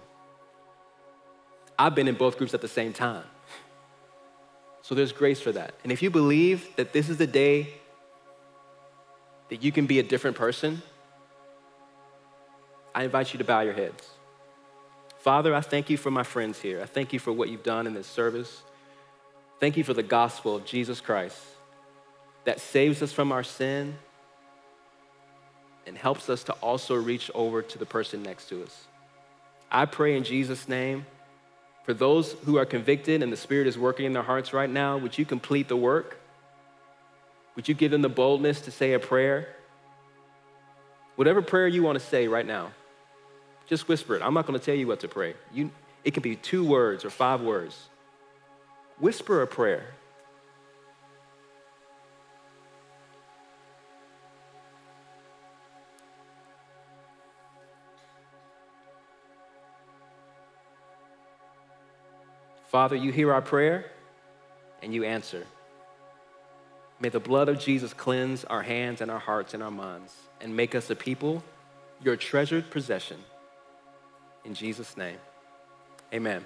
I've 1.78 1.96
been 1.96 2.08
in 2.08 2.16
both 2.16 2.38
groups 2.38 2.54
at 2.54 2.62
the 2.62 2.68
same 2.68 2.94
time. 2.94 3.26
So 4.82 4.96
there's 4.96 5.12
grace 5.12 5.40
for 5.40 5.52
that. 5.52 5.76
And 5.84 5.92
if 5.92 6.02
you 6.02 6.10
believe 6.10 6.76
that 6.78 6.94
this 6.94 7.10
is 7.10 7.18
the 7.18 7.28
day 7.28 7.74
that 9.50 9.62
you 9.62 9.72
can 9.72 9.86
be 9.86 10.00
a 10.00 10.04
different 10.04 10.38
person, 10.38 10.82
I 12.96 13.04
invite 13.04 13.34
you 13.34 13.38
to 13.38 13.44
bow 13.44 13.62
your 13.62 13.74
heads. 13.74 14.10
Father, 15.20 15.54
I 15.54 15.62
thank 15.62 15.90
you 15.90 15.98
for 15.98 16.10
my 16.10 16.24
friends 16.24 16.60
here. 16.60 16.82
I 16.82 16.86
thank 16.86 17.14
you 17.14 17.20
for 17.20 17.32
what 17.32 17.50
you've 17.50 17.64
done 17.64 17.88
in 17.88 17.94
this 17.94 18.08
service. 18.08 18.64
Thank 19.60 19.76
you 19.78 19.84
for 19.84 19.94
the 19.94 20.04
gospel 20.04 20.56
of 20.56 20.66
Jesus 20.66 21.02
Christ 21.02 21.40
that 22.50 22.60
saves 22.60 23.04
us 23.04 23.14
from 23.14 23.32
our 23.32 23.43
sin 23.43 23.95
and 25.86 25.95
helps 25.95 26.32
us 26.32 26.41
to 26.41 26.54
also 26.54 26.95
reach 26.95 27.30
over 27.36 27.62
to 27.62 27.78
the 27.78 27.86
person 27.86 28.24
next 28.24 28.50
to 28.50 28.64
us. 28.64 28.88
I 29.72 29.86
pray 29.86 30.18
in 30.18 30.24
Jesus' 30.24 30.68
name 30.68 31.06
for 31.84 31.93
those 31.93 32.32
who 32.45 32.58
are 32.58 32.66
convicted 32.66 33.22
and 33.22 33.32
the 33.32 33.38
Spirit 33.38 33.68
is 33.68 33.78
working 33.78 34.08
in 34.08 34.14
their 34.14 34.24
hearts 34.24 34.52
right 34.52 34.68
now, 34.68 34.97
would 34.97 35.16
you 35.16 35.26
complete 35.26 35.68
the 35.68 35.76
work? 35.76 36.18
Would 37.56 37.70
you 37.70 37.76
give 37.76 37.91
them 37.91 38.02
the 38.02 38.10
boldness 38.10 38.62
to 38.62 38.72
say 38.72 38.93
a 38.93 39.00
prayer? 39.00 39.50
Whatever 41.18 41.43
prayer 41.43 41.68
you 41.68 41.84
want 41.84 42.00
to 42.00 42.04
say 42.04 42.28
right 42.28 42.47
now, 42.47 42.72
just 43.68 43.88
whisper 43.88 44.16
it. 44.16 44.24
I'm 44.24 44.34
not 44.34 44.47
going 44.47 44.58
to 44.58 44.66
tell 44.66 44.74
you 44.74 44.88
what 44.88 45.02
to 45.02 45.08
pray. 45.08 45.36
You, 45.54 45.70
it 46.04 46.16
can 46.16 46.24
be 46.24 46.36
two 46.36 46.66
words 46.66 47.06
or 47.06 47.12
five 47.12 47.41
words. 47.41 47.89
Whisper 48.97 49.43
a 49.43 49.47
prayer. 49.47 49.93
Father, 62.70 62.96
you 62.96 63.12
hear 63.12 63.34
our 63.34 63.42
prayer 63.42 63.86
and 64.84 64.94
you 64.94 65.04
answer. 65.04 65.46
May 67.00 67.10
the 67.10 67.20
blood 67.20 67.50
of 67.50 67.60
Jesus 67.60 67.94
cleanse 67.94 68.46
our 68.46 68.62
hands 68.62 69.02
and 69.02 69.10
our 69.10 69.18
hearts 69.18 69.56
and 69.56 69.64
our 69.64 69.72
minds 69.72 70.14
and 70.40 70.56
make 70.56 70.76
us 70.76 70.88
a 70.92 70.96
people, 70.96 71.44
your 72.04 72.16
treasured 72.16 72.70
possession. 72.70 73.18
In 74.46 74.54
Jesus' 74.54 74.96
name, 74.96 75.18
amen. 76.14 76.46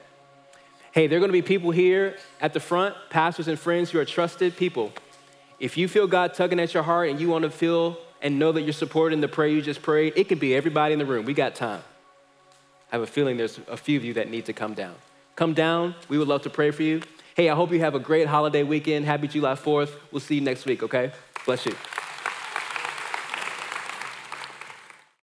Hey, 0.93 1.07
there 1.07 1.17
are 1.17 1.19
going 1.19 1.29
to 1.29 1.33
be 1.33 1.41
people 1.41 1.71
here 1.71 2.15
at 2.39 2.53
the 2.53 2.59
front, 2.61 2.95
pastors 3.09 3.49
and 3.49 3.59
friends 3.59 3.91
who 3.91 3.99
are 3.99 4.05
trusted 4.05 4.55
people. 4.55 4.93
If 5.59 5.75
you 5.75 5.89
feel 5.89 6.07
God 6.07 6.35
tugging 6.35 6.59
at 6.59 6.73
your 6.73 6.83
heart 6.83 7.09
and 7.09 7.19
you 7.19 7.27
want 7.27 7.43
to 7.43 7.49
feel 7.49 7.97
and 8.21 8.39
know 8.39 8.53
that 8.53 8.61
you're 8.61 8.71
supporting 8.71 9.19
the 9.19 9.27
prayer 9.27 9.49
you 9.49 9.61
just 9.61 9.81
prayed, 9.81 10.13
it 10.15 10.29
could 10.29 10.39
be 10.39 10.55
everybody 10.55 10.93
in 10.93 10.99
the 10.99 11.05
room. 11.05 11.25
We 11.25 11.33
got 11.33 11.53
time. 11.53 11.83
I 12.93 12.95
have 12.95 13.01
a 13.01 13.07
feeling 13.07 13.35
there's 13.35 13.59
a 13.67 13.75
few 13.75 13.97
of 13.97 14.05
you 14.05 14.13
that 14.13 14.29
need 14.29 14.45
to 14.45 14.53
come 14.53 14.73
down. 14.73 14.95
Come 15.35 15.53
down. 15.53 15.95
We 16.09 16.17
would 16.17 16.27
love 16.27 16.43
to 16.43 16.49
pray 16.49 16.71
for 16.71 16.83
you. 16.83 17.01
Hey, 17.35 17.49
I 17.49 17.55
hope 17.55 17.71
you 17.71 17.79
have 17.79 17.95
a 17.95 17.99
great 17.99 18.27
holiday 18.27 18.61
weekend. 18.63 19.05
Happy 19.05 19.27
July 19.27 19.53
4th. 19.53 19.91
We'll 20.11 20.19
see 20.19 20.35
you 20.35 20.41
next 20.41 20.65
week, 20.65 20.83
okay? 20.83 21.11
Bless 21.45 21.65
you. 21.65 21.73